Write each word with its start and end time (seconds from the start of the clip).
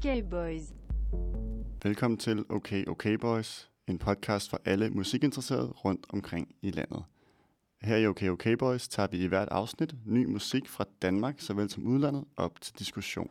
Okay, 0.00 0.22
boys. 0.30 0.62
Velkommen 1.82 2.18
til 2.18 2.44
Okay 2.48 2.86
Okay 2.86 3.14
Boys, 3.14 3.70
en 3.86 3.98
podcast 3.98 4.50
for 4.50 4.60
alle 4.64 4.90
musikinteresserede 4.90 5.68
rundt 5.68 6.06
omkring 6.08 6.54
i 6.62 6.70
landet. 6.70 7.04
Her 7.80 7.96
i 7.96 8.06
Okay 8.06 8.28
Okay 8.28 8.52
Boys 8.52 8.88
tager 8.88 9.06
vi 9.06 9.24
i 9.24 9.26
hvert 9.26 9.48
afsnit 9.50 9.94
ny 10.06 10.24
musik 10.24 10.68
fra 10.68 10.84
Danmark 11.02 11.40
såvel 11.40 11.70
som 11.70 11.86
udlandet 11.86 12.24
op 12.36 12.60
til 12.60 12.78
diskussion. 12.78 13.30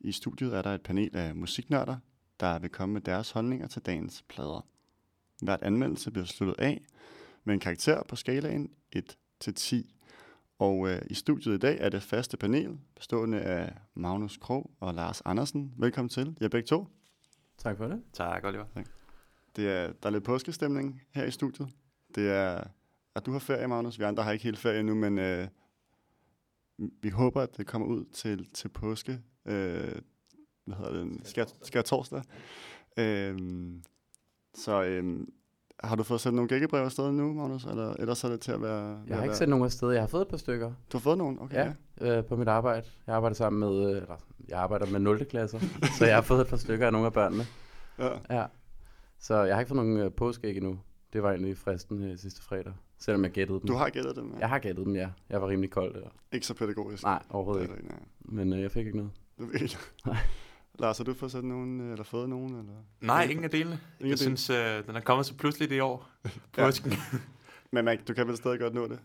I 0.00 0.12
studiet 0.12 0.54
er 0.54 0.62
der 0.62 0.74
et 0.74 0.82
panel 0.82 1.16
af 1.16 1.34
musiknørder, 1.34 1.96
der 2.40 2.58
vil 2.58 2.70
komme 2.70 2.92
med 2.92 3.00
deres 3.00 3.30
holdninger 3.30 3.66
til 3.66 3.82
dagens 3.82 4.24
plader. 4.28 4.66
Hvert 5.42 5.62
anmeldelse 5.62 6.10
bliver 6.10 6.26
sluttet 6.26 6.64
af 6.64 6.82
med 7.44 7.54
en 7.54 7.60
karakter 7.60 8.02
på 8.02 8.16
skalaen 8.16 8.70
1 8.92 9.16
til 9.40 9.54
10. 9.54 9.94
Og 10.60 10.88
øh, 10.88 11.02
i 11.10 11.14
studiet 11.14 11.54
i 11.54 11.58
dag 11.58 11.78
er 11.80 11.88
det 11.88 12.02
faste 12.02 12.36
panel, 12.36 12.78
bestående 12.96 13.40
af 13.40 13.72
Magnus 13.94 14.36
Krog 14.36 14.70
og 14.80 14.94
Lars 14.94 15.20
Andersen. 15.24 15.74
Velkommen 15.76 16.08
til, 16.08 16.36
jer 16.40 16.48
begge 16.48 16.66
to. 16.66 16.86
Tak 17.58 17.76
for 17.76 17.86
det. 17.86 18.02
Tak, 18.12 18.44
Oliver. 18.44 18.64
Det 19.56 19.68
er, 19.68 19.92
der 19.92 20.08
er 20.08 20.10
lidt 20.10 20.24
påskestemning 20.24 21.02
her 21.10 21.24
i 21.24 21.30
studiet. 21.30 21.68
Det 22.14 22.30
er, 22.30 22.64
at 23.14 23.26
du 23.26 23.32
har 23.32 23.38
ferie, 23.38 23.68
Magnus. 23.68 23.98
Vi 23.98 24.04
andre 24.04 24.22
har 24.22 24.32
ikke 24.32 24.44
helt 24.44 24.58
ferie 24.58 24.82
nu, 24.82 24.94
men 24.94 25.18
øh, 25.18 25.48
vi 26.78 27.08
håber, 27.08 27.40
at 27.42 27.56
det 27.56 27.66
kommer 27.66 27.88
ud 27.88 28.04
til, 28.04 28.48
til 28.54 28.68
påske. 28.68 29.12
Øh, 29.46 30.02
hvad 30.64 30.76
hedder 30.76 30.92
det? 30.92 31.20
Skal, 31.24 31.46
skal 31.62 31.84
torsdag. 31.84 32.22
Øh, 32.96 33.38
så 34.54 34.82
øh, 34.82 35.26
har 35.84 35.96
du 35.96 36.02
fået 36.02 36.20
sendt 36.20 36.34
nogle 36.36 36.48
gækkebrev 36.48 36.82
afsted 36.84 37.12
nu, 37.12 37.32
Magnus? 37.32 37.64
Eller 37.64 37.94
ellers 37.98 38.24
er 38.24 38.28
det 38.28 38.40
til 38.40 38.52
at 38.52 38.62
være... 38.62 38.72
Jeg 38.76 38.92
har 39.08 39.14
være- 39.16 39.24
ikke 39.24 39.36
sendt 39.36 39.50
nogen 39.50 39.64
afsted. 39.64 39.90
Jeg 39.90 40.02
har 40.02 40.06
fået 40.06 40.22
et 40.22 40.28
par 40.28 40.36
stykker 40.36 40.66
Du 40.92 40.96
har 40.96 41.00
fået 41.00 41.18
nogen? 41.18 41.38
Okay. 41.40 41.72
ja. 42.00 42.18
øh, 42.18 42.24
på 42.24 42.36
mit 42.36 42.48
arbejde. 42.48 42.86
Jeg 43.06 43.14
arbejder 43.14 43.34
sammen 43.34 43.60
med, 43.60 43.90
øh, 43.90 43.96
eller, 43.96 44.16
jeg 44.48 44.58
arbejder 44.58 44.86
med 44.86 45.00
0. 45.00 45.24
klasser, 45.24 45.58
så 45.98 46.06
jeg 46.06 46.14
har 46.14 46.22
fået 46.22 46.40
et 46.40 46.46
par 46.46 46.56
stykker 46.56 46.86
af 46.86 46.92
nogle 46.92 47.06
af 47.06 47.12
børnene. 47.12 47.44
ja. 47.98 48.08
Ja. 48.30 48.44
Så 49.18 49.42
jeg 49.42 49.54
har 49.54 49.60
ikke 49.60 49.68
fået 49.68 49.76
nogen 49.86 49.96
øh, 49.96 50.12
påskeæg 50.12 50.56
endnu. 50.56 50.78
Det 51.12 51.22
var 51.22 51.30
egentlig 51.30 51.56
fristen 51.58 52.02
øh, 52.02 52.18
sidste 52.18 52.42
fredag, 52.42 52.72
selvom 52.98 53.24
jeg 53.24 53.30
gættede 53.30 53.58
dem. 53.60 53.66
Du 53.66 53.74
har 53.74 53.88
gættet 53.90 54.16
dem, 54.16 54.30
ja. 54.34 54.38
Jeg 54.38 54.48
har 54.48 54.58
gættet 54.58 54.86
dem, 54.86 54.94
ja. 54.96 55.08
Jeg 55.30 55.42
var 55.42 55.48
rimelig 55.48 55.70
kold 55.70 55.94
der. 55.94 56.08
Ikke 56.32 56.46
så 56.46 56.54
pædagogisk. 56.54 57.02
Nej, 57.02 57.22
overhovedet 57.30 57.62
Det 57.68 57.74
er 57.74 57.76
ikke. 57.76 57.88
det. 57.88 58.32
Men 58.32 58.52
øh, 58.52 58.60
jeg 58.62 58.70
fik 58.70 58.86
ikke 58.86 58.98
noget. 58.98 59.12
Du 59.38 59.44
ved 59.44 59.54
ikke. 59.54 59.76
Nej. 60.06 60.16
Lars, 60.80 60.96
har 60.98 61.04
du 61.04 61.14
fået 61.14 61.32
sendt 61.32 61.46
nogen, 61.46 61.80
øh, 61.80 61.92
eller 61.92 62.04
fået 62.04 62.28
nogen? 62.28 62.54
Eller? 62.58 62.72
Nej, 63.00 63.24
ingen 63.24 63.44
af 63.44 63.50
delene. 63.50 63.80
Ingen 64.00 64.10
jeg 64.10 64.18
delene. 64.18 64.36
synes, 64.36 64.50
øh, 64.50 64.86
den 64.86 64.96
er 64.96 65.00
kommet 65.00 65.26
så 65.26 65.34
pludseligt 65.34 65.72
i 65.72 65.80
år. 65.80 66.08
Påsken. 66.52 66.92
Men 67.72 67.84
man, 67.84 68.04
du 68.04 68.14
kan 68.14 68.28
vel 68.28 68.36
stadig 68.36 68.58
godt 68.60 68.74
nå 68.74 68.88
det? 68.88 68.98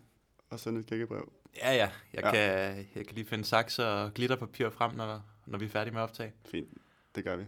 Og 0.49 0.59
sende 0.59 0.79
et 0.79 0.85
gækkebrev? 0.85 1.31
ja, 1.57 1.73
ja. 1.73 1.89
Jeg, 2.13 2.23
Ja. 2.23 2.27
ja. 2.27 2.73
Kan, 2.73 2.85
jeg 2.95 3.05
kan 3.05 3.15
lige 3.15 3.25
finde 3.25 3.45
saks 3.45 3.79
og 3.79 4.13
glitterpapir 4.13 4.69
frem, 4.69 4.95
når, 4.95 5.21
når 5.45 5.57
vi 5.57 5.65
er 5.65 5.69
færdige 5.69 5.93
med 5.93 6.01
at 6.01 6.09
optage. 6.09 6.33
Fint, 6.45 6.69
det 7.15 7.23
gør 7.23 7.35
vi. 7.35 7.43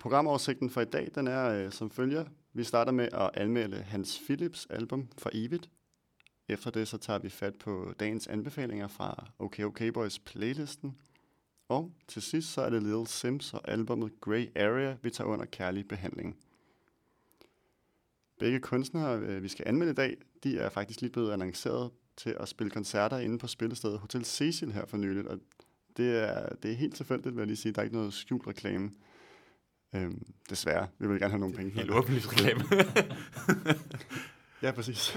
Programoversigten 0.00 0.70
for 0.70 0.80
i 0.80 0.84
dag, 0.84 1.08
den 1.14 1.26
er 1.26 1.48
øh, 1.48 1.72
som 1.72 1.90
følger. 1.90 2.24
Vi 2.52 2.64
starter 2.64 2.92
med 2.92 3.08
at 3.12 3.30
anmelde 3.34 3.76
Hans 3.76 4.20
Philips 4.26 4.66
album 4.70 5.08
for 5.18 5.30
evigt. 5.32 5.70
Efter 6.48 6.70
det, 6.70 6.88
så 6.88 6.98
tager 6.98 7.18
vi 7.18 7.28
fat 7.28 7.54
på 7.54 7.92
dagens 8.00 8.26
anbefalinger 8.26 8.88
fra 8.88 9.26
OK 9.38 9.58
OK 9.60 9.82
Boys 9.94 10.18
playlisten. 10.18 10.96
Og 11.68 11.92
til 12.08 12.22
sidst, 12.22 12.52
så 12.52 12.60
er 12.60 12.70
det 12.70 12.82
Little 12.82 13.06
Sims 13.06 13.54
og 13.54 13.70
albumet 13.70 14.20
Grey 14.20 14.48
Area, 14.56 14.96
vi 15.02 15.10
tager 15.10 15.28
under 15.28 15.44
kærlig 15.44 15.88
behandling. 15.88 16.36
Begge 18.38 18.60
kunstnere, 18.60 19.18
øh, 19.18 19.42
vi 19.42 19.48
skal 19.48 19.64
anmelde 19.68 19.92
i 19.92 19.94
dag, 19.94 20.16
de 20.44 20.58
er 20.58 20.68
faktisk 20.68 21.00
lige 21.00 21.12
blevet 21.12 21.32
annonceret 21.32 21.90
til 22.16 22.36
at 22.40 22.48
spille 22.48 22.70
koncerter 22.70 23.18
inde 23.18 23.38
på 23.38 23.46
spillestedet 23.46 23.98
Hotel 23.98 24.24
Cecil 24.24 24.72
her 24.72 24.86
for 24.86 24.96
nyligt, 24.96 25.26
og 25.26 25.38
det 25.96 26.18
er, 26.28 26.48
det 26.62 26.70
er 26.70 26.76
helt 26.76 26.96
tilfældigt, 26.96 27.34
vil 27.34 27.40
jeg 27.40 27.46
lige 27.46 27.56
sige. 27.56 27.72
Der 27.72 27.78
er 27.78 27.84
ikke 27.84 27.96
noget 27.96 28.14
skjult 28.14 28.46
reklame. 28.46 28.90
Øhm, 29.94 30.22
desværre. 30.50 30.88
Vi 30.98 31.08
vil 31.08 31.18
gerne 31.18 31.30
have 31.30 31.40
nogle 31.40 31.54
penge. 31.54 31.72
Helt 31.72 31.90
åbenlyst 31.90 32.32
reklame. 32.32 32.64
Ja, 34.62 34.70
præcis. 34.70 35.16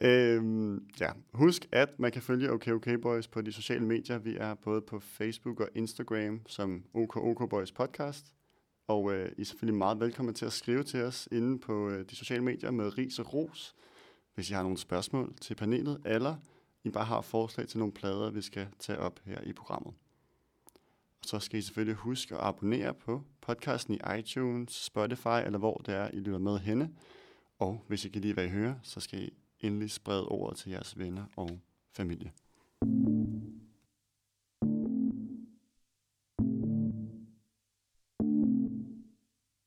øhm, 0.00 0.88
ja. 1.00 1.10
Husk, 1.32 1.68
at 1.72 1.98
man 1.98 2.12
kan 2.12 2.22
følge 2.22 2.52
OK 2.52 2.68
OK 2.68 2.88
Boys 3.02 3.28
på 3.28 3.40
de 3.40 3.52
sociale 3.52 3.84
medier. 3.84 4.18
Vi 4.18 4.36
er 4.36 4.54
både 4.54 4.80
på 4.80 5.00
Facebook 5.00 5.60
og 5.60 5.68
Instagram 5.74 6.40
som 6.46 6.84
OK 6.94 7.16
OK 7.16 7.50
Boys 7.50 7.72
podcast. 7.72 8.34
Og 8.86 9.14
øh, 9.14 9.32
I 9.36 9.40
er 9.40 9.44
selvfølgelig 9.44 9.78
meget 9.78 10.00
velkommen 10.00 10.34
til 10.34 10.46
at 10.46 10.52
skrive 10.52 10.82
til 10.82 11.02
os 11.02 11.28
inde 11.32 11.58
på 11.58 11.88
øh, 11.88 12.10
de 12.10 12.16
sociale 12.16 12.44
medier 12.44 12.70
med 12.70 12.98
ris 12.98 13.18
og 13.18 13.34
ros, 13.34 13.74
hvis 14.34 14.50
I 14.50 14.52
har 14.52 14.62
nogle 14.62 14.78
spørgsmål 14.78 15.34
til 15.40 15.54
panelet, 15.54 16.00
eller 16.04 16.36
I 16.84 16.90
bare 16.90 17.04
har 17.04 17.20
forslag 17.20 17.68
til 17.68 17.78
nogle 17.78 17.94
plader, 17.94 18.30
vi 18.30 18.42
skal 18.42 18.66
tage 18.78 18.98
op 18.98 19.20
her 19.24 19.40
i 19.40 19.52
programmet. 19.52 19.94
Og 21.20 21.24
så 21.24 21.38
skal 21.38 21.58
I 21.58 21.62
selvfølgelig 21.62 21.96
huske 21.96 22.34
at 22.34 22.40
abonnere 22.40 22.94
på 22.94 23.22
podcasten 23.40 23.94
i 23.94 24.18
iTunes, 24.18 24.72
Spotify, 24.72 25.44
eller 25.44 25.58
hvor 25.58 25.82
det 25.86 25.94
er, 25.94 26.10
I 26.12 26.16
lytter 26.16 26.38
med 26.38 26.58
henne. 26.58 26.90
Og 27.58 27.84
hvis 27.88 28.04
I 28.04 28.08
kan 28.08 28.22
lide, 28.22 28.34
hvad 28.34 28.44
I 28.44 28.48
hører, 28.48 28.74
så 28.82 29.00
skal 29.00 29.22
I 29.22 29.30
endelig 29.60 29.90
sprede 29.90 30.28
ordet 30.28 30.58
til 30.58 30.70
jeres 30.70 30.98
venner 30.98 31.24
og 31.36 31.60
familie. 31.92 32.32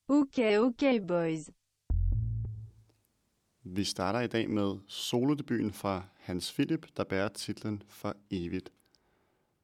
Okay, 0.08 0.58
okay, 0.58 1.00
boys. 1.08 1.50
Vi 3.64 3.84
starter 3.84 4.20
i 4.20 4.28
dag 4.28 4.50
med 4.50 4.78
solodebuten 4.88 5.74
fra 5.74 6.04
Hans 6.16 6.54
Philip, 6.54 6.88
der 6.98 7.04
bærer 7.04 7.28
titlen 7.28 7.84
For 7.88 8.16
evigt. 8.30 8.72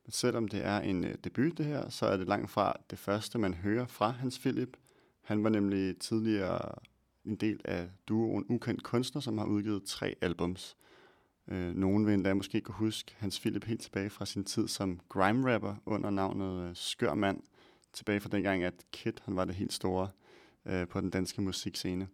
Men 0.06 0.12
selvom 0.12 0.48
det 0.48 0.66
er 0.66 0.80
en 0.80 1.04
øh, 1.04 1.16
debut 1.24 1.58
det 1.58 1.66
her, 1.66 1.90
så 1.90 2.06
er 2.06 2.18
det 2.18 2.28
langt 2.28 2.50
fra 2.50 2.74
det 2.90 3.00
første, 3.00 3.38
man 3.38 3.54
hører 3.54 3.86
fra 3.86 4.10
Hans 4.10 4.40
Philip. 4.40 4.78
Han 5.22 5.44
var 5.44 5.50
nemlig 5.50 6.00
tidligere 6.00 6.76
en 7.28 7.36
del 7.36 7.62
af 7.66 7.90
duoen 8.08 8.46
Ukendt 8.50 8.84
Kunstner, 8.84 9.22
som 9.22 9.38
har 9.38 9.46
udgivet 9.46 9.84
tre 9.84 10.16
albums. 10.22 10.78
Øh, 11.48 11.76
nogen 11.76 12.06
vil 12.06 12.14
endda 12.14 12.34
måske 12.34 12.62
kunne 12.62 12.76
huske 12.76 13.16
Hans 13.18 13.40
Philip 13.40 13.64
helt 13.64 13.82
tilbage 13.82 14.10
fra 14.10 14.26
sin 14.26 14.44
tid 14.44 14.68
som 14.68 15.00
grime-rapper 15.10 15.76
under 15.86 16.10
navnet 16.10 16.70
øh, 16.70 16.76
Skør 16.76 17.14
Mand. 17.14 17.42
Tilbage 17.94 18.20
fra 18.20 18.30
dengang, 18.30 18.64
at 18.64 18.74
Kid 18.92 19.14
han 19.26 19.36
var 19.36 19.46
det 19.46 19.56
helt 19.56 19.74
store 19.74 20.10
øh, 20.66 20.88
på 20.88 21.02
den 21.02 21.10
danske 21.10 21.42
musikscene. 21.42 22.08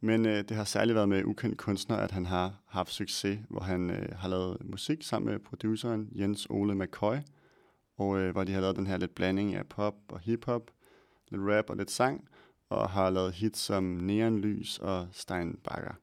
Men 0.00 0.26
øh, 0.26 0.44
det 0.48 0.50
har 0.50 0.64
særligt 0.64 0.94
været 0.94 1.08
med 1.08 1.24
ukendt 1.24 1.58
kunstner, 1.58 1.96
at 1.96 2.10
han 2.10 2.26
har 2.26 2.54
haft 2.66 2.92
succes, 2.92 3.38
hvor 3.48 3.60
han 3.60 3.90
øh, 3.90 4.16
har 4.16 4.28
lavet 4.28 4.56
musik 4.64 5.02
sammen 5.02 5.32
med 5.32 5.38
produceren 5.38 6.08
Jens 6.12 6.46
Ole 6.50 6.74
McCoy, 6.74 7.16
og 7.96 8.18
øh, 8.18 8.32
hvor 8.32 8.44
de 8.44 8.52
har 8.52 8.60
lavet 8.60 8.76
den 8.76 8.86
her 8.86 8.96
lidt 8.96 9.14
blanding 9.14 9.54
af 9.54 9.66
pop 9.66 9.94
og 10.08 10.20
hiphop, 10.20 10.70
lidt 11.28 11.42
rap 11.42 11.70
og 11.70 11.76
lidt 11.76 11.90
sang, 11.90 12.28
og 12.68 12.90
har 12.90 13.10
lavet 13.10 13.32
hits 13.32 13.60
som 13.60 13.84
Neonlys 13.84 14.78
og 14.78 15.08
Steinbacher. 15.12 15.94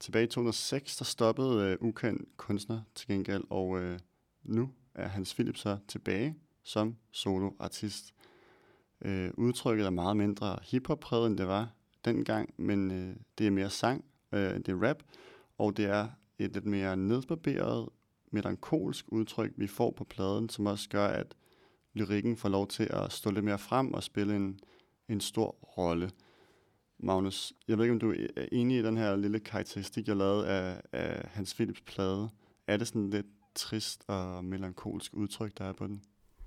Tilbage 0.00 0.24
i 0.24 0.28
2006, 0.28 0.96
der 0.96 1.04
stoppede 1.04 1.70
øh, 1.70 1.76
ukendt 1.80 2.36
kunstner 2.36 2.80
til 2.94 3.08
gengæld, 3.08 3.44
og 3.50 3.80
øh, 3.80 3.98
nu 4.42 4.70
er 4.94 5.08
Hans 5.08 5.34
Philip 5.34 5.56
så 5.56 5.78
tilbage 5.88 6.36
som 6.62 6.96
soloartist. 7.12 8.14
Øh, 9.02 9.30
udtrykket 9.36 9.86
er 9.86 9.90
meget 9.90 10.16
mindre 10.16 10.58
hiphop-præget, 10.62 11.26
end 11.26 11.38
det 11.38 11.48
var 11.48 11.68
dengang, 12.04 12.54
men 12.56 12.90
øh, 12.90 13.16
det 13.38 13.46
er 13.46 13.50
mere 13.50 13.70
sang, 13.70 14.04
øh, 14.32 14.54
det 14.54 14.68
er 14.68 14.88
rap, 14.88 15.02
og 15.58 15.76
det 15.76 15.84
er 15.84 16.08
et 16.38 16.52
lidt 16.52 16.66
mere 16.66 16.96
nedbarberet, 16.96 17.88
melankolsk 18.30 19.04
udtryk, 19.08 19.52
vi 19.56 19.66
får 19.66 19.90
på 19.90 20.04
pladen, 20.04 20.48
som 20.48 20.66
også 20.66 20.88
gør, 20.88 21.06
at 21.06 21.34
lyrikken 21.92 22.36
får 22.36 22.48
lov 22.48 22.68
til 22.68 22.88
at 22.90 23.12
stå 23.12 23.30
lidt 23.30 23.44
mere 23.44 23.58
frem 23.58 23.94
og 23.94 24.02
spille 24.02 24.36
en, 24.36 24.60
en 25.10 25.20
stor 25.20 25.50
rolle. 25.50 26.10
Magnus, 26.98 27.52
jeg 27.68 27.78
ved 27.78 27.84
ikke, 27.84 27.92
om 27.92 27.98
du 27.98 28.14
er 28.36 28.46
enig 28.52 28.78
i 28.78 28.82
den 28.82 28.96
her 28.96 29.16
lille 29.16 29.40
karakteristik, 29.40 30.08
jeg 30.08 30.16
lavede 30.16 30.48
af, 30.48 30.82
af 30.92 31.28
Hans 31.28 31.54
Philips 31.54 31.80
plade. 31.80 32.30
Er 32.66 32.76
det 32.76 32.86
sådan 32.86 33.10
lidt 33.10 33.26
trist 33.54 34.04
og 34.08 34.44
melankolsk 34.44 35.14
udtryk, 35.14 35.58
der 35.58 35.64
er 35.64 35.72
på 35.72 35.86
den? 35.86 36.02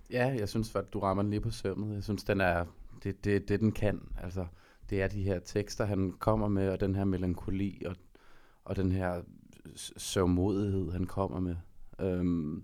Ja, 0.10 0.36
jeg 0.40 0.50
synes, 0.50 0.76
at 0.76 0.94
du 0.94 1.00
rammer 1.00 1.24
den 1.24 1.30
lige 1.30 1.42
på 1.42 1.52
sømmet. 1.52 1.96
Jeg 1.96 2.04
synes, 2.04 2.24
den 2.24 2.42
er 2.42 2.66
det, 3.04 3.26
det, 3.26 3.50
det 3.50 3.60
den 3.60 3.72
kan. 3.72 4.02
Altså, 4.18 4.46
det 4.90 5.02
er 5.02 5.08
de 5.08 5.24
her 5.24 5.40
tekster, 5.40 5.86
han 5.86 6.12
kommer 6.12 6.48
med, 6.48 6.70
og 6.70 6.80
den 6.80 6.96
her 6.96 7.04
melankoli, 7.04 7.84
og, 7.86 7.96
og 8.66 8.76
den 8.76 8.92
her 8.92 9.22
sørgmodighed, 9.98 10.92
han 10.92 11.06
kommer 11.06 11.40
med. 11.40 11.56
Øhm, 12.00 12.64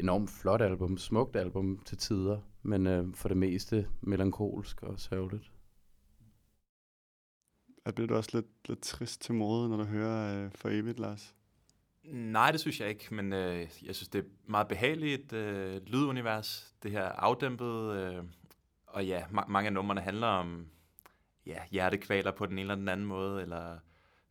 enormt 0.00 0.30
flot 0.30 0.60
album, 0.60 0.98
smukt 0.98 1.36
album 1.36 1.78
til 1.84 1.98
tider, 1.98 2.38
men 2.64 2.86
øh, 2.86 3.14
for 3.14 3.28
det 3.28 3.36
meste 3.36 3.88
melankolsk 4.00 4.82
og 4.82 5.00
sørgeligt. 5.00 5.52
Er 7.84 7.92
bliver 7.92 8.08
du 8.08 8.14
også 8.14 8.30
lidt, 8.34 8.68
lidt 8.68 8.80
trist 8.80 9.20
til 9.20 9.34
mode, 9.34 9.68
når 9.68 9.76
du 9.76 9.84
hører 9.84 10.44
øh, 10.44 10.50
for 10.54 10.68
evigt, 10.68 10.98
Lars? 10.98 11.34
Nej, 12.04 12.50
det 12.50 12.60
synes 12.60 12.80
jeg 12.80 12.88
ikke, 12.88 13.14
men 13.14 13.32
øh, 13.32 13.68
jeg 13.82 13.94
synes, 13.94 14.08
det 14.08 14.24
er 14.24 14.28
meget 14.46 14.68
behageligt 14.68 15.32
øh, 15.32 15.82
lydunivers. 15.86 16.74
Det 16.82 16.90
her 16.90 17.04
afdæmpet, 17.04 17.92
øh, 17.96 18.24
og 18.86 19.06
ja, 19.06 19.20
ma- 19.20 19.48
mange 19.48 19.66
af 19.66 19.72
numrene 19.72 20.00
handler 20.00 20.26
om 20.26 20.66
ja, 21.46 21.58
hjertekvaler 21.70 22.30
på 22.30 22.46
den 22.46 22.52
ene 22.52 22.60
eller 22.60 22.74
den 22.74 22.88
anden 22.88 23.06
måde, 23.06 23.42
eller 23.42 23.78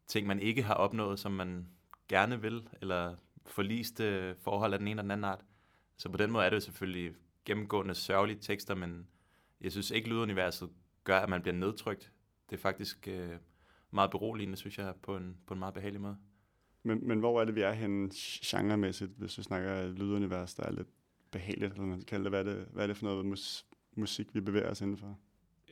ting, 0.08 0.28
man 0.28 0.40
ikke 0.40 0.64
har 0.64 0.74
opnået, 0.74 1.20
som 1.20 1.32
man 1.32 1.68
gerne 2.08 2.42
vil, 2.42 2.68
eller 2.82 3.16
forliste 3.46 4.36
forhold 4.36 4.74
af 4.74 4.80
den 4.80 4.88
ene 4.88 4.92
eller 4.92 5.02
den 5.02 5.12
anden 5.12 5.26
art. 5.26 5.46
Så 5.98 6.10
på 6.10 6.18
den 6.18 6.32
måde 6.32 6.46
er 6.46 6.50
det 6.50 6.56
jo 6.56 6.62
selvfølgelig 6.62 7.16
gennemgående 7.46 7.96
sørgelige 7.96 8.40
tekster, 8.42 8.76
men 8.76 9.08
jeg 9.62 9.72
synes 9.72 9.92
ikke, 9.92 10.10
lyduniverset 10.10 10.70
gør, 11.04 11.20
at 11.20 11.30
man 11.30 11.42
bliver 11.42 11.56
nedtrykt. 11.56 12.12
Det 12.50 12.56
er 12.56 12.62
faktisk 12.62 13.08
øh, 13.08 13.36
meget 13.92 14.12
beroligende, 14.12 14.58
synes 14.58 14.78
jeg, 14.78 14.94
på 15.02 15.18
en, 15.18 15.38
på 15.48 15.54
en 15.54 15.60
meget 15.60 15.74
behagelig 15.74 16.02
måde. 16.02 16.18
Men, 16.84 17.08
men 17.08 17.20
hvor 17.20 17.42
er 17.42 17.46
det, 17.46 17.56
vi 17.56 17.62
er 17.62 17.72
henne 17.72 18.10
genremæssigt, 18.46 19.12
hvis 19.18 19.38
vi 19.38 19.44
snakker 19.44 19.88
lydunivers, 19.88 20.54
der 20.54 20.64
er 20.64 20.72
lidt 20.72 20.88
behageligt, 21.32 21.74
eller 21.74 21.86
man 21.86 21.98
kan 21.98 22.06
kalde 22.06 22.24
det, 22.24 22.32
hvad 22.32 22.40
er 22.40 22.44
det, 22.44 22.68
hvad 22.72 22.84
er 22.84 22.88
det 22.88 22.98
for 22.98 23.06
noget 23.06 23.26
mus, 23.26 23.66
musik, 23.96 24.36
vi 24.36 24.42
bevæger 24.42 24.70
os 24.70 24.82
indenfor? 24.82 25.18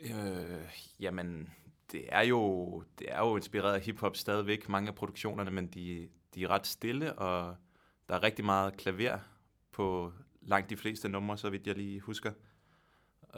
Øh, 0.01 0.91
jamen, 0.99 1.49
det 1.91 2.05
er 2.09 2.21
jo, 2.21 2.83
det 2.99 3.07
er 3.11 3.19
jo 3.19 3.35
inspireret 3.35 3.73
af 3.73 3.81
hiphop 3.81 4.15
stadigvæk, 4.15 4.69
mange 4.69 4.89
af 4.89 4.95
produktionerne, 4.95 5.51
men 5.51 5.67
de, 5.67 6.09
de 6.35 6.43
er 6.43 6.47
ret 6.47 6.67
stille, 6.67 7.19
og 7.19 7.55
der 8.09 8.15
er 8.15 8.23
rigtig 8.23 8.45
meget 8.45 8.77
klaver 8.77 9.19
på 9.71 10.13
langt 10.41 10.69
de 10.69 10.77
fleste 10.77 11.09
numre, 11.09 11.37
så 11.37 11.49
vidt 11.49 11.67
jeg 11.67 11.75
lige 11.75 11.99
husker. 11.99 12.31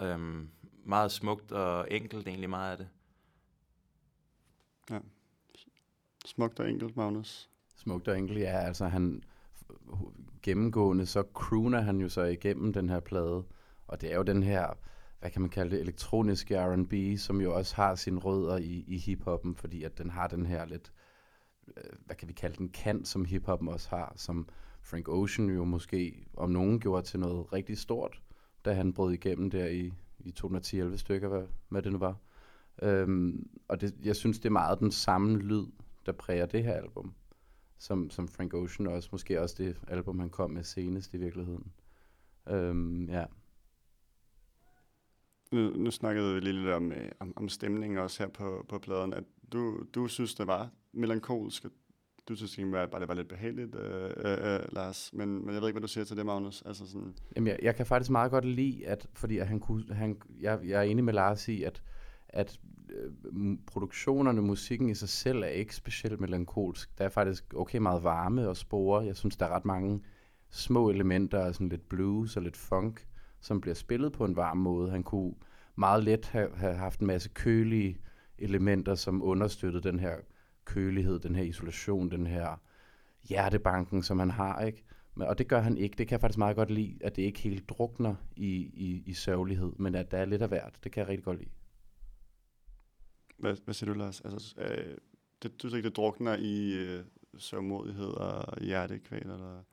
Øhm, 0.01 0.49
meget 0.85 1.11
smukt 1.11 1.51
og 1.51 1.87
enkelt 1.91 2.27
egentlig 2.27 2.49
meget 2.49 2.71
af 2.71 2.77
det. 2.77 2.89
Ja. 4.89 4.99
Smukt 6.25 6.59
og 6.59 6.69
enkelt, 6.69 6.95
Magnus. 6.95 7.49
Smukt 7.75 8.07
og 8.07 8.17
enkelt, 8.17 8.39
ja. 8.39 8.59
Altså 8.59 8.85
han 8.85 9.23
gennemgående, 10.41 11.05
så 11.05 11.23
crooner 11.33 11.81
han 11.81 12.01
jo 12.01 12.09
så 12.09 12.21
igennem 12.21 12.73
den 12.73 12.89
her 12.89 12.99
plade. 12.99 13.43
Og 13.87 14.01
det 14.01 14.11
er 14.11 14.15
jo 14.15 14.23
den 14.23 14.43
her, 14.43 14.77
hvad 15.19 15.31
kan 15.31 15.41
man 15.41 15.49
kalde 15.49 15.71
det, 15.71 15.79
elektroniske 15.79 16.57
R&B, 16.57 17.19
som 17.19 17.41
jo 17.41 17.55
også 17.55 17.75
har 17.75 17.95
sine 17.95 18.19
rødder 18.19 18.57
i, 18.57 18.83
i 18.87 18.97
hiphoppen, 18.97 19.55
fordi 19.55 19.83
at 19.83 19.97
den 19.97 20.09
har 20.09 20.27
den 20.27 20.45
her 20.45 20.65
lidt, 20.65 20.91
øh, 21.77 21.83
hvad 22.05 22.15
kan 22.15 22.27
vi 22.27 22.33
kalde 22.33 22.57
den, 22.57 22.69
kant, 22.69 23.07
som 23.07 23.25
hiphoppen 23.25 23.67
også 23.67 23.89
har, 23.89 24.13
som 24.15 24.49
Frank 24.83 25.09
Ocean 25.09 25.49
jo 25.49 25.63
måske 25.63 26.25
om 26.33 26.49
nogen 26.49 26.79
gjorde 26.79 27.05
til 27.05 27.19
noget 27.19 27.53
rigtig 27.53 27.77
stort, 27.77 28.21
da 28.65 28.73
han 28.73 28.93
brød 28.93 29.13
igennem 29.13 29.49
der 29.49 29.67
i, 29.67 29.93
i 30.19 30.33
210-11 30.39 30.97
stykker, 30.97 31.27
hvad, 31.27 31.43
hvad 31.69 31.81
det 31.81 31.91
nu 31.91 31.97
var. 31.97 32.17
Øhm, 32.81 33.49
og 33.67 33.81
det, 33.81 33.95
jeg 34.03 34.15
synes, 34.15 34.39
det 34.39 34.45
er 34.45 34.53
meget 34.53 34.79
den 34.79 34.91
samme 34.91 35.37
lyd, 35.37 35.65
der 36.05 36.11
præger 36.11 36.45
det 36.45 36.63
her 36.63 36.73
album, 36.73 37.13
som, 37.77 38.09
som 38.09 38.27
Frank 38.27 38.53
Ocean 38.53 38.87
også, 38.87 39.09
måske 39.11 39.41
også 39.41 39.55
det 39.57 39.77
album, 39.87 40.19
han 40.19 40.29
kom 40.29 40.51
med 40.51 40.63
senest 40.63 41.13
i 41.13 41.17
virkeligheden. 41.17 41.71
Øhm, 42.49 43.09
ja. 43.09 43.25
Nu, 45.51 45.69
nu 45.69 45.91
snakkede 45.91 46.33
vi 46.33 46.39
lige 46.39 46.53
lidt 46.53 46.69
om, 46.69 46.91
øh, 46.91 47.11
om, 47.19 47.33
om 47.35 47.49
stemningen 47.49 47.99
også 47.99 48.23
her 48.23 48.29
på, 48.29 48.65
på 48.69 48.79
pladen, 48.79 49.13
at 49.13 49.23
du, 49.51 49.85
du 49.95 50.07
synes, 50.07 50.35
det 50.35 50.47
var 50.47 50.69
melankolsk, 50.91 51.65
du 52.27 52.35
synes 52.35 52.57
egentlig 52.57 52.89
bare, 52.91 53.01
det 53.01 53.07
var 53.07 53.13
lidt 53.13 53.27
behageligt, 53.27 53.75
øh, 53.75 54.11
øh, 54.17 54.53
øh, 54.53 54.59
Lars. 54.71 55.09
Men, 55.13 55.45
men 55.45 55.53
jeg 55.53 55.61
ved 55.61 55.69
ikke, 55.69 55.79
hvad 55.79 55.87
du 55.87 55.93
siger 55.93 56.05
til 56.05 56.17
det, 56.17 56.25
Magnus. 56.25 56.63
Altså 56.65 56.87
sådan... 56.87 57.13
Jamen, 57.35 57.47
jeg, 57.47 57.59
jeg 57.61 57.75
kan 57.75 57.85
faktisk 57.85 58.11
meget 58.11 58.31
godt 58.31 58.45
lide, 58.45 58.87
at, 58.87 59.07
fordi 59.13 59.37
at 59.37 59.47
han 59.47 59.59
kunne, 59.59 59.83
han, 59.93 60.17
jeg, 60.39 60.59
jeg 60.65 60.79
er 60.79 60.83
enig 60.83 61.03
med 61.03 61.13
Lars 61.13 61.47
i, 61.47 61.63
at, 61.63 61.83
at 62.29 62.59
øh, 62.89 63.57
produktionerne, 63.67 64.41
musikken 64.41 64.89
i 64.89 64.95
sig 64.95 65.09
selv 65.09 65.43
er 65.43 65.47
ikke 65.47 65.75
specielt 65.75 66.19
melankolsk. 66.19 66.97
Der 66.97 67.05
er 67.05 67.09
faktisk 67.09 67.53
okay 67.55 67.77
meget 67.77 68.03
varme 68.03 68.49
og 68.49 68.57
spore. 68.57 69.05
Jeg 69.05 69.15
synes, 69.15 69.37
der 69.37 69.45
er 69.45 69.55
ret 69.55 69.65
mange 69.65 70.03
små 70.49 70.89
elementer, 70.89 71.51
sådan 71.51 71.69
lidt 71.69 71.89
blues 71.89 72.37
og 72.37 72.43
lidt 72.43 72.57
funk, 72.57 73.07
som 73.41 73.61
bliver 73.61 73.75
spillet 73.75 74.11
på 74.11 74.25
en 74.25 74.35
varm 74.35 74.57
måde. 74.57 74.91
Han 74.91 75.03
kunne 75.03 75.33
meget 75.75 76.03
let 76.03 76.25
have, 76.25 76.49
have 76.55 76.75
haft 76.75 76.99
en 76.99 77.07
masse 77.07 77.29
kølige 77.29 77.97
elementer, 78.37 78.95
som 78.95 79.23
understøttede 79.23 79.89
den 79.89 79.99
her 79.99 80.15
kølighed, 80.65 81.19
den 81.19 81.35
her 81.35 81.43
isolation, 81.43 82.11
den 82.11 82.27
her 82.27 82.61
hjertebanken, 83.23 84.03
som 84.03 84.19
han 84.19 84.31
har, 84.31 84.61
ikke? 84.61 84.83
Men, 85.15 85.27
og 85.27 85.37
det 85.37 85.47
gør 85.47 85.59
han 85.59 85.77
ikke. 85.77 85.95
Det 85.97 86.07
kan 86.07 86.15
jeg 86.15 86.21
faktisk 86.21 86.37
meget 86.37 86.55
godt 86.55 86.71
lide, 86.71 86.97
at 87.01 87.15
det 87.15 87.21
ikke 87.21 87.39
helt 87.39 87.69
drukner 87.69 88.15
i, 88.35 88.51
i, 88.73 89.03
i 89.05 89.13
sørgelighed, 89.13 89.73
men 89.79 89.95
at 89.95 90.11
der 90.11 90.17
er 90.17 90.25
lidt 90.25 90.41
af 90.41 90.47
hvert. 90.47 90.79
Det 90.83 90.91
kan 90.91 91.01
jeg 91.01 91.09
rigtig 91.09 91.25
godt 91.25 91.39
lide. 91.39 91.49
Hvad, 93.37 93.55
hvad 93.65 93.73
siger 93.73 93.93
du, 93.93 93.99
Lars? 93.99 94.21
Altså, 94.21 94.55
øh, 94.57 94.97
det, 95.43 95.51
du 95.51 95.59
synes 95.59 95.73
ikke, 95.73 95.89
det 95.89 95.95
drukner 95.95 96.35
i 96.39 96.73
øh, 96.73 97.03
sørgmodighed 97.37 98.07
og 98.07 98.61
hjertekval? 98.61 99.21
Eller? 99.21 99.63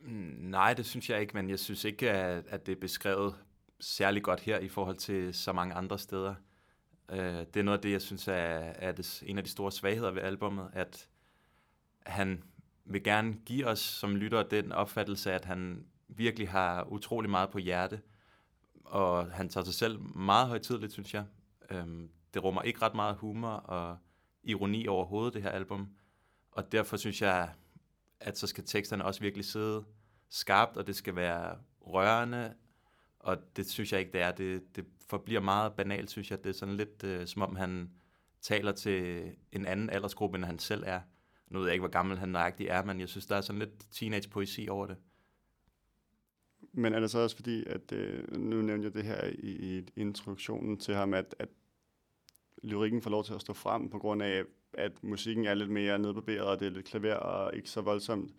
Mm, 0.00 0.36
nej, 0.38 0.74
det 0.74 0.86
synes 0.86 1.10
jeg 1.10 1.20
ikke, 1.20 1.34
men 1.34 1.50
jeg 1.50 1.58
synes 1.58 1.84
ikke, 1.84 2.10
at, 2.10 2.44
at 2.48 2.66
det 2.66 2.72
er 2.72 2.80
beskrevet 2.80 3.34
særlig 3.80 4.22
godt 4.22 4.40
her 4.40 4.58
i 4.58 4.68
forhold 4.68 4.96
til 4.96 5.34
så 5.34 5.52
mange 5.52 5.74
andre 5.74 5.98
steder. 5.98 6.34
Øh, 7.08 7.18
det 7.18 7.56
er 7.56 7.62
noget 7.62 7.78
af 7.78 7.82
det, 7.82 7.92
jeg 7.92 8.02
synes 8.02 8.28
er, 8.28 8.32
er 8.32 8.92
det, 8.92 9.22
en 9.26 9.38
af 9.38 9.44
de 9.44 9.50
store 9.50 9.72
svagheder 9.72 10.10
ved 10.10 10.22
albummet, 10.22 10.70
at 10.72 11.08
han 12.06 12.42
vil 12.84 13.02
gerne 13.02 13.36
give 13.46 13.66
os 13.66 13.78
som 13.78 14.16
lyttere 14.16 14.46
den 14.50 14.72
opfattelse, 14.72 15.32
at 15.32 15.44
han 15.44 15.86
virkelig 16.08 16.48
har 16.48 16.84
utrolig 16.84 17.30
meget 17.30 17.50
på 17.50 17.58
hjerte, 17.58 18.00
og 18.84 19.30
han 19.32 19.48
tager 19.48 19.64
sig 19.64 19.74
selv 19.74 20.00
meget 20.00 20.48
højtidligt, 20.48 20.92
synes 20.92 21.14
jeg. 21.14 21.24
Um, 21.74 22.10
det 22.34 22.44
rummer 22.44 22.62
ikke 22.62 22.82
ret 22.82 22.94
meget 22.94 23.16
humor 23.16 23.48
og 23.48 23.98
ironi 24.42 24.86
overhovedet, 24.86 25.34
det 25.34 25.42
her 25.42 25.50
album, 25.50 25.88
og 26.52 26.72
derfor 26.72 26.96
synes 26.96 27.22
jeg, 27.22 27.52
at 28.20 28.38
så 28.38 28.46
skal 28.46 28.64
teksterne 28.64 29.04
også 29.04 29.20
virkelig 29.20 29.44
sidde 29.44 29.84
skarpt, 30.28 30.76
og 30.76 30.86
det 30.86 30.96
skal 30.96 31.16
være 31.16 31.58
rørende, 31.80 32.54
og 33.18 33.56
det 33.56 33.70
synes 33.70 33.92
jeg 33.92 34.00
ikke, 34.00 34.12
det 34.12 34.20
er. 34.20 34.32
Det, 34.32 34.76
det 34.76 34.86
forbliver 35.06 35.40
meget 35.40 35.72
banalt, 35.72 36.10
synes 36.10 36.30
jeg. 36.30 36.44
Det 36.44 36.50
er 36.50 36.54
sådan 36.54 36.76
lidt, 36.76 37.04
øh, 37.04 37.26
som 37.26 37.42
om 37.42 37.56
han 37.56 37.90
taler 38.40 38.72
til 38.72 39.30
en 39.52 39.66
anden 39.66 39.90
aldersgruppe, 39.90 40.36
end 40.36 40.44
han 40.44 40.58
selv 40.58 40.82
er. 40.86 41.00
Nu 41.48 41.58
ved 41.58 41.66
jeg 41.66 41.74
ikke, 41.74 41.82
hvor 41.82 41.90
gammel 41.90 42.18
han 42.18 42.28
nøjagtigt 42.28 42.70
er, 42.70 42.84
men 42.84 43.00
jeg 43.00 43.08
synes, 43.08 43.26
der 43.26 43.36
er 43.36 43.40
sådan 43.40 43.58
lidt 43.58 43.90
teenage-poesi 43.90 44.68
over 44.68 44.86
det. 44.86 44.96
Men 46.72 46.94
er 46.94 47.00
det 47.00 47.10
så 47.10 47.18
også 47.18 47.36
fordi, 47.36 47.64
at 47.66 47.92
øh, 47.92 48.36
nu 48.36 48.62
nævnte 48.62 48.84
jeg 48.84 48.94
det 48.94 49.04
her 49.04 49.24
i, 49.38 49.78
i 49.78 49.84
introduktionen 49.96 50.76
til 50.76 50.94
ham, 50.94 51.14
at, 51.14 51.34
at 51.38 51.48
lyrikken 52.62 53.02
får 53.02 53.10
lov 53.10 53.24
til 53.24 53.34
at 53.34 53.40
stå 53.40 53.52
frem 53.52 53.90
på 53.90 53.98
grund 53.98 54.22
af, 54.22 54.44
at 54.72 55.02
musikken 55.02 55.44
er 55.44 55.54
lidt 55.54 55.70
mere 55.70 55.98
nedbarberet, 55.98 56.46
og 56.46 56.60
det 56.60 56.66
er 56.66 56.70
lidt 56.70 56.86
klaver 56.86 57.14
og 57.14 57.56
ikke 57.56 57.70
så 57.70 57.80
voldsomt. 57.80 58.34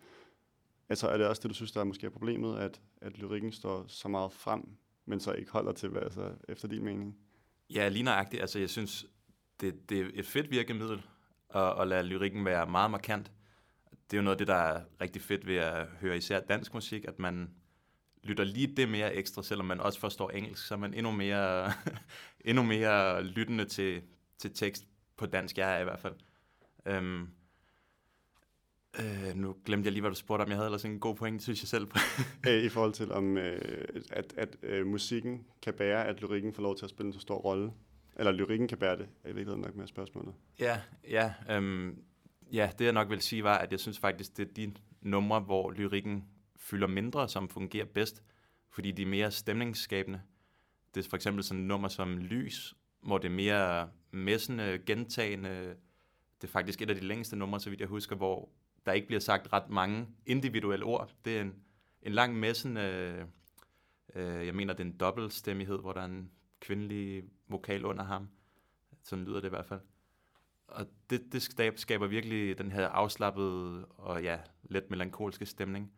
Altså 0.88 1.08
er 1.08 1.16
det 1.18 1.26
også 1.26 1.42
det, 1.42 1.50
du 1.50 1.54
synes, 1.54 1.72
der 1.72 1.80
er 1.80 1.84
måske 1.84 2.06
er 2.06 2.10
problemet, 2.10 2.58
at, 2.58 2.80
at 2.96 3.18
lyrikken 3.18 3.52
står 3.52 3.84
så 3.88 4.08
meget 4.08 4.32
frem, 4.32 4.68
men 5.08 5.20
så 5.20 5.32
ikke 5.32 5.50
holder 5.50 5.72
til, 5.72 5.88
hvad, 5.88 6.02
altså, 6.02 6.34
efter 6.48 6.68
din 6.68 6.84
mening? 6.84 7.16
Ja, 7.70 7.88
lige 7.88 8.02
nøjagtigt. 8.02 8.40
Altså 8.40 8.58
jeg 8.58 8.70
synes, 8.70 9.06
det, 9.60 9.90
det 9.90 10.00
er 10.00 10.10
et 10.14 10.26
fedt 10.26 10.50
virkemiddel 10.50 11.02
at, 11.54 11.80
at 11.80 11.88
lade 11.88 12.02
lyrikken 12.02 12.44
være 12.44 12.66
meget 12.66 12.90
markant. 12.90 13.32
Det 13.90 14.16
er 14.16 14.18
jo 14.18 14.24
noget 14.24 14.34
af 14.34 14.38
det, 14.38 14.46
der 14.46 14.54
er 14.54 14.82
rigtig 15.00 15.22
fedt 15.22 15.46
ved 15.46 15.56
at 15.56 15.86
høre 16.00 16.16
især 16.16 16.40
dansk 16.40 16.74
musik, 16.74 17.04
at 17.04 17.18
man 17.18 17.50
lytter 18.22 18.44
lige 18.44 18.76
det 18.76 18.88
mere 18.88 19.14
ekstra, 19.14 19.42
selvom 19.42 19.66
man 19.66 19.80
også 19.80 20.00
forstår 20.00 20.30
engelsk, 20.30 20.66
så 20.66 20.74
er 20.74 20.78
man 20.78 20.94
endnu 20.94 21.12
mere, 21.12 21.72
endnu 22.44 22.62
mere 22.62 23.22
lyttende 23.22 23.64
til, 23.64 24.02
til 24.38 24.54
tekst 24.54 24.84
på 25.16 25.26
dansk, 25.26 25.58
jeg 25.58 25.76
er 25.76 25.80
i 25.80 25.84
hvert 25.84 25.98
fald. 25.98 26.14
Øhm, 26.86 27.28
øh, 28.98 29.36
nu 29.36 29.56
glemte 29.64 29.86
jeg 29.86 29.92
lige, 29.92 30.00
hvad 30.00 30.10
du 30.10 30.16
spurgte 30.16 30.42
om. 30.42 30.48
Jeg 30.48 30.56
havde 30.56 30.66
ellers 30.66 30.84
en 30.84 31.00
god 31.00 31.14
point, 31.14 31.42
synes 31.42 31.62
jeg 31.62 31.68
selv. 31.68 31.88
I 32.66 32.68
forhold 32.68 32.92
til, 32.92 33.12
om 33.12 33.36
øh, 33.36 33.60
at, 34.10 34.34
at 34.36 34.56
øh, 34.62 34.86
musikken 34.86 35.44
kan 35.62 35.74
bære, 35.74 36.06
at 36.06 36.20
lyrikken 36.20 36.54
får 36.54 36.62
lov 36.62 36.76
til 36.76 36.84
at 36.84 36.90
spille 36.90 37.06
en 37.06 37.12
så 37.12 37.20
stor 37.20 37.36
rolle. 37.36 37.72
Eller 38.16 38.32
lyrikken 38.32 38.68
kan 38.68 38.78
bære 38.78 38.96
det, 38.96 39.08
er 39.24 39.28
i 39.28 39.32
virkeligheden 39.32 39.60
nok 39.60 39.76
med 39.76 39.86
spørgsmålet. 39.86 40.34
Ja, 40.60 40.80
ja, 41.08 41.34
øhm, 41.50 42.02
ja, 42.52 42.70
det 42.78 42.84
jeg 42.84 42.92
nok 42.92 43.10
vil 43.10 43.20
sige 43.20 43.44
var, 43.44 43.58
at 43.58 43.72
jeg 43.72 43.80
synes 43.80 43.98
faktisk, 43.98 44.36
det 44.36 44.48
er 44.48 44.52
de 44.52 44.72
numre, 45.02 45.40
hvor 45.40 45.70
lyrikken 45.70 46.24
fylder 46.56 46.86
mindre, 46.86 47.28
som 47.28 47.48
fungerer 47.48 47.84
bedst, 47.84 48.22
fordi 48.70 48.90
de 48.90 49.02
er 49.02 49.06
mere 49.06 49.30
stemningsskabende. 49.30 50.20
Det 50.94 51.04
er 51.04 51.08
for 51.08 51.16
eksempel 51.16 51.44
sådan 51.44 51.60
et 51.60 51.68
nummer 51.68 51.88
som 51.88 52.18
Lys, 52.18 52.74
hvor 53.02 53.18
det 53.18 53.28
er 53.28 53.32
mere 53.32 53.88
messende, 54.10 54.78
gentagende. 54.86 55.74
Det 56.40 56.48
er 56.48 56.52
faktisk 56.52 56.82
et 56.82 56.90
af 56.90 56.96
de 56.96 57.06
længste 57.06 57.36
numre, 57.36 57.60
så 57.60 57.70
vidt 57.70 57.80
jeg 57.80 57.88
husker, 57.88 58.16
hvor 58.16 58.48
der 58.86 58.92
ikke 58.92 59.06
bliver 59.06 59.20
sagt 59.20 59.52
ret 59.52 59.70
mange 59.70 60.08
individuelle 60.26 60.84
ord. 60.84 61.10
Det 61.24 61.36
er 61.36 61.42
en, 61.42 61.54
en 62.02 62.12
lang 62.12 62.38
messende, 62.38 62.80
øh, 62.80 63.24
øh, 64.14 64.46
jeg 64.46 64.54
mener, 64.54 64.74
det 64.74 64.80
er 64.80 64.90
en 64.90 64.96
dobbeltstemmighed, 64.96 65.78
hvor 65.78 65.92
der 65.92 66.00
er 66.00 66.04
en 66.04 66.30
kvindelig 66.60 67.24
vokal 67.48 67.84
under 67.84 68.04
ham. 68.04 68.28
Sådan 69.02 69.24
lyder 69.24 69.40
det 69.40 69.48
i 69.48 69.50
hvert 69.50 69.66
fald. 69.66 69.80
Og 70.68 70.86
det, 71.10 71.32
det 71.32 71.42
skaber 71.80 72.06
virkelig 72.06 72.58
den 72.58 72.72
her 72.72 72.88
afslappede 72.88 73.84
og 73.84 74.22
ja, 74.22 74.38
let 74.62 74.90
melankolske 74.90 75.46
stemning. 75.46 75.92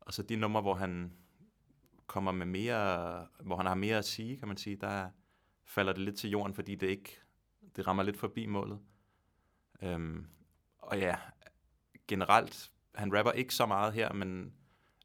Og 0.00 0.14
så 0.14 0.22
de 0.22 0.36
numre, 0.36 0.62
hvor 0.62 0.74
han 0.74 1.12
kommer 2.06 2.32
med 2.32 2.46
mere, 2.46 3.26
hvor 3.40 3.56
han 3.56 3.66
har 3.66 3.74
mere 3.74 3.98
at 3.98 4.04
sige, 4.04 4.36
kan 4.36 4.48
man 4.48 4.56
sige, 4.56 4.76
der 4.76 5.10
falder 5.64 5.92
det 5.92 6.02
lidt 6.02 6.16
til 6.16 6.30
jorden, 6.30 6.54
fordi 6.54 6.74
det 6.74 6.86
ikke, 6.86 7.20
det 7.76 7.86
rammer 7.86 8.02
lidt 8.02 8.16
forbi 8.16 8.46
målet. 8.46 8.80
Øhm, 9.82 10.26
og 10.78 10.98
ja, 10.98 11.16
generelt, 12.10 12.70
han 12.94 13.18
rapper 13.18 13.32
ikke 13.32 13.54
så 13.54 13.66
meget 13.66 13.92
her, 13.92 14.12
men 14.12 14.52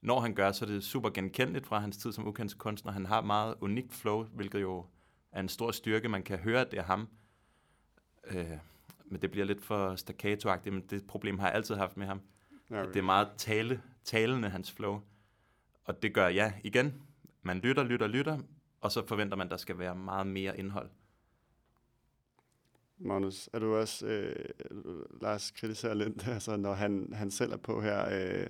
når 0.01 0.19
han 0.19 0.35
gør, 0.35 0.51
så 0.51 0.65
er 0.65 0.69
det 0.69 0.83
super 0.83 1.09
genkendeligt 1.09 1.67
fra 1.67 1.79
hans 1.79 1.97
tid 1.97 2.11
som 2.11 2.27
ukendt 2.27 2.57
kunstner. 2.57 2.91
Han 2.91 3.05
har 3.05 3.21
meget 3.21 3.55
unikt 3.61 3.93
flow, 3.93 4.23
hvilket 4.23 4.61
jo 4.61 4.85
er 5.31 5.39
en 5.39 5.49
stor 5.49 5.71
styrke. 5.71 6.09
Man 6.09 6.23
kan 6.23 6.37
høre, 6.37 6.61
at 6.61 6.71
det 6.71 6.79
er 6.79 6.83
ham. 6.83 7.07
Øh, 8.27 8.57
men 9.05 9.21
det 9.21 9.31
bliver 9.31 9.45
lidt 9.45 9.63
for 9.63 9.95
staccato 9.95 10.49
men 10.65 10.81
det 10.89 11.07
problem 11.07 11.39
har 11.39 11.47
jeg 11.47 11.55
altid 11.55 11.75
haft 11.75 11.97
med 11.97 12.07
ham. 12.07 12.21
Okay. 12.69 12.87
Det 12.87 12.95
er 12.95 13.01
meget 13.01 13.29
tale, 13.37 13.81
talende, 14.03 14.49
hans 14.49 14.71
flow. 14.71 15.01
Og 15.85 16.03
det 16.03 16.13
gør, 16.13 16.27
ja, 16.27 16.53
igen, 16.63 17.01
man 17.41 17.59
lytter, 17.59 17.83
lytter, 17.83 18.07
lytter, 18.07 18.39
og 18.81 18.91
så 18.91 19.07
forventer 19.07 19.37
man, 19.37 19.47
at 19.47 19.51
der 19.51 19.57
skal 19.57 19.79
være 19.79 19.95
meget 19.95 20.27
mere 20.27 20.59
indhold. 20.59 20.89
Magnus, 22.97 23.49
er 23.53 23.59
du 23.59 23.75
også, 23.75 24.07
øh, 24.07 24.45
Lars 25.21 25.51
kritiserer 25.51 25.93
lidt, 25.93 26.27
altså 26.27 26.57
når 26.57 26.73
han, 26.73 27.09
han 27.13 27.31
selv 27.31 27.51
er 27.51 27.57
på 27.57 27.81
her 27.81 28.05
øh, 28.11 28.47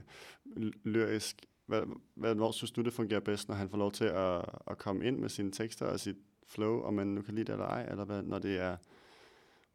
lyrisk, 0.83 1.45
hvad, 1.65 1.81
hvad, 2.15 2.35
hvor 2.35 2.51
synes 2.51 2.71
du, 2.71 2.81
det 2.81 2.93
fungerer 2.93 3.19
bedst, 3.19 3.47
når 3.47 3.55
han 3.55 3.69
får 3.69 3.77
lov 3.77 3.91
til 3.91 4.05
at, 4.05 4.45
at 4.67 4.77
komme 4.77 5.05
ind 5.05 5.19
med 5.19 5.29
sine 5.29 5.51
tekster 5.51 5.85
og 5.85 5.99
sit 5.99 6.17
flow, 6.47 6.81
om 6.81 6.93
man 6.93 7.07
nu 7.07 7.21
kan 7.21 7.35
lide 7.35 7.45
det 7.45 7.53
eller 7.53 7.65
ej, 7.65 7.85
eller 7.89 8.05
hvad, 8.05 8.23
når 8.23 8.39
det 8.39 8.59
er 8.59 8.77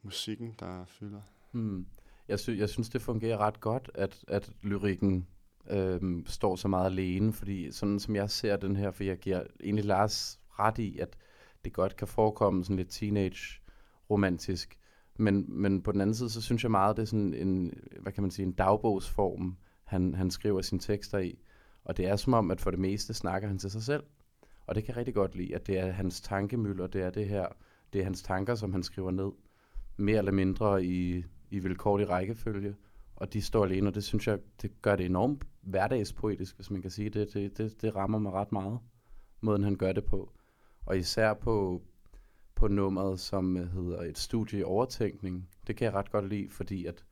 musikken, 0.02 0.54
der 0.60 0.84
fylder? 0.84 1.20
Hmm. 1.52 1.86
Jeg, 2.28 2.40
sy- 2.40 2.58
jeg 2.58 2.68
synes, 2.68 2.88
det 2.88 3.02
fungerer 3.02 3.38
ret 3.38 3.60
godt, 3.60 3.90
at, 3.94 4.24
at 4.28 4.50
lyrikken 4.62 5.26
øh, 5.70 6.22
står 6.26 6.56
så 6.56 6.68
meget 6.68 6.86
alene, 6.86 7.32
fordi 7.32 7.72
sådan 7.72 8.00
som 8.00 8.16
jeg 8.16 8.30
ser 8.30 8.56
den 8.56 8.76
her, 8.76 8.90
for 8.90 9.04
jeg 9.04 9.18
giver 9.18 9.42
egentlig 9.60 9.84
Lars 9.84 10.40
ret 10.58 10.78
i, 10.78 10.98
at 10.98 11.16
det 11.64 11.72
godt 11.72 11.96
kan 11.96 12.08
forekomme 12.08 12.64
sådan 12.64 12.76
lidt 12.76 12.90
teenage 12.90 13.60
romantisk, 14.10 14.78
men, 15.16 15.44
men 15.48 15.82
på 15.82 15.92
den 15.92 16.00
anden 16.00 16.14
side, 16.14 16.30
så 16.30 16.42
synes 16.42 16.62
jeg 16.62 16.70
meget, 16.70 16.96
det 16.96 17.02
er 17.02 17.06
sådan 17.06 17.34
en, 17.34 17.72
hvad 18.00 18.12
kan 18.12 18.22
man 18.22 18.30
sige, 18.30 18.46
en 18.46 18.52
dagbogsform, 18.52 19.56
han, 19.84 20.14
han 20.14 20.30
skriver 20.30 20.62
sine 20.62 20.80
tekster 20.80 21.18
i, 21.18 21.38
og 21.84 21.96
det 21.96 22.06
er 22.06 22.16
som 22.16 22.34
om, 22.34 22.50
at 22.50 22.60
for 22.60 22.70
det 22.70 22.80
meste 22.80 23.14
snakker 23.14 23.48
han 23.48 23.58
til 23.58 23.70
sig 23.70 23.82
selv, 23.82 24.02
og 24.66 24.74
det 24.74 24.84
kan 24.84 24.92
jeg 24.92 24.96
rigtig 24.96 25.14
godt 25.14 25.34
lide, 25.34 25.54
at 25.54 25.66
det 25.66 25.78
er 25.78 25.90
hans 25.90 26.20
tankemøller, 26.20 26.86
det 26.86 27.02
er 27.02 27.10
det 27.10 27.28
her, 27.28 27.46
det 27.92 28.00
er 28.00 28.04
hans 28.04 28.22
tanker, 28.22 28.54
som 28.54 28.72
han 28.72 28.82
skriver 28.82 29.10
ned, 29.10 29.30
mere 29.96 30.18
eller 30.18 30.32
mindre 30.32 30.84
i, 30.84 31.24
i 31.50 31.58
vilkårlig 31.58 32.08
rækkefølge, 32.08 32.74
og 33.16 33.32
de 33.32 33.42
står 33.42 33.64
alene, 33.64 33.88
og 33.88 33.94
det 33.94 34.04
synes 34.04 34.26
jeg, 34.26 34.38
det 34.62 34.82
gør 34.82 34.96
det 34.96 35.06
enormt 35.06 35.44
hverdagspoetisk, 35.60 36.56
hvis 36.56 36.70
man 36.70 36.82
kan 36.82 36.90
sige 36.90 37.10
det. 37.10 37.34
Det, 37.34 37.58
det, 37.58 37.82
det 37.82 37.96
rammer 37.96 38.18
mig 38.18 38.32
ret 38.32 38.52
meget, 38.52 38.78
måden 39.40 39.62
han 39.62 39.76
gør 39.76 39.92
det 39.92 40.04
på. 40.04 40.32
Og 40.86 40.98
især 40.98 41.34
på, 41.34 41.82
på 42.60 42.68
nummeret, 42.68 43.20
som 43.20 43.56
øh, 43.56 43.72
hedder 43.72 44.02
et 44.02 44.18
studie 44.18 44.58
i 44.58 44.62
overtænkning. 44.62 45.48
Det 45.66 45.76
kan 45.76 45.84
jeg 45.84 45.94
ret 45.94 46.10
godt 46.10 46.28
lide, 46.28 46.48
fordi 46.48 46.86
at 46.86 47.04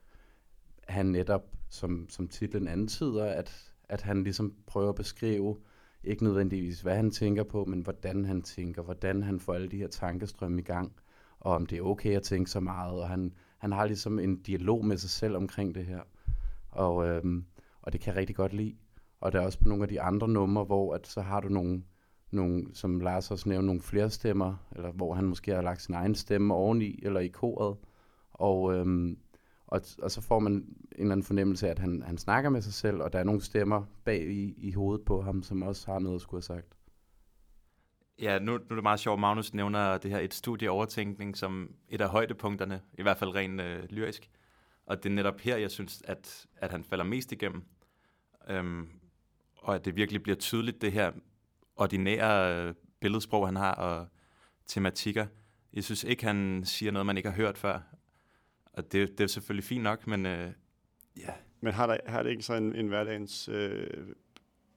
han 0.89 1.07
netop, 1.07 1.43
som, 1.69 2.07
som 2.09 2.29
titlen 2.29 2.69
antyder, 2.69 3.25
at, 3.25 3.73
at 3.89 4.03
han 4.03 4.23
ligesom 4.23 4.55
prøver 4.67 4.89
at 4.89 4.95
beskrive, 4.95 5.57
ikke 6.05 6.25
nødvendigvis 6.25 6.81
hvad 6.81 6.97
han 6.97 7.11
tænker 7.11 7.43
på, 7.43 7.65
men 7.65 7.81
hvordan 7.81 8.25
han 8.25 8.43
tænker, 8.43 8.83
hvordan 8.83 9.23
han 9.23 9.41
får 9.41 9.55
alle 9.55 9.69
de 9.69 9.77
her 9.77 9.89
tankestrømme 9.89 10.61
i 10.61 10.65
gang, 10.65 10.93
og 11.41 11.55
om 11.55 11.67
det 11.67 11.79
er 11.79 11.83
okay 11.83 12.17
at 12.17 12.23
tænke 12.23 12.51
så 12.51 12.61
meget, 12.61 13.01
og 13.01 13.09
han, 13.09 13.33
han 13.59 13.73
har 13.73 13.87
ligesom 13.87 14.19
en 14.19 14.43
dialog 14.43 14.85
med 14.85 14.97
sig 14.97 15.11
selv 15.11 15.37
omkring 15.37 15.75
det 15.75 15.87
her. 15.87 16.01
Og, 16.71 17.09
øhm, 17.09 17.45
og 17.83 17.93
det 17.93 18.01
kan 18.01 18.13
jeg 18.13 18.21
rigtig 18.21 18.37
godt 18.37 18.53
lide. 18.53 18.77
Og 19.21 19.33
der 19.33 19.41
er 19.41 19.45
også 19.45 19.59
på 19.59 19.69
nogle 19.69 19.85
af 19.85 19.89
de 19.89 20.01
andre 20.01 20.29
numre, 20.29 20.65
hvor 20.65 20.95
at 20.95 21.07
så 21.07 21.21
har 21.21 21.41
du 21.41 21.49
nogle, 21.49 21.83
nogle, 22.31 22.67
som 22.75 23.01
Lars 23.01 23.31
også 23.31 23.49
nævnte, 23.49 23.67
nogle 23.67 23.83
flere 23.83 24.11
stemmer, 24.11 24.55
eller 24.77 24.93
hvor 24.93 25.15
han 25.15 25.25
måske 25.25 25.55
har 25.55 25.63
lagt 25.63 25.83
sin 25.83 25.95
egen 25.95 26.15
stemme 26.15 26.55
oveni, 26.55 27.01
eller 27.03 27.21
i 27.21 27.29
koret. 27.29 27.77
Og, 28.31 28.75
øhm, 28.75 29.19
og, 29.67 29.81
og 30.03 30.11
så 30.11 30.21
får 30.21 30.39
man 30.39 30.53
en 30.53 30.67
eller 30.93 31.13
anden 31.13 31.25
fornemmelse 31.25 31.67
af, 31.67 31.71
at 31.71 31.79
han, 31.79 32.03
han 32.03 32.19
snakker 32.19 32.51
med 32.51 32.63
sig 32.63 32.73
selv, 32.73 33.03
og 33.03 33.13
der 33.13 33.19
er 33.19 33.25
nogle 33.25 33.41
stemmer 33.41 33.85
bag 34.05 34.31
i, 34.31 34.55
i 34.57 34.73
hovedet 34.73 35.05
på 35.05 35.23
ham, 35.23 35.43
som 35.43 35.63
også 35.63 35.93
har 35.93 35.99
noget 35.99 36.17
at 36.17 36.21
skulle 36.21 36.39
have 36.39 36.57
sagt. 36.57 36.75
Ja, 38.21 38.39
nu, 38.39 38.53
nu 38.53 38.65
er 38.71 38.75
det 38.75 38.83
meget 38.83 39.01
sjovt, 39.01 39.21
Magnus 39.21 39.55
nævner 39.55 39.99
det 39.99 40.11
her 40.11 40.19
et 40.19 40.35
studie 40.35 40.71
overtænkning 40.71 41.37
som 41.37 41.71
et 41.89 42.01
af 42.01 42.09
højdepunkterne, 42.09 42.81
i 42.99 43.03
hvert 43.03 43.17
fald 43.17 43.35
rent 43.35 43.61
øh, 43.61 43.85
lyrisk. 43.91 44.31
Og 44.87 45.03
det 45.03 45.11
er 45.11 45.15
netop 45.15 45.41
her, 45.41 45.57
jeg 45.57 45.71
synes, 45.71 46.03
at, 46.05 46.47
at 46.57 46.71
han 46.71 46.85
falder 46.85 47.05
mest 47.05 47.33
igennem. 47.33 47.63
Øhm, 48.49 48.89
og 49.57 49.75
at 49.75 49.85
det 49.85 49.97
virkelig 49.97 50.23
bliver 50.23 50.37
tydeligt, 50.37 50.83
det 50.83 50.93
her 50.93 51.13
ordinære 51.79 52.55
øh, 52.55 52.75
billedsprog, 53.01 53.49
han 53.49 53.57
har, 53.57 53.75
og 53.75 54.07
tematikker. 54.67 55.27
Jeg 55.73 55.85
synes 55.85 56.05
ikke, 56.05 56.25
han 56.25 56.63
siger 56.65 56.93
noget, 56.93 57.07
man 57.07 57.17
ikke 57.17 57.29
har 57.29 57.37
hørt 57.37 57.59
før. 57.59 57.81
Og 58.73 58.93
det, 58.93 59.19
det 59.19 59.25
er 59.25 59.29
selvfølgelig 59.29 59.65
fint 59.65 59.83
nok, 59.83 60.07
men 60.07 60.27
øh, 60.27 60.53
ja. 61.17 61.33
Men 61.61 61.73
har, 61.73 61.87
der, 61.87 61.97
har 62.07 62.23
det 62.23 62.31
ikke 62.31 62.43
så 62.43 62.55
en, 62.55 62.75
en 62.75 62.89
hverdagens 62.89 63.49
øh, 63.49 64.07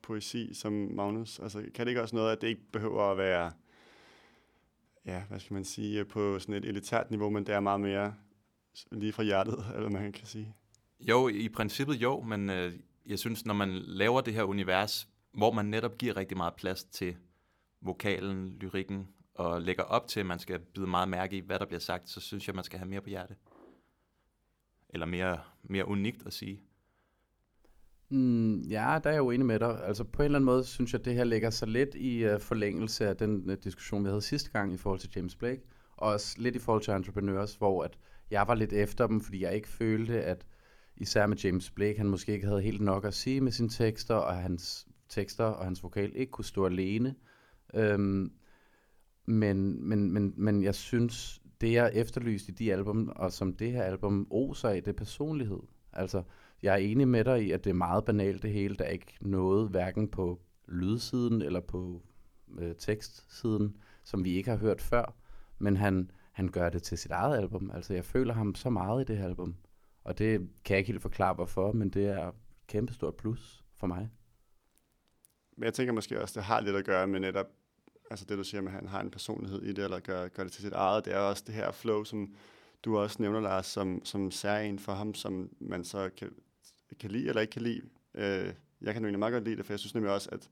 poesi 0.01 0.53
som 0.53 0.73
Magnus? 0.73 1.39
Altså, 1.39 1.65
kan 1.75 1.85
det 1.85 1.91
ikke 1.91 2.01
også 2.01 2.15
noget, 2.15 2.31
at 2.31 2.41
det 2.41 2.47
ikke 2.47 2.71
behøver 2.73 3.11
at 3.11 3.17
være, 3.17 3.51
ja, 5.05 5.23
hvad 5.29 5.39
skal 5.39 5.53
man 5.53 5.63
sige, 5.63 6.05
på 6.05 6.39
sådan 6.39 6.55
et 6.55 6.65
elitært 6.65 7.09
niveau, 7.09 7.29
men 7.29 7.45
det 7.45 7.55
er 7.55 7.59
meget 7.59 7.81
mere 7.81 8.13
lige 8.91 9.13
fra 9.13 9.23
hjertet, 9.23 9.65
eller 9.75 9.89
man 9.89 10.11
kan 10.11 10.27
sige? 10.27 10.55
Jo, 10.99 11.27
i 11.27 11.49
princippet 11.49 11.95
jo, 11.95 12.21
men 12.21 12.49
øh, 12.49 12.73
jeg 13.05 13.19
synes, 13.19 13.45
når 13.45 13.53
man 13.53 13.69
laver 13.73 14.21
det 14.21 14.33
her 14.33 14.43
univers, 14.43 15.07
hvor 15.33 15.51
man 15.51 15.65
netop 15.65 15.97
giver 15.97 16.17
rigtig 16.17 16.37
meget 16.37 16.53
plads 16.53 16.83
til 16.83 17.15
vokalen, 17.81 18.49
lyrikken, 18.49 19.07
og 19.33 19.61
lægger 19.61 19.83
op 19.83 20.07
til, 20.07 20.19
at 20.19 20.25
man 20.25 20.39
skal 20.39 20.59
bide 20.59 20.87
meget 20.87 21.09
mærke 21.09 21.37
i, 21.37 21.39
hvad 21.39 21.59
der 21.59 21.65
bliver 21.65 21.79
sagt, 21.79 22.09
så 22.09 22.21
synes 22.21 22.47
jeg, 22.47 22.55
man 22.55 22.63
skal 22.63 22.79
have 22.79 22.89
mere 22.89 23.01
på 23.01 23.09
hjerte. 23.09 23.35
Eller 24.89 25.05
mere, 25.05 25.39
mere 25.63 25.87
unikt 25.87 26.25
at 26.25 26.33
sige. 26.33 26.61
Mm, 28.09 28.61
ja, 28.61 28.99
der 29.03 29.09
er 29.09 29.13
jeg 29.13 29.17
jo 29.17 29.31
enig 29.31 29.45
med 29.45 29.59
dig. 29.59 29.87
Altså 29.87 30.03
på 30.03 30.21
en 30.21 30.25
eller 30.25 30.37
anden 30.39 30.45
måde 30.45 30.63
synes 30.63 30.93
jeg, 30.93 30.99
at 30.99 31.05
det 31.05 31.13
her 31.13 31.23
ligger 31.23 31.49
så 31.49 31.65
lidt 31.65 31.95
i 31.95 32.33
uh, 32.33 32.39
forlængelse 32.39 33.07
af 33.07 33.17
den 33.17 33.49
uh, 33.49 33.55
diskussion, 33.63 34.03
vi 34.03 34.09
havde 34.09 34.21
sidste 34.21 34.51
gang 34.51 34.73
i 34.73 34.77
forhold 34.77 34.99
til 34.99 35.09
James 35.15 35.35
Blake, 35.35 35.61
og 35.97 36.09
også 36.09 36.35
lidt 36.39 36.55
i 36.55 36.59
forhold 36.59 36.83
til 36.83 36.93
Entrepreneurs, 36.93 37.55
hvor 37.55 37.83
at 37.83 37.97
jeg 38.31 38.47
var 38.47 38.55
lidt 38.55 38.73
efter 38.73 39.07
dem, 39.07 39.21
fordi 39.21 39.43
jeg 39.43 39.55
ikke 39.55 39.67
følte, 39.67 40.23
at 40.23 40.45
især 40.97 41.25
med 41.25 41.37
James 41.37 41.71
Blake, 41.71 41.97
han 41.97 42.09
måske 42.09 42.33
ikke 42.33 42.47
havde 42.47 42.61
helt 42.61 42.81
nok 42.81 43.05
at 43.05 43.13
sige 43.13 43.41
med 43.41 43.51
sine 43.51 43.69
tekster, 43.69 44.15
og 44.15 44.35
hans 44.35 44.87
tekster 45.11 45.45
og 45.45 45.65
hans 45.65 45.83
vokal 45.83 46.11
ikke 46.15 46.31
kunne 46.31 46.45
stå 46.45 46.65
alene. 46.65 47.15
Øhm, 47.73 48.31
men, 49.25 49.89
men, 49.89 50.11
men, 50.13 50.33
men 50.37 50.63
jeg 50.63 50.75
synes, 50.75 51.41
det 51.61 51.73
jeg 51.73 51.91
efterlyste 51.93 52.51
i 52.51 52.55
de 52.55 52.73
album, 52.73 53.11
og 53.15 53.31
som 53.31 53.53
det 53.53 53.71
her 53.71 53.83
album 53.83 54.27
oser 54.31 54.69
af, 54.69 54.83
det 54.83 54.91
er 54.91 54.97
personlighed. 54.97 55.59
Altså, 55.93 56.23
jeg 56.61 56.73
er 56.73 56.77
enig 56.77 57.07
med 57.07 57.25
dig 57.25 57.43
i, 57.43 57.51
at 57.51 57.63
det 57.63 57.69
er 57.69 57.73
meget 57.73 58.05
banalt 58.05 58.43
det 58.43 58.51
hele. 58.51 58.75
Der 58.75 58.85
er 58.85 58.89
ikke 58.89 59.17
noget, 59.21 59.69
hverken 59.69 60.07
på 60.07 60.41
lydsiden 60.67 61.41
eller 61.41 61.59
på 61.59 62.01
øh, 62.59 62.75
tekstsiden, 62.75 63.77
som 64.03 64.23
vi 64.23 64.31
ikke 64.31 64.49
har 64.49 64.57
hørt 64.57 64.81
før. 64.81 65.15
Men 65.59 65.77
han, 65.77 66.11
han 66.31 66.47
gør 66.47 66.69
det 66.69 66.83
til 66.83 66.97
sit 66.97 67.11
eget 67.11 67.37
album. 67.37 67.71
Altså, 67.73 67.93
jeg 67.93 68.05
føler 68.05 68.33
ham 68.33 68.55
så 68.55 68.69
meget 68.69 69.01
i 69.01 69.05
det 69.05 69.17
her 69.17 69.25
album. 69.25 69.55
Og 70.03 70.17
det 70.17 70.39
kan 70.39 70.73
jeg 70.73 70.77
ikke 70.77 70.91
helt 70.91 71.01
forklare, 71.01 71.33
hvorfor, 71.33 71.71
men 71.71 71.89
det 71.89 72.05
er 72.05 72.31
kæmpestort 72.67 73.15
plus 73.15 73.65
for 73.75 73.87
mig. 73.87 74.09
Men 75.57 75.63
jeg 75.63 75.73
tænker 75.73 75.93
måske 75.93 76.21
også, 76.21 76.39
det 76.39 76.43
har 76.43 76.61
lidt 76.61 76.75
at 76.75 76.85
gøre 76.85 77.07
med 77.07 77.19
netop, 77.19 77.47
altså 78.09 78.25
det 78.25 78.37
du 78.37 78.43
siger 78.43 78.61
med, 78.61 78.71
at 78.71 78.75
han 78.75 78.87
har 78.87 79.01
en 79.01 79.11
personlighed 79.11 79.61
i 79.61 79.73
det, 79.73 79.83
eller 79.83 79.99
gør, 79.99 80.27
gør 80.27 80.43
det 80.43 80.51
til 80.51 80.61
sit 80.63 80.73
eget. 80.73 81.05
Det 81.05 81.13
er 81.13 81.19
også 81.19 81.43
det 81.47 81.55
her 81.55 81.71
flow, 81.71 82.03
som 82.03 82.35
du 82.85 82.97
også 82.97 83.17
nævner, 83.19 83.39
Lars, 83.39 83.65
som, 83.65 84.05
som 84.05 84.31
særlig 84.31 84.79
for 84.79 84.93
ham, 84.93 85.13
som 85.13 85.49
man 85.59 85.83
så 85.83 86.09
kan, 86.17 86.33
kan 86.99 87.11
lide 87.11 87.27
eller 87.27 87.41
ikke 87.41 87.51
kan 87.51 87.61
lide. 87.61 87.81
Øh, 88.13 88.53
jeg 88.81 88.93
kan 88.93 89.03
jo 89.03 89.05
egentlig 89.05 89.19
meget 89.19 89.33
godt 89.33 89.43
lide 89.43 89.55
det, 89.55 89.65
for 89.65 89.73
jeg 89.73 89.79
synes 89.79 89.93
nemlig 89.93 90.13
også, 90.13 90.29
at, 90.31 90.49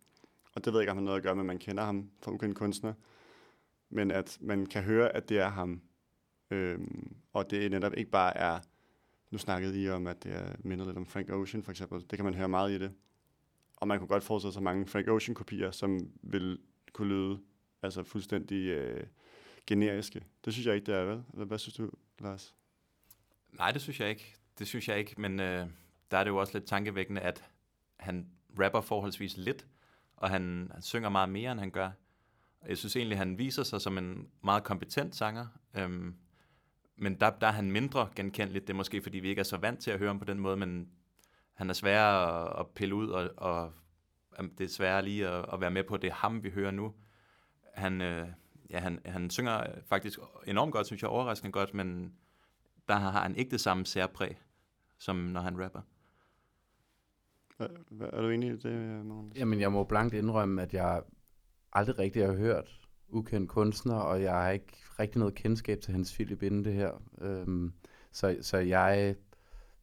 og 0.54 0.66
det 0.66 0.74
ved 0.74 0.80
jeg 0.80 0.84
ikke, 0.84 0.92
om 0.92 0.98
han 0.98 1.04
har 1.04 1.06
noget 1.06 1.20
at 1.20 1.24
gøre 1.24 1.36
med, 1.36 1.42
at 1.42 1.48
man 1.48 1.58
kender 1.58 1.84
ham 1.84 2.10
fra 2.24 2.32
ukendt 2.32 2.58
kunstner, 2.58 2.94
men 3.90 4.12
at 4.12 4.38
man 4.42 4.66
kan 4.66 4.84
høre, 4.84 5.16
at 5.16 5.30
det 5.30 5.40
er 5.40 5.50
ham. 5.50 5.82
Øh, 6.52 6.80
og 7.34 7.52
det 7.52 7.72
netop 7.72 7.94
ikke 7.98 8.12
bare 8.12 8.38
er, 8.38 8.60
nu 9.32 9.38
snakkede 9.38 9.84
I 9.84 9.90
om, 9.90 10.08
at 10.08 10.24
det 10.24 10.32
er 10.32 10.56
mindet 10.60 10.88
lidt 10.88 10.98
om 10.98 11.06
Frank 11.06 11.30
Ocean 11.30 11.64
for 11.64 11.72
eksempel. 11.72 12.02
Det 12.10 12.18
kan 12.18 12.26
man 12.26 12.34
høre 12.34 12.50
meget 12.50 12.72
i 12.72 12.78
det. 12.80 12.92
Og 13.80 13.88
man 13.88 14.00
kunne 14.00 14.08
godt 14.08 14.24
forestille 14.24 14.54
sig 14.54 14.64
mange 14.64 14.86
Frank 14.86 15.08
Ocean-kopier, 15.08 15.72
som 15.72 16.12
vil 16.22 16.60
kunne 16.94 17.10
lyde 17.10 17.40
altså 17.82 18.04
fuldstændig 18.04 18.68
øh, 18.68 19.08
generiske. 19.68 20.26
Det 20.46 20.54
synes 20.54 20.68
jeg 20.68 20.76
ikke, 20.76 20.86
det 20.86 20.96
er, 20.96 21.04
vel? 21.04 21.24
Eller 21.34 21.46
hvad 21.46 21.58
synes 21.58 21.76
du, 21.76 21.92
Lars? 22.20 22.56
Nej, 23.52 23.72
det 23.72 23.82
synes 23.82 24.00
jeg 24.00 24.10
ikke. 24.10 24.36
Det 24.60 24.68
synes 24.68 24.88
jeg 24.88 25.00
ikke, 25.00 25.22
men 25.22 25.40
øh, 25.40 25.68
der 26.12 26.18
er 26.18 26.24
det 26.24 26.32
jo 26.32 26.38
også 26.38 26.54
lidt 26.54 26.66
tankevækkende, 26.66 27.22
at 27.22 27.44
han 27.98 28.28
rapper 28.60 28.82
forholdsvis 28.82 29.38
lidt, 29.38 29.68
og 30.16 30.30
han, 30.30 30.72
han 30.74 30.82
synger 30.82 31.10
meget 31.10 31.30
mere, 31.30 31.52
end 31.52 31.60
han 31.60 31.72
gør. 31.72 31.92
Jeg 32.68 32.78
synes 32.78 32.96
egentlig, 32.96 33.18
han 33.18 33.38
viser 33.38 33.64
sig 33.64 33.82
som 33.82 33.98
en 33.98 34.28
meget 34.44 34.64
kompetent 34.64 35.16
sanger, 35.16 35.48
øhm, 35.74 36.16
men 36.96 37.20
der, 37.20 37.30
der 37.30 37.48
er 37.48 37.52
han 37.52 37.72
mindre 37.72 38.10
genkendeligt. 38.16 38.68
Det 38.68 38.74
er 38.74 38.78
måske, 38.78 39.02
fordi 39.02 39.20
vi 39.20 39.30
ikke 39.30 39.40
er 39.40 39.44
så 39.44 39.58
vant 39.58 39.80
til 39.80 39.92
at 39.92 40.00
høre 40.00 40.10
ham 40.10 40.20
på 40.20 40.26
den 40.26 40.40
måde, 40.40 40.58
men 40.58 40.90
han 41.60 41.70
er 41.70 41.74
svær 41.74 42.04
at, 42.04 42.60
at 42.60 42.68
pille 42.68 42.96
ud, 42.96 43.08
og, 43.08 43.30
og 43.38 43.74
det 44.58 44.64
er 44.64 44.70
svært 44.70 45.04
lige 45.04 45.28
at, 45.28 45.46
at 45.54 45.62
være 45.62 45.72
med 45.72 45.84
på, 45.84 45.96
at 45.96 46.02
det 46.02 46.10
er 46.10 46.14
ham, 46.14 46.44
vi 46.44 46.50
hører 46.50 46.72
nu. 46.72 46.94
Han, 47.74 48.02
øh, 48.02 48.28
ja, 48.70 48.80
han, 48.80 49.00
han 49.06 49.30
synger 49.30 49.64
faktisk 49.86 50.20
enormt 50.48 50.72
godt, 50.72 50.88
synes 50.88 51.02
jeg, 51.02 51.10
overraskende 51.10 51.52
godt, 51.52 51.74
men 51.74 52.14
der 52.88 52.96
har 52.96 53.12
han 53.12 53.36
ikke 53.36 53.52
det 53.52 53.62
samme 53.62 53.86
særpræg, 53.86 54.38
som 54.98 55.16
når 55.16 55.42
han 55.42 55.64
rapper. 55.64 55.82
Er 58.02 58.22
du 58.22 58.30
enig 58.30 58.50
i 58.50 58.58
det, 58.58 59.06
Magnus? 59.06 59.36
Jamen, 59.36 59.60
jeg 59.60 59.72
må 59.72 59.84
blankt 59.84 60.14
indrømme, 60.14 60.62
at 60.62 60.74
jeg 60.74 61.02
aldrig 61.74 62.00
rigtig 62.00 62.26
har 62.26 62.34
hørt 62.34 62.80
ukendt 63.10 63.50
kunstner, 63.50 63.96
og 63.96 64.22
jeg 64.22 64.34
har 64.34 64.50
ikke 64.50 64.78
rigtig 65.00 65.20
noget 65.20 65.36
kendskab 65.36 65.82
til 65.82 65.92
Hans 65.92 66.14
Philip 66.14 66.44
inden 66.44 66.66
det 66.66 66.74
her. 66.74 66.92
Øhm, 67.22 67.74
så, 68.12 68.38
så 68.42 68.58
jeg, 68.58 69.16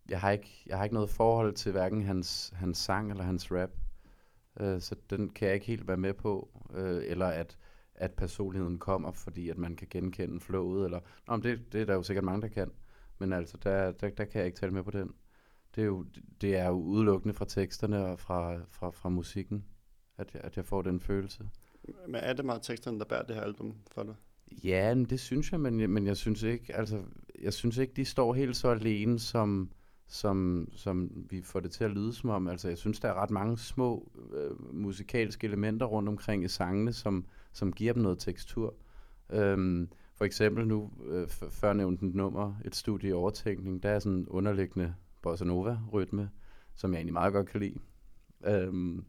jeg, 0.09 0.21
har 0.21 0.31
ikke, 0.31 0.63
jeg 0.67 0.77
har 0.77 0.85
ikke 0.85 0.95
noget 0.95 1.11
forhold 1.11 1.55
til 1.55 1.73
hverken 1.73 2.03
hans, 2.03 2.53
hans 2.57 2.79
sang 2.79 3.11
eller 3.11 3.25
hans 3.25 3.53
rap. 3.53 3.71
Øh, 4.61 4.81
så 4.81 4.97
den 5.11 5.29
kan 5.29 5.47
jeg 5.49 5.55
ikke 5.55 5.67
helt 5.67 5.89
være 5.89 5.97
med 5.97 6.15
på. 6.15 6.49
Øh, 6.75 7.03
eller 7.07 7.27
at, 7.27 7.59
at 7.95 8.13
personligheden 8.13 8.79
kommer, 8.79 9.13
fordi 9.13 9.49
at 9.49 9.59
man 9.59 9.77
kan 9.77 9.87
genkende 9.91 10.41
flowet. 10.41 10.85
Eller, 10.85 11.01
Nå, 11.29 11.37
men 11.37 11.43
det, 11.43 11.73
det 11.73 11.81
er 11.81 11.85
der 11.85 11.95
jo 11.95 12.03
sikkert 12.03 12.25
mange, 12.25 12.43
der 12.43 12.49
kan. 12.49 12.71
Men 13.19 13.33
altså, 13.33 13.57
der, 13.63 13.93
der, 13.93 14.09
der 14.11 14.25
kan 14.25 14.39
jeg 14.39 14.47
ikke 14.47 14.59
tale 14.59 14.73
med 14.73 14.83
på 14.83 14.91
den. 14.91 15.11
Det 15.75 15.83
er 15.83 15.87
jo, 15.87 16.05
det 16.41 16.57
er 16.57 16.67
jo 16.67 16.73
udelukkende 16.73 17.35
fra 17.35 17.45
teksterne 17.45 18.07
og 18.07 18.19
fra, 18.21 18.57
fra, 18.71 18.91
fra 18.91 19.09
musikken, 19.09 19.65
at 20.19 20.35
jeg, 20.35 20.43
at 20.45 20.57
jeg 20.57 20.65
får 20.65 20.83
den 20.83 21.01
følelse. 21.01 21.49
Men 22.07 22.15
er 22.15 22.33
det 22.33 22.45
meget 22.45 22.63
teksterne, 22.63 22.99
der 22.99 23.05
bærer 23.05 23.23
det 23.23 23.37
her 23.37 23.43
album 23.43 23.75
for 23.93 24.03
dig? 24.03 24.15
Ja, 24.65 24.95
men 24.95 25.05
det 25.05 25.21
synes 25.21 25.53
jeg, 25.53 25.61
men, 25.61 25.81
jeg- 25.81 25.91
men 25.91 26.07
jeg 26.07 26.17
synes 26.17 26.43
ikke, 26.43 26.77
altså, 26.77 27.03
jeg 27.43 27.53
synes 27.53 27.77
ikke, 27.79 27.93
de 27.97 28.05
står 28.05 28.35
helt 28.35 28.57
så 28.57 28.69
alene, 28.69 29.19
som, 29.19 29.71
som, 30.09 30.69
som 30.73 31.11
vi 31.31 31.43
får 31.43 31.61
det 31.61 31.71
til 31.71 31.85
at 31.85 31.91
lyde 31.91 32.13
som 32.13 32.31
om. 32.31 32.49
Altså, 32.49 32.69
jeg 32.69 32.79
synes, 32.79 33.01
der 33.01 33.09
er 33.09 33.15
ret 33.15 33.31
mange 33.31 33.59
små 33.59 34.13
øh, 34.33 34.75
musikalske 34.75 35.47
elementer 35.47 35.87
rundt 35.87 36.09
omkring 36.09 36.45
i 36.45 36.49
sangene, 36.49 36.93
som, 36.93 37.27
som 37.53 37.73
giver 37.73 37.93
dem 37.93 38.03
noget 38.03 38.19
tekstur. 38.19 38.75
Øhm, 39.31 39.89
for 40.15 40.25
eksempel 40.25 40.67
nu, 40.67 40.91
øh, 41.07 41.29
før 41.29 41.73
nævnte 41.73 42.07
et 42.07 42.15
nummer, 42.15 42.55
et 42.65 42.75
studie 42.75 43.11
i 43.11 43.13
overtænkning, 43.13 43.83
der 43.83 43.91
er 43.91 43.99
sådan 43.99 44.19
en 44.19 44.29
underliggende 44.29 44.95
bossa 45.23 45.45
nova-rytme, 45.45 46.31
som 46.75 46.93
jeg 46.93 46.99
egentlig 46.99 47.13
meget 47.13 47.33
godt 47.33 47.49
kan 47.49 47.61
lide. 47.61 47.79
Øhm, 48.47 49.05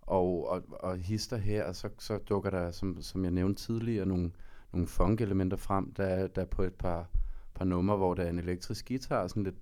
og, 0.00 0.48
og, 0.48 0.62
og 0.70 0.98
hister 0.98 1.36
her, 1.36 1.72
så, 1.72 1.88
så 1.98 2.18
dukker 2.18 2.50
der, 2.50 2.70
som, 2.70 3.02
som 3.02 3.24
jeg 3.24 3.32
nævnte 3.32 3.62
tidligere, 3.62 4.06
nogle, 4.06 4.32
nogle 4.72 4.86
funk-elementer 4.86 5.56
frem. 5.56 5.92
Der, 5.92 6.26
der 6.26 6.42
er 6.42 6.46
på 6.46 6.62
et 6.62 6.74
par, 6.74 7.08
par 7.54 7.64
numre, 7.64 7.96
hvor 7.96 8.14
der 8.14 8.22
er 8.22 8.30
en 8.30 8.38
elektrisk 8.38 8.88
guitar, 8.88 9.26
sådan 9.26 9.42
lidt 9.42 9.58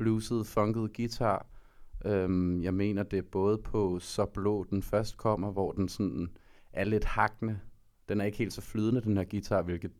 bluesede, 0.00 0.44
funket 0.44 0.96
guitar. 0.96 1.46
Øhm, 2.04 2.62
jeg 2.62 2.74
mener, 2.74 3.02
det 3.02 3.18
er 3.18 3.22
både 3.32 3.58
på 3.58 3.98
Så 3.98 4.26
Blå, 4.26 4.64
den 4.70 4.82
først 4.82 5.16
kommer, 5.16 5.52
hvor 5.52 5.72
den 5.72 5.88
sådan 5.88 6.28
er 6.72 6.84
lidt 6.84 7.04
hakne. 7.04 7.60
Den 8.08 8.20
er 8.20 8.24
ikke 8.24 8.38
helt 8.38 8.52
så 8.52 8.60
flydende, 8.60 9.00
den 9.00 9.16
her 9.16 9.24
guitar, 9.24 9.62
hvilket 9.62 9.92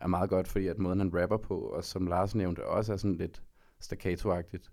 er 0.00 0.06
meget 0.06 0.30
godt, 0.30 0.48
fordi 0.48 0.66
at 0.66 0.78
måden 0.78 0.98
han 0.98 1.22
rapper 1.22 1.36
på, 1.36 1.58
og 1.58 1.84
som 1.84 2.06
Lars 2.06 2.34
nævnte, 2.34 2.66
også 2.66 2.92
er 2.92 2.96
sådan 2.96 3.16
lidt 3.16 3.42
staccato-agtigt. 3.80 4.70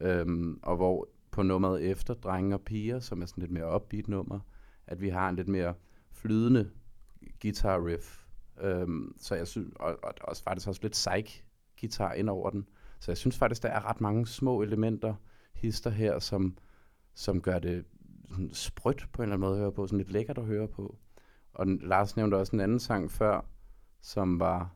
Øhm, 0.00 0.60
og 0.62 0.76
hvor 0.76 1.08
på 1.30 1.42
nummeret 1.42 1.90
efter, 1.90 2.14
Drenge 2.14 2.54
og 2.56 2.60
Piger, 2.60 3.00
som 3.00 3.22
er 3.22 3.26
sådan 3.26 3.42
lidt 3.42 3.52
mere 3.52 3.74
upbeat 3.74 4.08
nummer, 4.08 4.40
at 4.86 5.00
vi 5.00 5.08
har 5.08 5.28
en 5.28 5.36
lidt 5.36 5.48
mere 5.48 5.74
flydende 6.12 6.70
guitar 7.42 7.86
riff. 7.86 8.24
Øhm, 8.60 9.14
så 9.18 9.34
jeg 9.34 9.48
synes, 9.48 9.72
og, 9.76 9.98
og 10.02 10.14
også 10.20 10.42
faktisk 10.42 10.68
også 10.68 10.80
lidt 10.82 10.92
psych 10.92 11.44
guitar 11.80 12.12
ind 12.12 12.28
over 12.28 12.50
den. 12.50 12.66
Så 13.02 13.10
jeg 13.10 13.18
synes 13.18 13.38
faktisk, 13.38 13.62
der 13.62 13.68
er 13.68 13.88
ret 13.88 14.00
mange 14.00 14.26
små 14.26 14.62
elementer, 14.62 15.14
hister 15.54 15.90
her, 15.90 16.18
som, 16.18 16.58
som 17.14 17.40
gør 17.40 17.58
det 17.58 17.84
sådan 18.28 18.50
sprødt 18.52 19.08
på 19.12 19.22
en 19.22 19.24
eller 19.24 19.36
anden 19.36 19.48
måde 19.48 19.54
at 19.54 19.60
høre 19.60 19.72
på, 19.72 19.86
sådan 19.86 19.98
lidt 19.98 20.10
lækkert 20.10 20.38
at 20.38 20.44
høre 20.44 20.68
på. 20.68 20.96
Og 21.54 21.66
Lars 21.66 22.16
nævnte 22.16 22.34
også 22.34 22.56
en 22.56 22.60
anden 22.60 22.80
sang 22.80 23.10
før, 23.10 23.46
som 24.00 24.40
var 24.40 24.74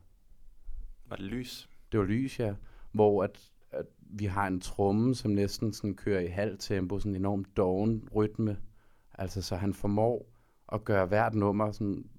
Var 1.05 1.15
det 1.15 1.25
lys? 1.25 1.69
det 1.91 1.99
var 1.99 2.05
lys, 2.05 2.39
ja, 2.39 2.55
hvor 2.91 3.23
at, 3.23 3.51
at 3.71 3.85
vi 3.99 4.25
har 4.25 4.47
en 4.47 4.61
tromme, 4.61 5.15
som 5.15 5.31
næsten 5.31 5.73
sådan 5.73 5.95
kører 5.95 6.21
i 6.21 6.27
halv 6.27 6.57
tempo, 6.57 6.99
sådan 6.99 7.11
en 7.11 7.21
enormt 7.21 7.57
doven 7.57 8.09
rytme. 8.15 8.57
Altså, 9.13 9.41
så 9.41 9.55
han 9.55 9.73
formår 9.73 10.29
at 10.73 10.85
gøre 10.85 11.05
hvert 11.05 11.35
nummer 11.35 11.71
sådan 11.71 12.09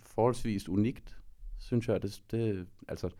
forholdsvis 0.00 0.68
unikt, 0.68 1.18
synes 1.58 1.88
jeg. 1.88 2.02
Det, 2.02 2.22
det, 2.30 2.66
altså, 2.88 3.10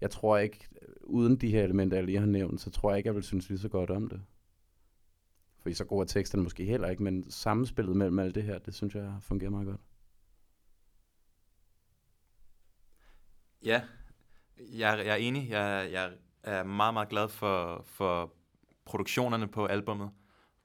jeg 0.00 0.10
tror 0.10 0.38
ikke, 0.38 0.68
uden 1.08 1.36
de 1.36 1.50
her 1.50 1.64
elementer, 1.64 1.96
jeg 1.96 2.04
lige 2.04 2.18
har 2.18 2.26
nævnt, 2.26 2.60
så 2.60 2.70
tror 2.70 2.90
jeg 2.90 2.98
ikke, 2.98 3.06
jeg 3.06 3.14
vil 3.14 3.22
synes 3.22 3.48
lige 3.48 3.58
så 3.58 3.68
godt 3.68 3.90
om 3.90 4.08
det. 4.08 4.20
Fordi 5.58 5.74
så 5.74 5.84
gode 5.84 6.02
er 6.02 6.06
teksterne 6.06 6.42
måske 6.42 6.64
heller 6.64 6.88
ikke, 6.88 7.02
men 7.02 7.30
samspillet 7.30 7.96
mellem 7.96 8.18
alt 8.18 8.34
det 8.34 8.42
her, 8.42 8.58
det 8.58 8.74
synes 8.74 8.94
jeg 8.94 9.14
fungerer 9.20 9.50
meget 9.50 9.66
godt. 9.66 9.80
Ja, 13.64 13.82
jeg, 14.58 15.02
jeg 15.06 15.12
er 15.12 15.16
enig. 15.16 15.50
Jeg, 15.50 15.88
jeg 15.92 16.12
er 16.42 16.62
meget, 16.62 16.94
meget 16.94 17.08
glad 17.08 17.28
for, 17.28 17.82
for 17.86 18.34
produktionerne 18.84 19.48
på 19.48 19.66
albummet, 19.66 20.10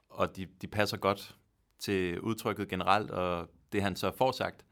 og 0.09 0.35
de, 0.35 0.47
de 0.61 0.67
passer 0.67 0.97
godt 0.97 1.37
til 1.79 2.21
udtrykket 2.21 2.69
generelt, 2.69 3.11
og 3.11 3.49
det 3.71 3.81
han 3.81 3.95
så 3.95 4.11
får 4.11 4.31
sagt. 4.31 4.65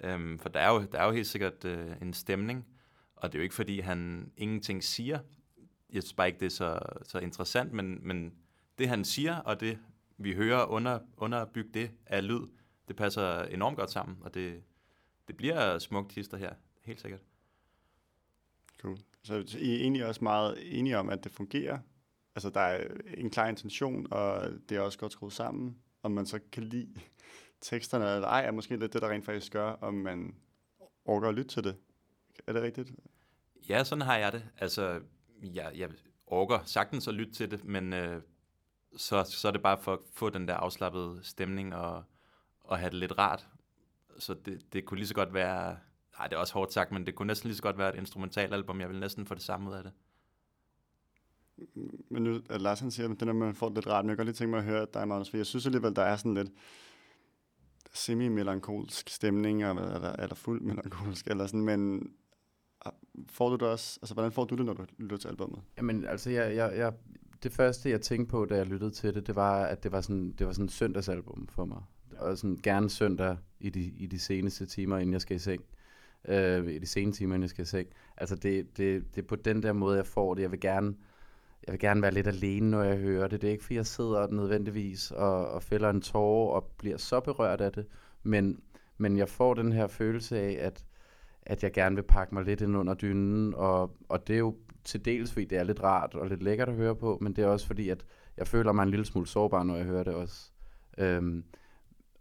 Øhm, 0.00 0.38
for 0.38 0.48
der 0.48 0.60
er, 0.60 0.72
jo, 0.72 0.86
der 0.92 0.98
er 0.98 1.06
jo 1.06 1.12
helt 1.12 1.26
sikkert 1.26 1.64
øh, 1.64 1.96
en 2.02 2.12
stemning, 2.12 2.66
og 3.24 3.32
det 3.32 3.38
er 3.38 3.40
jo 3.40 3.42
ikke 3.42 3.54
fordi, 3.54 3.80
han 3.80 4.30
ingenting 4.36 4.84
siger. 4.84 5.18
Jeg 5.92 6.02
synes 6.02 6.12
bare 6.12 6.26
ikke, 6.26 6.40
det 6.40 6.46
er 6.46 6.50
så, 6.50 6.78
så 7.02 7.18
interessant, 7.18 7.72
men, 7.72 8.06
men 8.06 8.34
det 8.78 8.88
han 8.88 9.04
siger, 9.04 9.36
og 9.36 9.60
det 9.60 9.78
vi 10.16 10.34
hører 10.34 10.64
under, 10.64 10.98
underbygge 11.16 11.70
det 11.74 11.90
af 12.06 12.28
lyd, 12.28 12.46
det 12.88 12.96
passer 12.96 13.42
enormt 13.42 13.76
godt 13.76 13.90
sammen, 13.90 14.16
og 14.20 14.34
det, 14.34 14.62
det 15.28 15.36
bliver 15.36 15.78
smukt 15.78 16.12
hister 16.12 16.36
her, 16.36 16.54
helt 16.82 17.00
sikkert. 17.00 17.20
Cool. 18.80 18.98
Så 19.22 19.34
I 19.58 19.74
er 19.74 19.80
egentlig 19.80 20.06
også 20.06 20.24
meget 20.24 20.78
enige 20.78 20.98
om, 20.98 21.08
at 21.08 21.24
det 21.24 21.32
fungerer? 21.32 21.78
Altså, 22.34 22.50
der 22.50 22.60
er 22.60 22.86
en 23.16 23.30
klar 23.30 23.48
intention, 23.48 24.06
og 24.10 24.50
det 24.68 24.76
er 24.76 24.80
også 24.80 24.98
godt 24.98 25.12
skruet 25.12 25.32
sammen. 25.32 25.76
Om 26.02 26.10
man 26.12 26.26
så 26.26 26.40
kan 26.52 26.62
lide 26.62 27.00
teksterne 27.60 28.14
eller 28.14 28.28
ej, 28.28 28.44
er 28.44 28.50
måske 28.50 28.76
lidt 28.76 28.92
det, 28.92 29.02
der 29.02 29.08
rent 29.08 29.24
faktisk 29.24 29.52
gør, 29.52 29.70
om 29.70 29.94
man 29.94 30.34
orker 31.04 31.28
at 31.28 31.34
lytte 31.34 31.50
til 31.50 31.64
det. 31.64 31.76
Er 32.46 32.52
det 32.52 32.62
rigtigt? 32.62 32.92
Ja, 33.68 33.84
sådan 33.84 34.02
har 34.02 34.16
jeg 34.16 34.32
det. 34.32 34.44
Altså, 34.58 35.00
jeg, 35.42 35.72
jeg 35.76 35.90
orker 36.26 36.58
sagtens 36.64 37.08
at 37.08 37.14
lytte 37.14 37.32
til 37.32 37.50
det, 37.50 37.64
men 37.64 37.92
øh, 37.92 38.22
så, 38.96 39.24
så 39.24 39.48
er 39.48 39.52
det 39.52 39.62
bare 39.62 39.78
for 39.78 39.92
at 39.92 39.98
få 40.12 40.30
den 40.30 40.48
der 40.48 40.54
afslappede 40.54 41.20
stemning 41.22 41.74
og, 41.74 42.04
og 42.60 42.78
have 42.78 42.90
det 42.90 42.98
lidt 42.98 43.18
rart. 43.18 43.46
Så 44.18 44.34
det, 44.34 44.72
det 44.72 44.84
kunne 44.84 44.98
lige 44.98 45.08
så 45.08 45.14
godt 45.14 45.34
være... 45.34 45.78
Nej, 46.18 46.26
det 46.26 46.36
er 46.36 46.40
også 46.40 46.54
hårdt 46.54 46.72
sagt, 46.72 46.92
men 46.92 47.06
det 47.06 47.14
kunne 47.14 47.26
næsten 47.26 47.48
lige 47.48 47.56
så 47.56 47.62
godt 47.62 47.78
være 47.78 47.94
et 47.94 47.98
instrumentalalbum. 47.98 48.80
Jeg 48.80 48.88
vil 48.88 49.00
næsten 49.00 49.26
få 49.26 49.34
det 49.34 49.42
samme 49.42 49.70
ud 49.70 49.74
af 49.74 49.82
det. 49.82 49.92
Men 52.10 52.22
nu, 52.22 52.40
at 52.50 52.60
Lars 52.60 52.80
han 52.80 52.90
siger, 52.90 53.08
at 53.08 53.20
det 53.20 53.26
der, 53.26 53.32
man 53.32 53.54
får 53.54 53.68
det 53.68 53.76
lidt 53.76 53.86
rart, 53.86 54.04
men 54.04 54.10
jeg 54.10 54.16
kan 54.16 54.24
godt 54.24 54.26
lige 54.26 54.36
tænke 54.36 54.50
mig 54.50 54.58
at 54.58 54.64
høre 54.64 54.86
dig, 54.94 55.08
Magnus, 55.08 55.30
for 55.30 55.36
jeg 55.36 55.46
synes 55.46 55.66
alligevel, 55.66 55.96
der 55.96 56.02
er 56.02 56.16
sådan 56.16 56.34
lidt 56.34 56.50
semi-melankolsk 57.92 59.10
stemning, 59.10 59.62
eller, 59.62 59.94
eller, 59.94 60.12
eller 60.12 60.34
fuld 60.34 60.60
melankolsk, 60.60 61.26
eller 61.26 61.46
sådan, 61.46 61.64
men 61.64 62.12
får 63.28 63.48
du 63.48 63.54
det 63.54 63.62
også, 63.62 63.98
altså 64.02 64.14
hvordan 64.14 64.32
får 64.32 64.44
du 64.44 64.54
det, 64.54 64.66
når 64.66 64.72
du 64.72 64.84
lytter 64.98 65.16
til 65.16 65.28
albummet? 65.28 65.62
Jamen, 65.76 66.06
altså, 66.06 66.30
jeg, 66.30 66.56
jeg, 66.56 66.72
jeg, 66.76 66.92
det 67.42 67.52
første, 67.52 67.90
jeg 67.90 68.00
tænkte 68.00 68.30
på, 68.30 68.44
da 68.44 68.56
jeg 68.56 68.66
lyttede 68.66 68.90
til 68.90 69.14
det, 69.14 69.26
det 69.26 69.36
var, 69.36 69.64
at 69.64 69.82
det 69.82 69.92
var 69.92 70.00
sådan, 70.00 70.34
det 70.38 70.46
var 70.46 70.52
sådan 70.52 70.64
et 70.64 70.72
søndagsalbum 70.72 71.46
for 71.46 71.64
mig. 71.64 71.82
Og 72.18 72.38
sådan 72.38 72.58
gerne 72.62 72.90
søndag 72.90 73.36
i 73.60 73.70
de, 73.70 73.80
i 73.80 74.06
de 74.06 74.18
seneste 74.18 74.66
timer, 74.66 74.98
inden 74.98 75.12
jeg 75.12 75.20
skal 75.20 75.36
i 75.36 75.38
seng. 75.38 75.64
Øh, 76.28 76.68
I 76.68 76.78
de 76.78 76.86
sene 76.86 77.12
timer, 77.12 77.34
inden 77.34 77.42
jeg 77.42 77.50
skal 77.50 77.62
i 77.62 77.66
seng. 77.66 77.88
Altså, 78.16 78.36
det, 78.36 78.76
det, 78.76 79.14
det 79.14 79.22
er 79.22 79.26
på 79.26 79.36
den 79.36 79.62
der 79.62 79.72
måde, 79.72 79.96
jeg 79.96 80.06
får 80.06 80.34
det. 80.34 80.42
Jeg 80.42 80.50
vil 80.50 80.60
gerne, 80.60 80.94
jeg 81.66 81.72
vil 81.72 81.80
gerne 81.80 82.02
være 82.02 82.14
lidt 82.14 82.26
alene, 82.26 82.70
når 82.70 82.82
jeg 82.82 82.96
hører 82.96 83.28
det. 83.28 83.42
Det 83.42 83.48
er 83.48 83.52
ikke, 83.52 83.64
fordi 83.64 83.76
jeg 83.76 83.86
sidder 83.86 84.26
nødvendigvis 84.26 85.10
og, 85.10 85.48
og 85.48 85.62
fælder 85.62 85.90
en 85.90 86.00
tårer 86.00 86.54
og 86.54 86.72
bliver 86.78 86.96
så 86.96 87.20
berørt 87.20 87.60
af 87.60 87.72
det. 87.72 87.86
Men, 88.22 88.60
men 88.98 89.18
jeg 89.18 89.28
får 89.28 89.54
den 89.54 89.72
her 89.72 89.86
følelse 89.86 90.38
af, 90.38 90.66
at, 90.66 90.84
at 91.46 91.62
jeg 91.62 91.72
gerne 91.72 91.96
vil 91.96 92.02
pakke 92.02 92.34
mig 92.34 92.44
lidt 92.44 92.60
ind 92.60 92.76
under 92.76 92.94
dynen. 92.94 93.54
Og, 93.54 93.96
og 94.08 94.26
det 94.26 94.34
er 94.34 94.38
jo 94.38 94.56
til 94.84 95.04
dels, 95.04 95.32
fordi 95.32 95.44
det 95.44 95.58
er 95.58 95.62
lidt 95.62 95.82
rart 95.82 96.14
og 96.14 96.26
lidt 96.26 96.42
lækkert 96.42 96.68
at 96.68 96.74
høre 96.74 96.96
på, 96.96 97.18
men 97.20 97.36
det 97.36 97.44
er 97.44 97.48
også 97.48 97.66
fordi, 97.66 97.88
at 97.88 98.04
jeg 98.36 98.46
føler 98.46 98.72
mig 98.72 98.82
en 98.82 98.90
lille 98.90 99.04
smule 99.04 99.26
sårbar, 99.26 99.62
når 99.62 99.76
jeg 99.76 99.84
hører 99.84 100.04
det 100.04 100.14
også. 100.14 100.50
Øhm, 100.98 101.44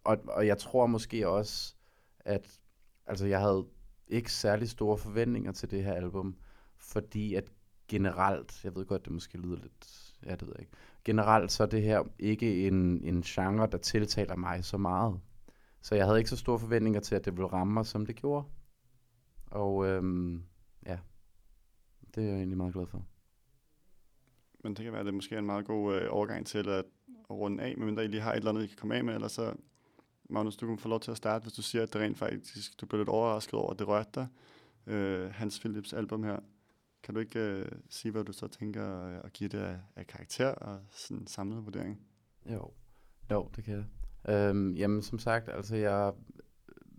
og, 0.03 0.17
og 0.27 0.47
jeg 0.47 0.57
tror 0.57 0.85
måske 0.85 1.27
også, 1.27 1.75
at 2.19 2.59
altså 3.05 3.25
jeg 3.25 3.39
havde 3.39 3.65
ikke 4.07 4.31
særlig 4.31 4.69
store 4.69 4.97
forventninger 4.97 5.51
til 5.51 5.71
det 5.71 5.83
her 5.83 5.93
album, 5.93 6.35
fordi 6.77 7.33
at 7.33 7.51
generelt, 7.87 8.63
jeg 8.63 8.75
ved 8.75 8.85
godt, 8.85 9.05
det 9.05 9.13
måske 9.13 9.37
lyder 9.37 9.55
lidt, 9.55 10.13
ja, 10.25 10.31
det 10.31 10.41
ved 10.41 10.53
jeg 10.55 10.61
ikke, 10.61 10.77
generelt 11.05 11.51
så 11.51 11.63
er 11.63 11.67
det 11.67 11.81
her 11.81 12.03
ikke 12.19 12.67
en, 12.67 13.03
en 13.03 13.21
genre, 13.21 13.67
der 13.71 13.77
tiltaler 13.77 14.35
mig 14.35 14.65
så 14.65 14.77
meget. 14.77 15.19
Så 15.81 15.95
jeg 15.95 16.05
havde 16.05 16.17
ikke 16.17 16.29
så 16.29 16.37
store 16.37 16.59
forventninger 16.59 16.99
til, 16.99 17.15
at 17.15 17.25
det 17.25 17.37
ville 17.37 17.47
ramme 17.47 17.73
mig, 17.73 17.85
som 17.85 18.05
det 18.05 18.15
gjorde. 18.15 18.45
Og 19.53 19.85
øhm, 19.87 20.43
ja, 20.85 20.99
det 22.15 22.23
er 22.23 22.27
jeg 22.27 22.35
egentlig 22.35 22.57
meget 22.57 22.73
glad 22.73 22.87
for. 22.87 23.05
Men 24.63 24.73
det 24.73 24.83
kan 24.83 24.91
være, 24.91 24.99
at 24.99 25.05
det 25.05 25.13
måske 25.13 25.35
er 25.35 25.39
en 25.39 25.45
meget 25.45 25.65
god 25.65 25.95
øh, 25.95 26.07
overgang 26.09 26.45
til 26.45 26.57
at, 26.57 26.67
at 26.69 26.85
runde 27.29 27.63
af, 27.63 27.77
medmindre 27.77 28.05
I 28.05 28.07
lige 28.07 28.21
har 28.21 28.31
et 28.31 28.37
eller 28.37 28.49
andet, 28.49 28.63
I 28.63 28.67
kan 28.67 28.77
komme 28.77 28.95
af 28.95 29.03
med, 29.03 29.15
eller 29.15 29.27
så, 29.27 29.53
Magnus, 30.29 30.57
du 30.57 30.67
kan 30.67 30.77
få 30.77 30.89
lov 30.89 30.99
til 30.99 31.11
at 31.11 31.17
starte, 31.17 31.43
hvis 31.43 31.53
du 31.53 31.61
siger, 31.61 31.83
at 31.83 31.93
det 31.93 32.01
rent 32.01 32.17
faktisk, 32.17 32.81
du 32.81 32.85
blev 32.85 32.99
lidt 32.99 33.09
overrasket 33.09 33.53
over, 33.53 33.71
at 33.71 33.79
det 33.79 33.87
rørte 33.87 34.09
dig, 34.15 34.27
øh, 34.87 35.31
Hans 35.31 35.59
Philips 35.59 35.93
album 35.93 36.23
her. 36.23 36.39
Kan 37.03 37.13
du 37.13 37.19
ikke 37.19 37.39
øh, 37.39 37.71
sige, 37.89 38.11
hvad 38.11 38.23
du 38.23 38.33
så 38.33 38.47
tænker 38.47 38.85
at, 38.85 39.25
at 39.25 39.33
give 39.33 39.49
det 39.49 39.57
af, 39.57 39.79
af 39.95 40.07
karakter 40.07 40.47
og 40.47 40.79
sådan 40.89 41.17
en 41.17 41.27
samlet 41.27 41.65
vurdering? 41.65 42.01
Jo, 42.45 42.71
jo 43.31 43.49
det 43.55 43.63
kan 43.63 43.73
jeg. 43.73 43.85
Øhm, 44.35 44.73
jamen, 44.73 45.01
som 45.01 45.19
sagt, 45.19 45.49
altså 45.49 45.75
jeg, 45.75 46.13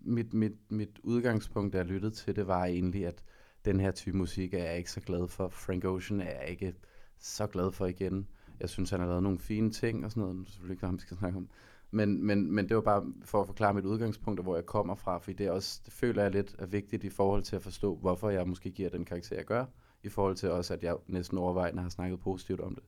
mit, 0.07 0.35
mit, 0.35 0.53
mit 0.69 0.99
udgangspunkt, 1.03 1.73
da 1.73 1.79
jeg 1.79 1.87
lyttede 1.87 2.15
til 2.15 2.37
det, 2.37 2.47
var 2.47 2.65
egentlig, 2.65 3.07
at 3.07 3.25
den 3.65 3.81
her 3.81 3.91
type 3.91 4.17
musik 4.17 4.55
er 4.55 4.65
jeg 4.65 4.79
ikke 4.79 4.91
så 4.91 5.01
glad 5.01 5.29
for. 5.29 5.49
Frank 5.49 5.85
Ocean 5.85 6.21
er 6.21 6.41
jeg 6.41 6.49
ikke 6.49 6.75
så 7.19 7.47
glad 7.47 7.73
for 7.73 7.87
igen. 7.87 8.29
Jeg 8.61 8.69
synes, 8.69 8.91
han 8.91 9.01
har 9.01 9.07
lavet 9.07 9.23
nogle 9.23 9.39
fine 9.39 9.71
ting 9.71 10.05
og 10.05 10.11
sådan 10.11 10.21
noget. 10.21 10.37
Det 10.37 10.47
er 10.47 10.51
selvfølgelig 10.51 10.75
ikke 10.75 10.87
hvad 10.87 10.97
vi 10.97 11.01
skal 11.01 11.17
snakke 11.17 11.39
om. 11.39 11.49
Men, 11.91 12.27
men, 12.27 12.53
men 12.53 12.69
det 12.69 12.77
var 12.77 12.83
bare 12.83 13.13
for 13.25 13.41
at 13.41 13.47
forklare 13.47 13.75
mit 13.75 13.85
udgangspunkt, 13.85 14.41
og 14.41 14.45
hvor 14.45 14.55
jeg 14.55 14.67
kommer 14.67 14.95
fra, 14.95 15.19
fordi 15.19 15.33
det, 15.33 15.47
er 15.47 15.51
også, 15.51 15.81
det 15.85 15.93
føler 15.93 16.23
jeg 16.23 16.33
lidt 16.33 16.57
er 16.59 16.67
vigtigt 16.67 17.05
i 17.05 17.09
forhold 17.09 17.43
til 17.43 17.57
at 17.57 17.63
forstå, 17.63 17.97
hvorfor 17.97 18.31
jeg 18.31 18.49
måske 18.49 18.71
giver 18.71 18.91
den 18.91 19.05
karakter, 19.05 19.37
jeg 19.37 19.45
gør, 19.45 19.65
i 20.03 20.09
forhold 20.09 20.37
til 20.37 20.51
også, 20.51 20.75
at 20.75 20.83
jeg 20.83 20.97
næsten 21.07 21.39
overvejende 21.39 21.83
har 21.83 21.89
snakket 21.89 22.21
positivt 22.21 22.61
om 22.61 22.75
det. 22.75 22.85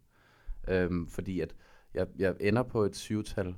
Øhm, 0.74 1.06
fordi 1.06 1.40
at 1.40 1.54
jeg, 1.94 2.06
jeg 2.18 2.36
ender 2.40 2.62
på 2.62 2.82
et 2.82 2.96
syvtal, 2.96 3.56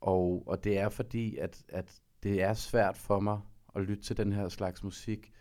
og, 0.00 0.42
og 0.46 0.64
det 0.64 0.78
er 0.78 0.88
fordi, 0.88 1.36
at, 1.36 1.64
at 1.68 2.00
det 2.22 2.42
er 2.42 2.54
svært 2.54 2.96
for 2.96 3.20
mig 3.20 3.40
at 3.76 3.82
lytte 3.82 4.02
til 4.02 4.16
den 4.16 4.32
her 4.32 4.48
slags 4.48 4.84
musik, 4.84 5.32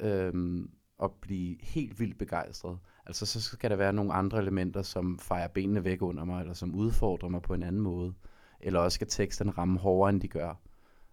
øhm, 0.00 0.70
og 0.98 1.12
blive 1.20 1.56
helt 1.60 2.00
vildt 2.00 2.18
begejstret. 2.18 2.78
Altså 3.06 3.26
så 3.26 3.40
skal 3.40 3.70
der 3.70 3.76
være 3.76 3.92
nogle 3.92 4.12
andre 4.12 4.38
elementer, 4.38 4.82
som 4.82 5.18
fejrer 5.18 5.48
benene 5.48 5.84
væk 5.84 6.02
under 6.02 6.24
mig, 6.24 6.40
eller 6.40 6.54
som 6.54 6.74
udfordrer 6.74 7.28
mig 7.28 7.42
på 7.42 7.54
en 7.54 7.62
anden 7.62 7.82
måde. 7.82 8.14
Eller 8.60 8.80
også 8.80 8.94
skal 8.94 9.06
teksterne 9.06 9.50
ramme 9.50 9.78
hårdere, 9.78 10.10
end 10.10 10.20
de 10.20 10.28
gør. 10.28 10.54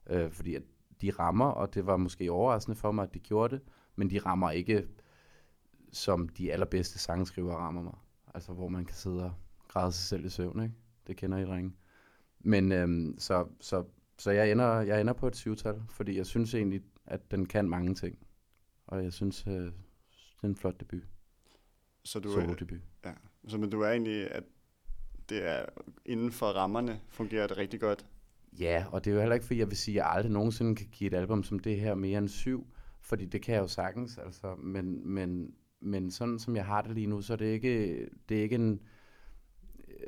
Øh, 0.09 0.31
fordi 0.31 0.55
at 0.55 0.63
de 1.01 1.11
rammer, 1.11 1.45
og 1.45 1.73
det 1.73 1.85
var 1.85 1.97
måske 1.97 2.31
overraskende 2.31 2.75
for 2.75 2.91
mig, 2.91 3.03
at 3.03 3.13
de 3.13 3.19
gjorde 3.19 3.55
det, 3.55 3.63
men 3.95 4.09
de 4.09 4.19
rammer 4.19 4.51
ikke, 4.51 4.87
som 5.91 6.29
de 6.29 6.53
allerbedste 6.53 6.99
sangskrivere 6.99 7.57
rammer 7.57 7.81
mig. 7.81 7.95
Altså 8.33 8.53
hvor 8.53 8.67
man 8.67 8.85
kan 8.85 8.95
sidde 8.95 9.23
og 9.23 9.33
græde 9.67 9.91
sig 9.91 10.03
selv 10.03 10.25
i 10.25 10.29
søvn, 10.29 10.63
ikke? 10.63 10.75
Det 11.07 11.17
kender 11.17 11.37
I, 11.37 11.45
drenge. 11.45 11.73
Men 12.39 12.71
øhm, 12.71 13.15
så, 13.17 13.47
så, 13.59 13.83
så 14.21 14.31
jeg, 14.31 14.51
ender, 14.51 14.81
jeg 14.81 15.01
ender 15.01 15.13
på 15.13 15.27
et 15.27 15.35
syvtal, 15.35 15.81
fordi 15.89 16.17
jeg 16.17 16.25
synes 16.25 16.53
egentlig, 16.53 16.81
at 17.05 17.31
den 17.31 17.45
kan 17.45 17.69
mange 17.69 17.95
ting. 17.95 18.17
Og 18.87 19.03
jeg 19.03 19.13
synes, 19.13 19.47
øh, 19.47 19.53
det 19.53 19.73
er 20.43 20.47
en 20.47 20.55
flot 20.55 20.79
debut. 20.79 21.03
Så 22.03 22.19
du, 22.19 22.31
Solo 22.31 22.51
er, 22.51 22.55
debut. 22.55 22.79
ja. 23.05 23.11
så 23.47 23.57
men 23.57 23.69
du 23.69 23.81
er 23.81 23.89
egentlig, 23.89 24.31
at 24.31 24.43
det 25.29 25.47
er 25.47 25.65
inden 26.05 26.31
for 26.31 26.45
rammerne 26.45 27.01
fungerer 27.09 27.47
det 27.47 27.57
rigtig 27.57 27.79
godt. 27.79 28.05
Ja, 28.59 28.85
og 28.91 29.05
det 29.05 29.11
er 29.11 29.15
jo 29.15 29.19
heller 29.19 29.33
ikke, 29.33 29.45
fordi 29.45 29.59
jeg 29.59 29.67
vil 29.67 29.77
sige, 29.77 29.93
at 30.01 30.05
jeg 30.05 30.13
aldrig 30.15 30.31
nogensinde 30.31 30.75
kan 30.75 30.87
give 30.91 31.07
et 31.07 31.17
album 31.17 31.43
som 31.43 31.59
det 31.59 31.79
her 31.79 31.95
mere 31.95 32.17
end 32.17 32.27
syv, 32.27 32.67
fordi 33.01 33.25
det 33.25 33.41
kan 33.41 33.55
jeg 33.55 33.61
jo 33.61 33.67
sagtens, 33.67 34.17
altså, 34.17 34.55
men, 34.55 35.09
men, 35.09 35.53
men 35.79 36.11
sådan 36.11 36.39
som 36.39 36.55
jeg 36.55 36.65
har 36.65 36.81
det 36.81 36.91
lige 36.91 37.07
nu, 37.07 37.21
så 37.21 37.33
er 37.33 37.37
det 37.37 37.45
ikke, 37.45 38.07
det 38.29 38.37
er 38.37 38.41
ikke 38.41 38.55
en 38.55 38.81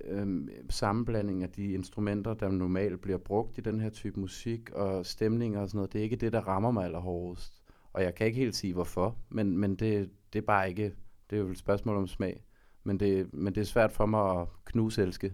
øhm, 0.05 0.49
sammenblanding 0.69 1.43
af 1.43 1.49
de 1.49 1.73
instrumenter, 1.73 2.33
der 2.33 2.49
normalt 2.49 3.01
bliver 3.01 3.17
brugt 3.17 3.57
i 3.57 3.61
den 3.61 3.79
her 3.79 3.89
type 3.89 4.19
musik, 4.19 4.71
og 4.71 5.05
stemninger 5.05 5.59
og 5.59 5.69
sådan 5.69 5.77
noget. 5.77 5.93
Det 5.93 5.99
er 5.99 6.03
ikke 6.03 6.15
det, 6.15 6.33
der 6.33 6.41
rammer 6.41 6.71
mig 6.71 6.85
allerhårdest. 6.85 7.63
Og 7.93 8.03
jeg 8.03 8.15
kan 8.15 8.27
ikke 8.27 8.39
helt 8.39 8.55
sige 8.55 8.73
hvorfor, 8.73 9.17
men, 9.29 9.57
men 9.57 9.75
det, 9.75 10.09
det 10.33 10.39
er 10.39 10.45
bare 10.45 10.69
ikke, 10.69 10.95
det 11.29 11.35
er 11.35 11.41
jo 11.41 11.49
et 11.49 11.57
spørgsmål 11.57 11.97
om 11.97 12.07
smag. 12.07 12.43
Men 12.83 12.99
det, 12.99 13.33
men 13.33 13.55
det 13.55 13.61
er 13.61 13.65
svært 13.65 13.91
for 13.91 14.05
mig 14.05 14.41
at 14.41 14.47
knuselske 14.65 15.33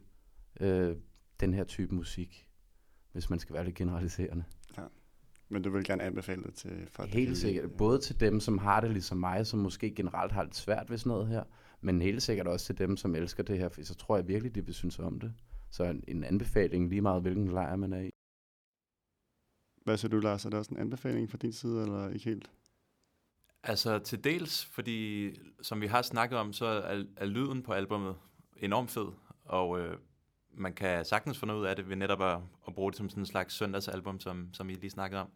øh, 0.59 0.95
den 1.39 1.53
her 1.53 1.63
type 1.63 1.95
musik, 1.95 2.47
hvis 3.11 3.29
man 3.29 3.39
skal 3.39 3.53
være 3.55 3.65
lidt 3.65 3.75
generaliserende. 3.75 4.43
Men 5.49 5.61
du 5.61 5.69
vil 5.69 5.83
gerne 5.83 6.03
anbefale 6.03 6.43
det 6.43 6.53
til 6.53 6.87
folk? 6.89 7.09
Helt 7.09 7.37
sikkert. 7.37 7.71
Både 7.71 7.99
til 7.99 8.19
dem, 8.19 8.39
som 8.39 8.57
har 8.57 8.81
det 8.81 8.91
ligesom 8.91 9.17
mig, 9.17 9.47
som 9.47 9.59
måske 9.59 9.91
generelt 9.95 10.31
har 10.31 10.43
lidt 10.43 10.55
svært 10.55 10.89
ved 10.89 10.97
sådan 10.97 11.09
noget 11.09 11.27
her, 11.27 11.43
men 11.81 12.01
helt 12.01 12.23
sikkert 12.23 12.47
også 12.47 12.65
til 12.65 12.77
dem, 12.77 12.97
som 12.97 13.15
elsker 13.15 13.43
det 13.43 13.57
her, 13.57 13.69
for 13.69 13.83
så 13.83 13.95
tror 13.95 14.15
jeg 14.15 14.27
virkelig, 14.27 14.55
de 14.55 14.65
vil 14.65 14.73
synes 14.73 14.99
om 14.99 15.19
det. 15.19 15.33
Så 15.71 15.83
en, 15.83 16.03
en 16.07 16.23
anbefaling 16.23 16.89
lige 16.89 17.01
meget, 17.01 17.21
hvilken 17.21 17.47
lejr 17.47 17.75
man 17.75 17.93
er 17.93 18.01
i. 18.01 18.09
Hvad 19.83 19.97
siger 19.97 20.09
du, 20.09 20.19
Lars? 20.19 20.45
Er 20.45 20.49
det 20.49 20.59
også 20.59 20.71
en 20.71 20.79
anbefaling 20.79 21.29
fra 21.29 21.37
din 21.37 21.53
side, 21.53 21.81
eller 21.81 22.09
ikke 22.09 22.25
helt? 22.25 22.51
Altså 23.63 23.99
til 23.99 24.23
dels, 24.23 24.65
fordi 24.65 25.31
som 25.61 25.81
vi 25.81 25.87
har 25.87 26.01
snakket 26.01 26.39
om, 26.39 26.53
så 26.53 26.65
er, 26.65 27.03
er 27.17 27.25
lyden 27.25 27.63
på 27.63 27.73
albummet 27.73 28.15
enormt 28.57 28.91
fed, 28.91 29.07
og 29.43 29.79
øh, 29.79 29.97
man 30.51 30.73
kan 30.73 31.05
sagtens 31.05 31.37
få 31.37 31.45
noget 31.45 31.59
ud 31.59 31.65
af 31.65 31.75
det 31.75 31.89
ved 31.89 31.95
netop 31.95 32.21
at, 32.21 32.39
at 32.67 32.73
bruge 32.73 32.91
det 32.91 32.97
som 32.97 33.09
sådan 33.09 33.21
en 33.21 33.25
slags 33.25 33.55
søndagsalbum, 33.55 34.19
som, 34.19 34.53
som 34.53 34.69
I 34.69 34.73
lige 34.73 34.89
snakkede 34.89 35.21
om. 35.21 35.29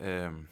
Øhm, 0.00 0.46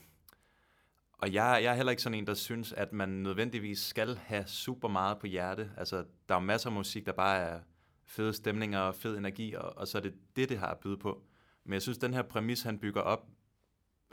og 1.23 1.33
jeg, 1.33 1.61
jeg 1.63 1.71
er 1.71 1.75
heller 1.75 1.91
ikke 1.91 2.03
sådan 2.03 2.19
en, 2.19 2.27
der 2.27 2.35
synes, 2.35 2.73
at 2.73 2.93
man 2.93 3.09
nødvendigvis 3.09 3.79
skal 3.79 4.17
have 4.17 4.47
super 4.47 4.89
meget 4.89 5.19
på 5.19 5.27
hjerte. 5.27 5.71
Altså, 5.77 6.05
der 6.29 6.35
er 6.35 6.41
masser 6.41 6.71
af 6.71 6.75
musik, 6.75 7.07
der 7.07 7.13
bare 7.13 7.39
er 7.39 7.61
fede 8.05 8.33
stemninger 8.33 8.81
og 8.81 8.95
fed 8.95 9.19
energi, 9.19 9.55
og, 9.55 9.77
og 9.77 9.89
så 9.89 9.99
er 9.99 10.03
det 10.03 10.15
det, 10.37 10.49
det 10.49 10.59
har 10.59 10.67
at 10.67 10.79
byde 10.79 10.97
på. 10.97 11.23
Men 11.65 11.73
jeg 11.73 11.83
synes, 11.83 11.99
den 11.99 12.15
her 12.15 12.23
præmis, 12.23 12.63
han 12.63 12.79
bygger 12.79 13.01
op, 13.01 13.27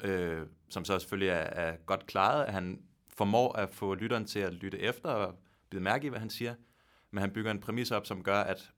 øh, 0.04 0.48
som 0.70 0.86
så 0.86 1.00
selvfølgelig 1.00 1.30
er, 1.30 1.34
er 1.36 1.78
godt 1.86 2.06
klaret, 2.06 2.46
at 2.46 2.54
han 2.54 2.82
formår 3.18 3.54
at 3.54 3.70
få 3.70 3.94
lytteren 3.94 4.26
til 4.26 4.40
at 4.40 4.54
lytte 4.54 4.80
efter 4.80 5.10
og 5.10 5.40
bide 5.70 5.82
mærke 5.82 6.06
i, 6.06 6.10
hvad 6.10 6.20
han 6.20 6.30
siger. 6.30 6.56
Men 7.12 7.22
han 7.22 7.32
bygger 7.32 7.52
en 7.52 7.60
præmis 7.60 7.92
op, 7.92 8.06
som 8.06 8.24
gør, 8.24 8.42
at 8.42 8.72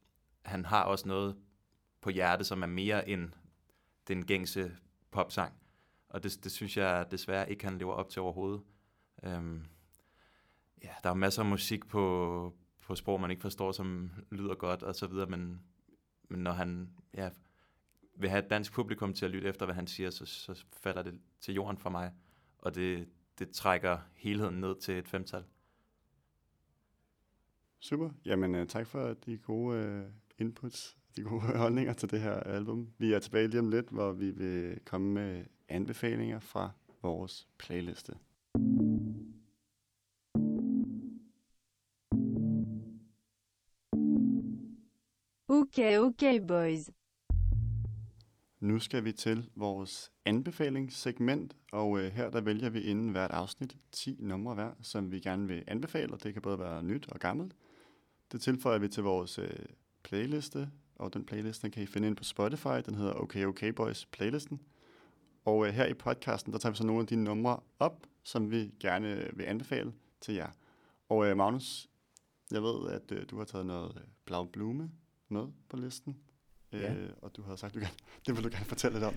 han 0.46 0.66
har 0.66 0.84
også 0.84 1.08
noget 1.08 1.36
på 2.02 2.10
hjerte, 2.10 2.44
som 2.44 2.62
er 2.62 2.68
mere 2.68 3.10
end 3.10 3.30
den 4.08 4.26
gængse 4.26 4.72
popsang. 5.12 5.61
Og 6.12 6.24
det, 6.24 6.44
det 6.44 6.52
synes 6.52 6.78
jeg 6.78 7.08
desværre 7.12 7.50
ikke, 7.52 7.66
han 7.66 7.78
lever 7.78 7.94
op 7.94 8.10
til 8.10 8.22
overhovedet. 8.22 8.62
Øhm, 9.24 9.66
ja, 10.84 10.90
der 11.04 11.10
er 11.10 11.14
masser 11.14 11.42
af 11.42 11.50
musik 11.50 11.88
på, 11.88 12.54
på 12.82 12.96
sprog, 12.96 13.22
man 13.22 13.32
ikke 13.32 13.42
forstår, 13.42 13.72
som 13.72 14.12
lyder 14.32 14.56
godt 14.56 14.84
og 14.84 14.96
så 14.96 15.08
videre, 15.08 15.28
men, 15.28 15.62
men 16.30 16.40
når 16.40 16.52
han 16.52 16.90
ja, 17.14 17.30
vil 18.16 18.30
have 18.30 18.44
et 18.44 18.50
dansk 18.50 18.74
publikum 18.74 19.14
til 19.14 19.26
at 19.26 19.32
lytte 19.32 19.50
efter, 19.50 19.66
hvad 19.66 19.76
han 19.76 19.88
siger, 19.88 20.10
så, 20.10 20.26
så 20.26 20.66
falder 20.74 21.02
det 21.02 21.20
til 21.40 21.54
jorden 21.54 21.78
for 21.78 21.90
mig. 21.90 22.14
Og 22.58 22.76
det, 22.76 23.08
det 23.40 23.50
trækker 23.50 23.98
helheden 24.14 24.60
ned 24.60 24.80
til 24.82 24.98
et 24.98 25.08
femtal. 25.08 25.44
Super. 27.80 28.10
Jamen, 28.26 28.56
øh, 28.56 28.68
tak 28.68 28.88
for 28.88 29.14
de 29.14 29.38
gode 29.38 29.78
øh, 29.78 30.06
inputs, 30.38 30.98
de 31.16 31.24
gode 31.24 31.42
holdninger 31.64 31.94
til 31.94 32.12
det 32.12 32.22
her 32.22 32.34
album. 32.34 32.94
Vi 32.98 33.14
er 33.14 33.20
tilbage 33.20 33.48
lige 33.48 33.60
om 33.60 33.70
lidt, 33.70 33.90
hvor 33.90 34.12
vi 34.12 34.32
vil 34.32 34.80
komme 34.86 35.14
med 35.14 35.46
anbefalinger 35.72 36.40
fra 36.40 36.72
vores 37.02 37.48
playliste. 37.58 38.14
Okay, 45.48 45.98
okay, 45.98 46.40
boys. 46.48 46.90
Nu 48.60 48.80
skal 48.80 49.04
vi 49.04 49.12
til 49.12 49.50
vores 49.56 50.12
anbefalingssegment, 50.26 51.56
og 51.72 52.00
øh, 52.00 52.12
her 52.12 52.30
der 52.30 52.42
vælger 52.42 52.70
vi 52.70 52.82
inden 52.82 53.10
hvert 53.10 53.32
afsnit 53.32 53.78
10 53.92 54.18
numre 54.20 54.56
hver, 54.56 54.72
som 54.82 55.12
vi 55.12 55.20
gerne 55.20 55.48
vil 55.48 55.64
anbefale, 55.68 56.14
og 56.14 56.24
det 56.24 56.34
kan 56.34 56.42
både 56.42 56.60
være 56.60 56.84
nyt 56.84 57.08
og 57.08 57.20
gammelt. 57.20 57.56
Det 58.32 58.42
tilføjer 58.42 58.80
vi 58.80 58.88
til 58.88 59.04
vores 59.04 59.40
øh, 59.40 59.50
playliste, 60.04 60.70
og 60.96 61.14
den 61.14 61.26
playliste 61.26 61.64
den 61.64 61.72
kan 61.72 61.84
I 61.84 61.86
finde 61.86 62.08
ind 62.08 62.16
på 62.16 62.24
Spotify, 62.24 62.82
den 62.86 62.96
hedder 62.96 63.14
Okay 63.14 63.46
Okay 63.46 63.70
Boys 63.70 64.06
playlisten. 64.06 64.60
Og 65.46 65.68
øh, 65.68 65.74
her 65.74 65.86
i 65.86 65.94
podcasten, 65.94 66.54
der 66.54 66.60
tager 66.60 66.72
vi 66.72 66.78
så 66.78 66.86
nogle 66.86 67.02
af 67.02 67.08
de 67.08 67.16
numre 67.16 67.60
op, 67.80 68.08
som 68.24 68.52
vi 68.52 68.72
gerne 68.80 69.08
øh, 69.08 69.38
vil 69.38 69.44
anbefale 69.44 69.94
til 70.22 70.36
jer. 70.36 70.50
Og 71.10 71.28
øh, 71.28 71.38
Magnus, 71.38 71.90
jeg 72.52 72.62
ved, 72.62 72.92
at 72.92 73.12
øh, 73.12 73.26
du 73.30 73.38
har 73.38 73.46
taget 73.46 73.66
noget 73.66 73.92
øh, 73.96 74.02
Blau 74.26 74.46
Blume 74.46 74.92
med 75.30 75.48
på 75.70 75.78
listen. 75.78 76.18
Ja. 76.74 76.94
Øh, 76.94 77.10
og 77.22 77.36
du 77.36 77.42
har 77.42 77.56
sagt, 77.56 77.74
du 77.74 77.80
kan, 77.80 77.90
det 78.26 78.36
vil 78.36 78.44
du 78.44 78.50
gerne 78.50 78.66
fortælle 78.66 78.96
lidt 78.96 79.06
om. 79.06 79.14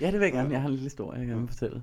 Ja, 0.00 0.06
det 0.06 0.20
vil 0.20 0.26
jeg 0.26 0.32
gerne. 0.32 0.50
Jeg 0.50 0.60
har 0.60 0.68
en 0.68 0.72
lille 0.72 0.84
historie, 0.84 1.18
jeg 1.18 1.26
gerne 1.26 1.40
vil 1.40 1.48
fortælle. 1.48 1.82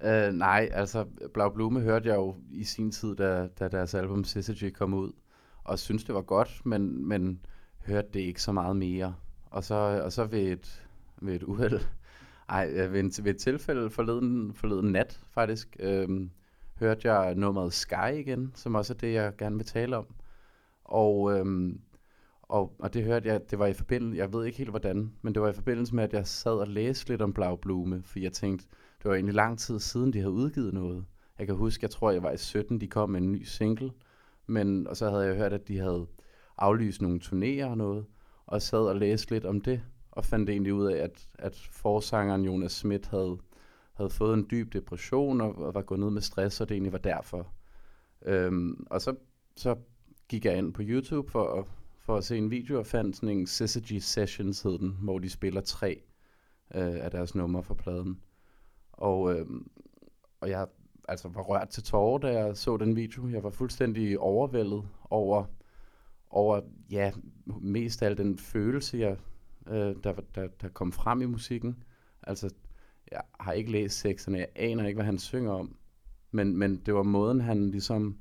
Uh, 0.00 0.34
nej, 0.34 0.68
altså 0.72 1.06
Blau 1.34 1.50
Blume 1.50 1.80
hørte 1.80 2.08
jeg 2.08 2.16
jo 2.16 2.36
i 2.50 2.64
sin 2.64 2.90
tid, 2.90 3.16
da, 3.16 3.46
da 3.46 3.68
deres 3.68 3.94
album 3.94 4.24
Syzygy 4.24 4.70
kom 4.70 4.94
ud, 4.94 5.12
og 5.64 5.78
synes 5.78 6.04
det 6.04 6.14
var 6.14 6.22
godt, 6.22 6.66
men, 6.66 7.08
men 7.08 7.40
hørte 7.86 8.08
det 8.14 8.20
ikke 8.20 8.42
så 8.42 8.52
meget 8.52 8.76
mere. 8.76 9.14
Og 9.50 9.64
så, 9.64 9.74
og 10.04 10.12
så 10.12 10.24
ved 10.24 10.52
et, 10.52 10.86
ved 11.20 11.34
et 11.34 11.42
uheld, 11.42 11.80
ej, 12.48 12.70
øh, 12.74 12.92
ved, 12.92 13.00
en, 13.00 13.12
ved 13.22 13.34
et 13.34 13.40
tilfælde 13.40 13.90
forleden, 13.90 14.54
forleden 14.54 14.92
nat 14.92 15.20
faktisk, 15.30 15.76
øhm, 15.80 16.30
hørte 16.78 17.12
jeg 17.12 17.34
nummeret 17.34 17.72
Sky 17.72 18.12
igen, 18.14 18.52
som 18.54 18.74
også 18.74 18.92
er 18.92 18.96
det, 18.96 19.12
jeg 19.12 19.36
gerne 19.38 19.56
vil 19.56 19.66
tale 19.66 19.96
om. 19.96 20.06
Og, 20.84 21.38
øhm, 21.38 21.80
og, 22.42 22.76
og 22.78 22.94
det 22.94 23.04
hørte 23.04 23.28
jeg, 23.28 23.50
det 23.50 23.58
var 23.58 23.66
i 23.66 23.72
forbindelse, 23.72 24.18
jeg 24.18 24.32
ved 24.32 24.44
ikke 24.44 24.58
helt 24.58 24.70
hvordan, 24.70 25.12
men 25.22 25.34
det 25.34 25.42
var 25.42 25.48
i 25.48 25.52
forbindelse 25.52 25.94
med, 25.94 26.04
at 26.04 26.12
jeg 26.12 26.26
sad 26.26 26.52
og 26.52 26.68
læste 26.68 27.10
lidt 27.10 27.22
om 27.22 27.32
Blau 27.32 27.56
Blume, 27.56 28.02
for 28.02 28.18
jeg 28.18 28.32
tænkte, 28.32 28.66
det 28.98 29.08
var 29.08 29.14
egentlig 29.14 29.34
lang 29.34 29.58
tid 29.58 29.78
siden, 29.78 30.12
de 30.12 30.18
havde 30.18 30.32
udgivet 30.32 30.74
noget. 30.74 31.04
Jeg 31.38 31.46
kan 31.46 31.56
huske, 31.56 31.84
jeg 31.84 31.90
tror, 31.90 32.10
jeg 32.10 32.22
var 32.22 32.30
i 32.30 32.36
17, 32.36 32.80
de 32.80 32.88
kom 32.88 33.10
med 33.10 33.20
en 33.20 33.32
ny 33.32 33.42
single, 33.42 33.90
men, 34.46 34.86
og 34.88 34.96
så 34.96 35.10
havde 35.10 35.26
jeg 35.26 35.36
hørt, 35.36 35.52
at 35.52 35.68
de 35.68 35.78
havde 35.78 36.06
aflyst 36.58 37.02
nogle 37.02 37.20
turnéer 37.24 37.64
og 37.64 37.78
noget, 37.78 38.04
og 38.46 38.62
sad 38.62 38.78
og 38.78 38.96
læste 38.96 39.30
lidt 39.30 39.44
om 39.44 39.60
det, 39.60 39.82
og 40.16 40.24
fandt 40.24 40.50
egentlig 40.50 40.74
ud 40.74 40.86
af, 40.86 40.96
at, 40.96 41.28
at 41.38 41.68
forsangeren 41.70 42.44
Jonas 42.44 42.72
Schmidt 42.72 43.06
havde, 43.06 43.38
havde 43.92 44.10
fået 44.10 44.34
en 44.34 44.46
dyb 44.50 44.72
depression 44.72 45.40
og, 45.40 45.58
og 45.58 45.74
var 45.74 45.82
gået 45.82 46.00
ned 46.00 46.10
med 46.10 46.22
stress, 46.22 46.60
og 46.60 46.68
det 46.68 46.74
egentlig 46.74 46.92
var 46.92 46.98
derfor. 46.98 47.46
Øhm, 48.26 48.86
og 48.90 49.00
så, 49.00 49.14
så 49.56 49.76
gik 50.28 50.44
jeg 50.44 50.58
ind 50.58 50.72
på 50.72 50.82
YouTube 50.84 51.30
for 51.30 51.52
at, 51.52 51.66
for 51.98 52.16
at 52.16 52.24
se 52.24 52.36
en 52.36 52.50
video 52.50 52.78
og 52.78 52.86
fandt 52.86 53.16
sådan 53.16 53.38
en 53.38 53.46
Syzygy 53.46 53.98
Sessions 53.98 54.62
hed 54.62 54.78
den, 54.78 54.98
hvor 55.02 55.18
de 55.18 55.30
spiller 55.30 55.60
tre 55.60 56.02
øh, 56.74 57.04
af 57.04 57.10
deres 57.10 57.34
numre 57.34 57.62
fra 57.62 57.74
pladen. 57.74 58.20
Og, 58.92 59.34
øh, 59.34 59.46
og 60.40 60.50
jeg 60.50 60.66
altså, 61.08 61.28
var 61.28 61.42
rørt 61.42 61.68
til 61.68 61.82
tårer, 61.82 62.18
da 62.18 62.28
jeg 62.28 62.56
så 62.56 62.76
den 62.76 62.96
video. 62.96 63.28
Jeg 63.28 63.42
var 63.42 63.50
fuldstændig 63.50 64.18
overvældet 64.18 64.88
over, 65.10 65.44
over 66.30 66.60
ja, 66.90 67.12
mest 67.60 68.02
af 68.02 68.16
den 68.16 68.38
følelse, 68.38 68.98
jeg, 68.98 69.16
øh, 69.68 69.96
der, 70.04 70.12
der, 70.34 70.48
der 70.60 70.68
kom 70.68 70.92
frem 70.92 71.22
i 71.22 71.26
musikken. 71.26 71.84
Altså, 72.22 72.54
jeg 73.12 73.20
har 73.40 73.52
ikke 73.52 73.72
læst 73.72 73.98
sexerne, 73.98 74.38
jeg 74.38 74.48
aner 74.54 74.86
ikke, 74.86 74.96
hvad 74.96 75.06
han 75.06 75.18
synger 75.18 75.52
om. 75.52 75.76
Men, 76.30 76.56
men 76.56 76.76
det 76.76 76.94
var 76.94 77.02
måden, 77.02 77.40
han 77.40 77.70
ligesom, 77.70 78.18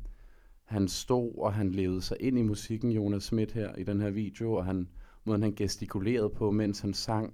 han 0.64 0.88
stod, 0.88 1.38
og 1.38 1.54
han 1.54 1.72
levede 1.72 2.02
sig 2.02 2.18
ind 2.20 2.40
i 2.40 2.42
musikken, 2.42 2.92
Jonas 2.92 3.24
Schmidt 3.24 3.52
her, 3.52 3.76
i 3.76 3.84
den 3.84 4.02
her 4.02 4.10
video, 4.10 4.54
og 4.54 4.66
han, 4.66 4.90
måden 5.24 5.42
han 5.42 5.56
gestikulerede 5.56 6.30
på, 6.30 6.52
mens 6.52 6.80
han 6.80 6.94
sang, 6.94 7.34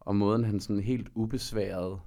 og 0.00 0.16
måden 0.16 0.44
han 0.44 0.60
sådan 0.60 0.82
helt 0.82 1.08
ubesværet 1.14 2.00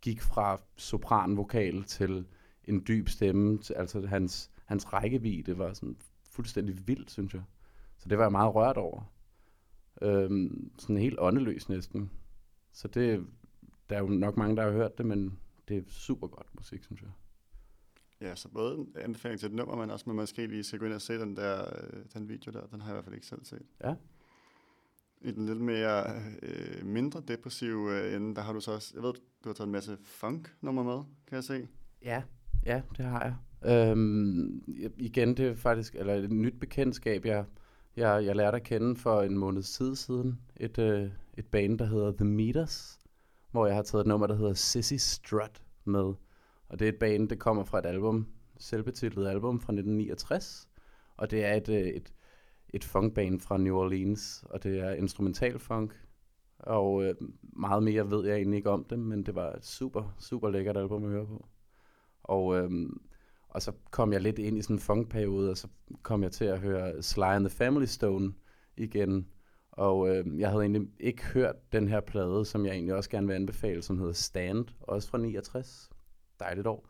gik 0.00 0.22
fra 0.22 0.60
sopranvokal 0.76 1.84
til 1.84 2.26
en 2.64 2.84
dyb 2.88 3.08
stemme, 3.08 3.58
til, 3.58 3.74
altså 3.74 4.06
hans, 4.06 4.50
hans 4.64 4.92
rækkevidde 4.92 5.58
var 5.58 5.72
sådan 5.72 5.96
fuldstændig 6.30 6.88
vildt, 6.88 7.10
synes 7.10 7.34
jeg. 7.34 7.42
Så 7.98 8.08
det 8.08 8.18
var 8.18 8.24
jeg 8.24 8.32
meget 8.32 8.54
rørt 8.54 8.76
over. 8.76 9.02
Øhm, 10.02 10.70
sådan 10.78 10.96
helt 10.96 11.18
åndeløs 11.18 11.68
næsten. 11.68 12.10
Så 12.72 12.88
det, 12.88 13.26
der 13.90 13.96
er 13.96 14.00
jo 14.00 14.08
nok 14.08 14.36
mange, 14.36 14.56
der 14.56 14.62
har 14.62 14.70
hørt 14.70 14.98
det, 14.98 15.06
men 15.06 15.38
det 15.68 15.76
er 15.76 15.82
super 15.86 16.26
godt 16.26 16.46
musik, 16.54 16.84
synes 16.84 17.02
jeg. 17.02 17.10
Ja, 18.20 18.34
så 18.34 18.48
både 18.48 18.74
en 18.74 18.88
anbefaling 18.96 19.40
til 19.40 19.46
et 19.46 19.54
nummer, 19.54 19.76
men 19.76 19.90
også, 19.90 20.04
man 20.06 20.16
måske 20.16 20.46
lige 20.46 20.64
skal 20.64 20.78
gå 20.78 20.84
ind 20.84 20.94
og 20.94 21.00
se 21.00 21.18
den 21.18 21.36
der 21.36 21.64
øh, 21.82 22.04
den 22.14 22.28
video 22.28 22.52
der. 22.52 22.66
Den 22.66 22.80
har 22.80 22.88
jeg 22.88 22.94
i 22.94 22.96
hvert 22.96 23.04
fald 23.04 23.14
ikke 23.14 23.26
selv 23.26 23.44
set. 23.44 23.62
Ja. 23.84 23.94
I 25.20 25.30
den 25.30 25.46
lidt 25.46 25.60
mere 25.60 26.22
øh, 26.42 26.86
mindre 26.86 27.22
depressive 27.28 28.00
øh, 28.00 28.14
ende, 28.16 28.34
der 28.34 28.42
har 28.42 28.52
du 28.52 28.60
så 28.60 28.72
også, 28.72 28.92
jeg 28.94 29.02
ved, 29.02 29.12
du 29.44 29.48
har 29.48 29.52
taget 29.52 29.66
en 29.66 29.72
masse 29.72 29.98
funk-nummer 30.04 30.82
med, 30.82 31.04
kan 31.26 31.36
jeg 31.36 31.44
se. 31.44 31.68
Ja, 32.02 32.22
ja, 32.66 32.82
det 32.96 33.04
har 33.04 33.22
jeg. 33.24 33.36
Øhm, 33.64 34.62
igen, 34.98 35.36
det 35.36 35.46
er 35.46 35.54
faktisk 35.54 35.94
eller 35.94 36.14
et 36.14 36.30
nyt 36.30 36.60
bekendtskab, 36.60 37.24
jeg, 37.24 37.44
jeg, 37.96 38.24
jeg 38.24 38.36
lærte 38.36 38.56
at 38.56 38.62
kende 38.62 38.96
for 38.96 39.22
en 39.22 39.38
måned 39.38 39.62
tid 39.62 39.96
siden. 39.96 40.40
Et, 40.56 40.78
øh, 40.78 41.10
et 41.34 41.46
band, 41.46 41.78
der 41.78 41.84
hedder 41.84 42.12
The 42.12 42.24
Meters, 42.24 42.98
hvor 43.50 43.66
jeg 43.66 43.74
har 43.74 43.82
taget 43.82 44.02
et 44.02 44.08
nummer, 44.08 44.26
der 44.26 44.34
hedder 44.34 44.54
Sissy 44.54 44.94
Strut 44.98 45.62
med. 45.84 46.14
Og 46.68 46.78
det 46.78 46.82
er 46.82 46.88
et 46.88 46.98
band, 46.98 47.28
det 47.28 47.38
kommer 47.38 47.64
fra 47.64 47.78
et 47.78 47.86
album, 47.86 48.26
selvbetitlet 48.58 49.28
album 49.28 49.60
fra 49.60 49.72
1969. 49.72 50.68
Og 51.16 51.30
det 51.30 51.44
er 51.44 51.54
et, 51.54 51.68
øh, 51.68 51.80
et, 51.80 52.12
et 52.70 52.84
funkband 52.84 53.40
fra 53.40 53.58
New 53.58 53.76
Orleans, 53.76 54.44
og 54.50 54.62
det 54.62 54.80
er 54.80 54.92
instrumental 54.92 55.58
funk. 55.58 55.94
Og 56.58 57.04
øh, 57.04 57.14
meget 57.42 57.82
mere 57.82 58.10
ved 58.10 58.26
jeg 58.26 58.36
egentlig 58.36 58.56
ikke 58.56 58.70
om 58.70 58.84
dem, 58.84 58.98
men 58.98 59.26
det 59.26 59.34
var 59.34 59.52
et 59.52 59.66
super, 59.66 60.14
super 60.18 60.50
lækkert 60.50 60.76
album 60.76 61.04
at 61.04 61.10
høre 61.10 61.26
på. 61.26 61.46
Og, 62.22 62.56
øhm, 62.56 63.00
og 63.52 63.62
så 63.62 63.72
kom 63.90 64.12
jeg 64.12 64.20
lidt 64.20 64.38
ind 64.38 64.58
i 64.58 64.62
sådan 64.62 64.76
en 64.76 64.80
funkperiode, 64.80 65.50
og 65.50 65.56
så 65.56 65.68
kom 66.02 66.22
jeg 66.22 66.32
til 66.32 66.44
at 66.44 66.60
høre 66.60 67.02
Sly 67.02 67.22
and 67.22 67.44
the 67.44 67.56
Family 67.56 67.84
Stone 67.84 68.32
igen. 68.76 69.28
Og 69.72 70.08
øh, 70.08 70.38
jeg 70.38 70.50
havde 70.50 70.62
egentlig 70.62 70.88
ikke 71.00 71.24
hørt 71.24 71.72
den 71.72 71.88
her 71.88 72.00
plade, 72.00 72.44
som 72.44 72.66
jeg 72.66 72.72
egentlig 72.74 72.94
også 72.94 73.10
gerne 73.10 73.26
vil 73.26 73.34
anbefale, 73.34 73.82
som 73.82 73.98
hedder 73.98 74.12
Stand, 74.12 74.66
også 74.80 75.08
fra 75.08 75.18
69. 75.18 75.90
Dejligt 76.40 76.66
år. 76.66 76.88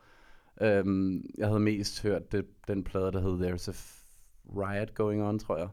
Øhm, 0.61 1.31
jeg 1.39 1.47
havde 1.47 1.61
mest 1.61 2.03
hørt 2.03 2.33
det, 2.33 2.47
den 2.69 2.85
plade, 2.85 3.13
der 3.13 3.21
hed 3.21 3.41
There's 3.41 3.69
a 3.69 3.75
Riot 4.61 4.95
Going 4.95 5.23
On, 5.23 5.39
tror 5.39 5.57
jeg. 5.57 5.69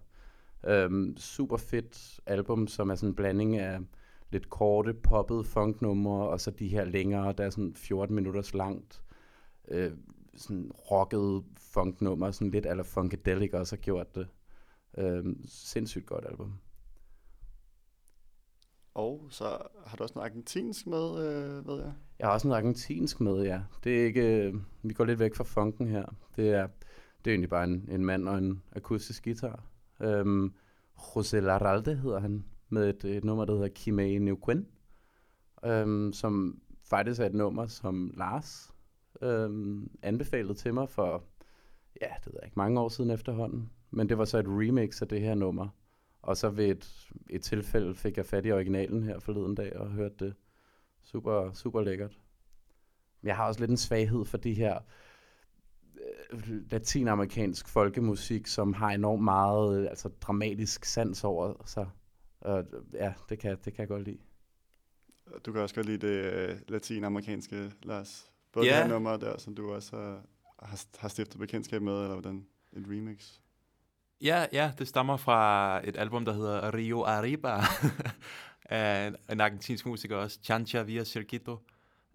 Øhm, 0.68 1.18
super 1.18 1.58
fedt 1.58 2.20
album, 2.26 2.68
som 2.68 2.90
er 2.90 2.96
sådan 2.96 3.10
en 3.10 3.16
blanding 3.16 3.58
af 3.58 3.80
lidt 4.32 4.50
korte, 4.50 4.94
poppede 4.94 5.44
funknumre, 5.44 6.30
og 6.30 6.42
så 6.42 6.52
de 6.52 6.68
her 6.68 6.86
længere, 6.86 7.34
der 7.34 7.44
er 7.44 7.50
sådan 7.50 7.74
14 7.76 8.16
minutters 8.16 8.54
langt, 8.54 9.04
øh, 9.68 9.92
sådan 10.40 10.72
rocket 10.92 11.44
funknummer, 11.58 12.32
sådan 12.32 12.52
lidt 12.52 12.66
eller 12.66 12.84
Funkadelic 12.84 13.54
også 13.54 13.76
har 13.76 13.82
gjort 13.82 14.16
det. 14.16 14.28
Øhm, 14.98 15.42
sindssygt 15.48 16.06
godt 16.06 16.26
album. 16.26 16.54
Og 18.94 19.28
så 19.30 19.58
har 19.86 19.98
du 19.98 20.04
også 20.04 20.16
noget 20.16 20.30
argentinsk 20.30 20.88
med, 20.88 21.10
øh, 21.18 21.68
ved 21.68 21.82
jeg. 21.84 21.94
Jeg 22.20 22.28
har 22.28 22.34
også 22.34 22.48
noget 22.48 22.62
argentinsk 22.62 23.22
med, 23.22 23.44
ja. 23.44 23.62
Det 23.84 24.02
er 24.02 24.06
ikke, 24.06 24.46
øh, 24.46 24.54
vi 24.84 24.94
går 24.94 25.06
lidt 25.06 25.20
væk 25.20 25.36
fra 25.36 25.44
funken 25.44 25.88
her. 25.88 26.06
Det 26.36 26.50
er, 26.50 26.68
det 27.26 27.32
er 27.32 27.34
egentlig 27.34 27.50
bare 27.50 27.64
en, 27.64 27.90
en 27.92 28.06
mand 28.06 28.30
og 28.30 28.38
en 28.38 28.64
akustisk 28.72 29.24
guitar. 29.24 29.64
Øhm, 30.02 30.54
José 30.98 31.38
Laralde 31.38 31.96
hedder 31.96 32.20
han, 32.20 32.46
med 32.70 32.90
et, 32.90 33.06
et 33.06 33.24
nummer, 33.24 33.46
der 33.46 33.54
hedder 33.54 33.68
Kime 33.68 34.32
Neuquén, 34.32 34.64
øhm, 35.70 36.14
som 36.14 36.62
faktisk 36.90 37.22
er 37.22 37.26
et 37.26 37.34
nummer, 37.34 37.68
som 37.68 38.14
Lars 38.18 38.69
øhm, 39.22 39.92
anbefalet 40.02 40.58
til 40.58 40.74
mig 40.74 40.90
for, 40.90 41.24
ja, 42.02 42.08
det 42.26 42.26
ved 42.26 42.40
jeg 42.42 42.46
ikke, 42.46 42.60
mange 42.60 42.80
år 42.80 42.90
siden 42.90 43.10
efterhånden. 43.10 43.70
Men 43.92 44.10
det 44.10 44.18
var 44.18 44.26
så 44.26 44.38
et 44.38 44.46
remix 44.48 45.02
af 45.02 45.08
det 45.08 45.22
her 45.22 45.36
nummer. 45.36 45.68
Og 46.22 46.38
så 46.38 46.50
ved 46.50 46.68
et, 46.68 47.12
et 47.30 47.42
tilfælde 47.42 47.96
fik 47.96 48.18
jeg 48.18 48.26
fat 48.26 48.46
i 48.46 48.52
originalen 48.52 49.04
her 49.04 49.20
forleden 49.20 49.56
dag 49.56 49.78
og 49.78 49.90
hørte 49.90 50.26
det. 50.26 50.36
Super, 51.04 51.54
super 51.54 51.82
lækkert. 51.82 52.20
Men 53.22 53.28
jeg 53.28 53.36
har 53.36 53.48
også 53.48 53.60
lidt 53.60 53.72
en 53.72 53.78
svaghed 53.78 54.26
for 54.26 54.38
de 54.38 54.54
her 54.54 54.80
øh, 56.32 56.72
latinamerikansk 56.72 57.68
folkemusik, 57.68 58.48
som 58.48 58.74
har 58.74 58.90
enormt 58.90 59.24
meget 59.24 59.82
øh, 59.82 59.90
altså 59.90 60.10
dramatisk 60.10 60.86
sans 60.86 61.24
over 61.24 61.64
sig. 61.66 61.90
Og 62.42 62.66
ja, 62.94 63.14
det 63.30 63.40
kan, 63.40 63.58
det 63.66 63.74
kan 63.74 63.80
jeg 63.80 63.88
godt 63.88 64.04
lide. 64.04 64.20
Du 65.46 65.52
kan 65.52 65.62
også 65.62 65.76
godt 65.76 65.86
lide 65.86 66.08
det 66.08 66.34
øh, 66.34 66.58
latinamerikanske, 66.68 67.72
Lars. 67.84 68.32
Både 68.52 68.66
Ja. 68.66 68.76
det 68.76 68.84
her 68.84 68.90
nummer 68.94 69.18
der, 69.18 69.38
som 69.38 69.56
du 69.56 69.74
også 69.74 69.96
har, 69.96 70.22
har, 70.68 70.80
har 70.98 71.08
stiftet 71.10 71.40
bekendtskab 71.40 71.82
med, 71.82 71.94
eller 71.94 72.14
hvordan? 72.14 72.46
Et 72.74 72.84
remix. 72.88 73.32
Ja, 74.22 74.46
ja, 74.54 74.72
det 74.80 74.88
stammer 74.88 75.18
fra 75.18 75.82
et 75.88 75.98
album, 75.98 76.26
der 76.26 76.34
hedder 76.34 76.74
Rio 76.74 77.04
Arriba, 77.04 77.62
af 78.66 79.08
en, 79.08 79.16
en 79.32 79.42
argentinsk 79.42 79.86
musiker 79.86 80.18
også, 80.18 80.40
Chancha 80.44 80.82
Via 80.82 81.04
Circuito, 81.04 81.58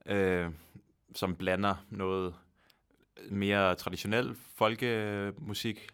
øh, 0.06 0.50
som 1.14 1.36
blander 1.36 1.74
noget 1.90 2.34
mere 3.30 3.74
traditionel 3.74 4.34
folkemusik, 4.34 5.88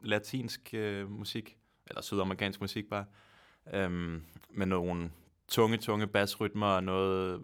latinsk 0.00 0.70
øh, 0.74 1.10
musik, 1.10 1.56
eller 1.86 2.02
sydamerikansk 2.02 2.60
musik 2.60 2.84
bare, 2.90 3.04
øh, 3.72 4.20
med 4.50 4.66
nogle 4.66 5.10
tunge, 5.48 5.76
tunge 5.76 6.06
bassrytmer 6.06 6.66
og 6.66 6.84
noget 6.84 7.42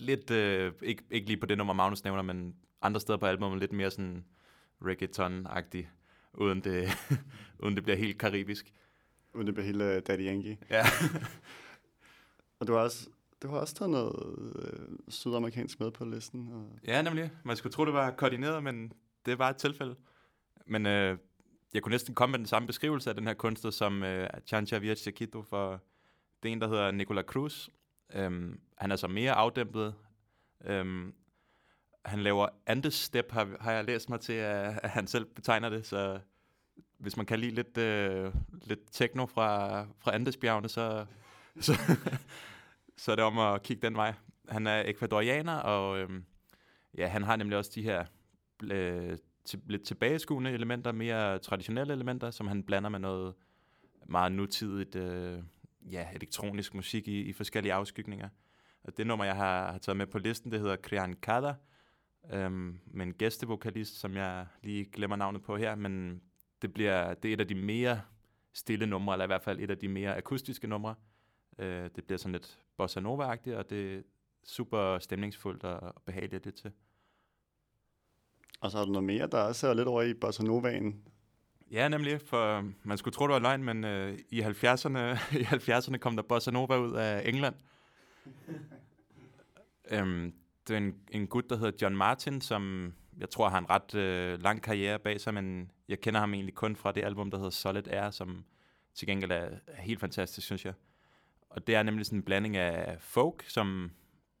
lidt, 0.00 0.30
øh, 0.30 0.72
ikke, 0.82 1.02
ikke 1.10 1.26
lige 1.26 1.36
på 1.36 1.46
det 1.46 1.58
nummer 1.58 1.74
Magnus 1.74 2.04
nævner, 2.04 2.22
men 2.22 2.56
andre 2.82 3.00
steder 3.00 3.18
på 3.18 3.26
albumet 3.26 3.60
lidt 3.60 3.72
mere 3.72 3.90
sådan 3.90 4.24
reggaeton-agtigt 4.84 5.86
uden 6.34 6.60
det, 6.60 6.88
uden 7.62 7.74
det 7.74 7.84
bliver 7.84 7.96
helt 7.96 8.18
karibisk. 8.18 8.72
Uden 9.34 9.46
det 9.46 9.54
bliver 9.54 9.66
hele 9.66 10.00
Daddy 10.00 10.20
Yankee. 10.20 10.58
Ja. 10.70 10.84
Og 12.60 12.66
du 12.66 12.72
har 12.72 12.80
også, 12.80 13.08
du 13.42 13.48
har 13.48 13.58
også 13.58 13.74
taget 13.74 13.90
noget 13.90 14.38
øh, 14.54 14.96
sydamerikansk 15.08 15.80
med 15.80 15.90
på 15.90 16.04
listen. 16.04 16.52
Og 16.52 16.78
ja, 16.86 17.02
nemlig. 17.02 17.30
Man 17.44 17.56
skulle 17.56 17.72
tro, 17.72 17.84
det 17.84 17.94
var 17.94 18.10
koordineret, 18.10 18.62
men 18.62 18.92
det 19.26 19.38
var 19.38 19.50
et 19.50 19.56
tilfælde. 19.56 19.96
Men 20.66 20.86
øh, 20.86 21.18
jeg 21.74 21.82
kunne 21.82 21.90
næsten 21.90 22.14
komme 22.14 22.30
med 22.30 22.38
den 22.38 22.46
samme 22.46 22.66
beskrivelse 22.66 23.10
af 23.10 23.16
den 23.16 23.26
her 23.26 23.34
kunstner, 23.34 23.70
som 23.70 24.02
øh, 24.02 24.28
Chancha 24.46 24.78
Viet 24.78 24.98
Chiquito, 24.98 25.42
for 25.42 25.80
det 26.42 26.48
er 26.48 26.52
en, 26.52 26.60
der 26.60 26.68
hedder 26.68 26.90
Nicola 26.90 27.22
Cruz. 27.22 27.68
Øhm, 28.14 28.60
han 28.78 28.90
er 28.92 28.96
så 28.96 29.08
mere 29.08 29.32
afdæmpet. 29.32 29.94
Øhm, 30.64 31.14
han 32.04 32.20
laver 32.20 32.48
Andes 32.66 32.94
Step, 32.94 33.32
har, 33.32 33.56
har 33.60 33.72
jeg 33.72 33.84
læst 33.84 34.10
mig 34.10 34.20
til, 34.20 34.32
at, 34.32 34.80
at 34.82 34.90
han 34.90 35.06
selv 35.06 35.24
betegner 35.24 35.68
det, 35.68 35.86
så 35.86 36.20
hvis 36.98 37.16
man 37.16 37.26
kan 37.26 37.38
lide 37.38 37.54
lidt, 37.54 37.78
øh, 37.78 38.34
lidt 38.62 38.80
techno 38.92 39.26
fra, 39.26 39.80
fra 39.98 40.14
Andesbjergene, 40.14 40.68
så, 40.68 41.06
så, 41.60 41.72
så 42.96 43.12
er 43.12 43.16
det 43.16 43.24
om 43.24 43.38
at 43.38 43.62
kigge 43.62 43.86
den 43.86 43.96
vej. 43.96 44.14
Han 44.48 44.66
er 44.66 44.82
ekvadorianer, 44.86 45.56
og 45.56 45.98
øhm, 45.98 46.24
ja, 46.98 47.06
han 47.06 47.22
har 47.22 47.36
nemlig 47.36 47.58
også 47.58 47.70
de 47.74 47.82
her 47.82 48.04
øh, 48.62 49.18
til, 49.44 49.60
lidt 49.66 49.82
tilbageskuende 49.82 50.50
elementer, 50.50 50.92
mere 50.92 51.38
traditionelle 51.38 51.92
elementer, 51.92 52.30
som 52.30 52.46
han 52.46 52.62
blander 52.62 52.90
med 52.90 52.98
noget 52.98 53.34
meget 54.06 54.32
nutidigt, 54.32 54.96
øh, 54.96 55.42
ja, 55.90 56.08
elektronisk 56.14 56.74
musik 56.74 57.08
i, 57.08 57.20
i 57.20 57.32
forskellige 57.32 57.72
afskygninger. 57.72 58.28
Og 58.84 58.96
det 58.96 59.06
nummer, 59.06 59.24
jeg 59.24 59.36
har, 59.36 59.72
har 59.72 59.78
taget 59.78 59.96
med 59.96 60.06
på 60.06 60.18
listen, 60.18 60.52
det 60.52 60.60
hedder 60.60 60.76
Krian 60.76 61.14
Kada, 61.14 61.54
øhm, 62.32 62.80
med 62.86 63.06
en 63.06 63.14
gæstevokalist, 63.14 64.00
som 64.00 64.16
jeg 64.16 64.46
lige 64.62 64.84
glemmer 64.84 65.16
navnet 65.16 65.42
på 65.42 65.56
her, 65.56 65.74
men 65.74 66.22
det, 66.62 66.72
bliver, 66.72 67.14
det 67.14 67.28
er 67.28 67.34
et 67.34 67.40
af 67.40 67.48
de 67.48 67.54
mere 67.54 68.00
stille 68.52 68.86
numre, 68.86 69.14
eller 69.14 69.24
i 69.24 69.26
hvert 69.26 69.42
fald 69.42 69.60
et 69.60 69.70
af 69.70 69.78
de 69.78 69.88
mere 69.88 70.16
akustiske 70.16 70.66
numre. 70.66 70.94
Øh, 71.58 71.90
det 71.96 72.04
bliver 72.04 72.18
sådan 72.18 72.32
lidt 72.32 72.58
bossa 72.76 73.00
nova-agtigt, 73.00 73.56
og 73.56 73.70
det 73.70 73.94
er 73.94 74.02
super 74.44 74.98
stemningsfuldt 74.98 75.64
og 75.64 76.02
behageligt 76.06 76.46
at 76.46 76.54
til. 76.54 76.72
Og 78.60 78.70
så 78.70 78.78
har 78.78 78.84
du 78.84 78.92
noget 78.92 79.04
mere, 79.04 79.26
der 79.26 79.40
også 79.40 79.68
er 79.68 79.74
lidt 79.74 79.88
over 79.88 80.02
i 80.02 80.14
Bossa 80.14 80.42
Novaen. 80.42 81.08
Ja, 81.72 81.88
nemlig, 81.88 82.20
for 82.20 82.70
man 82.82 82.98
skulle 82.98 83.14
tro, 83.14 83.26
det 83.26 83.32
var 83.32 83.38
løgn, 83.38 83.64
men 83.64 83.84
øh, 83.84 84.18
i 84.30 84.42
70'erne, 84.42 84.98
i 85.40 85.42
70'erne 85.42 85.96
kom 85.96 86.16
der 86.16 86.22
bossa 86.22 86.50
nova 86.50 86.78
ud 86.78 86.94
af 86.94 87.28
England. 87.28 87.54
øhm, 89.92 90.34
det 90.68 90.74
er 90.74 90.78
en, 90.78 90.94
en 91.10 91.26
gut, 91.26 91.50
der 91.50 91.56
hedder 91.56 91.78
John 91.82 91.96
Martin, 91.96 92.40
som 92.40 92.92
jeg 93.18 93.30
tror 93.30 93.48
har 93.48 93.58
en 93.58 93.70
ret 93.70 93.94
øh, 93.94 94.42
lang 94.42 94.62
karriere 94.62 94.98
bag 94.98 95.20
sig, 95.20 95.34
men 95.34 95.70
jeg 95.88 96.00
kender 96.00 96.20
ham 96.20 96.34
egentlig 96.34 96.54
kun 96.54 96.76
fra 96.76 96.92
det 96.92 97.04
album, 97.04 97.30
der 97.30 97.38
hedder 97.38 97.50
Solid 97.50 97.88
Air, 97.88 98.10
som 98.10 98.44
til 98.94 99.06
gengæld 99.08 99.30
er, 99.30 99.48
er 99.66 99.82
helt 99.82 100.00
fantastisk, 100.00 100.46
synes 100.46 100.64
jeg. 100.64 100.74
Og 101.50 101.66
det 101.66 101.74
er 101.74 101.82
nemlig 101.82 102.06
sådan 102.06 102.18
en 102.18 102.22
blanding 102.22 102.56
af 102.56 102.96
folk, 103.00 103.44
som 103.48 103.90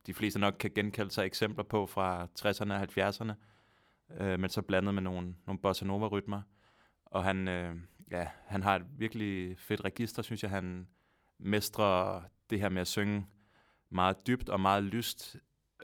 de 0.06 0.14
fleste 0.14 0.40
nok 0.40 0.54
kan 0.60 0.70
genkalde 0.74 1.10
sig 1.10 1.26
eksempler 1.26 1.64
på 1.64 1.86
fra 1.86 2.28
60'erne 2.40 2.72
og 2.72 2.82
70'erne, 2.82 3.32
øh, 4.22 4.40
men 4.40 4.50
så 4.50 4.62
blandet 4.62 4.94
med 4.94 5.02
nogle, 5.02 5.34
nogle 5.46 5.58
bossa 5.58 5.84
nova 5.84 6.06
rytmer. 6.06 6.42
Og 7.12 7.24
han, 7.24 7.48
øh, 7.48 7.76
ja, 8.10 8.28
han 8.46 8.62
har 8.62 8.76
et 8.76 8.86
virkelig 8.98 9.58
fedt 9.58 9.84
register, 9.84 10.22
synes 10.22 10.42
jeg. 10.42 10.50
Han 10.50 10.88
mestrer 11.38 12.22
det 12.50 12.60
her 12.60 12.68
med 12.68 12.80
at 12.80 12.88
synge 12.88 13.26
meget 13.90 14.26
dybt 14.26 14.48
og 14.48 14.60
meget 14.60 14.82
lyst, 14.82 15.36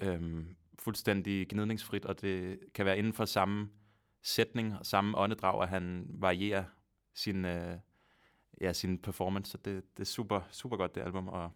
øh, 0.03 0.45
fuldstændig 0.79 1.49
gnidningsfrit, 1.49 2.05
og 2.05 2.21
det 2.21 2.61
kan 2.75 2.87
være 2.87 2.99
inden 2.99 3.13
for 3.13 3.25
samme 3.25 3.71
sætning 4.23 4.79
og 4.79 4.87
samme 4.87 5.19
åndedrag, 5.19 5.63
at 5.63 5.69
han 5.69 6.07
varierer 6.09 6.65
sin, 7.15 7.45
øh, 7.45 7.79
ja, 8.61 8.73
sin 8.73 8.99
performance. 8.99 9.51
Så 9.51 9.59
det, 9.59 9.97
det 9.97 10.01
er 10.01 10.07
super, 10.07 10.41
super 10.51 10.77
godt, 10.77 10.95
det 10.95 11.01
album, 11.01 11.29
og 11.29 11.53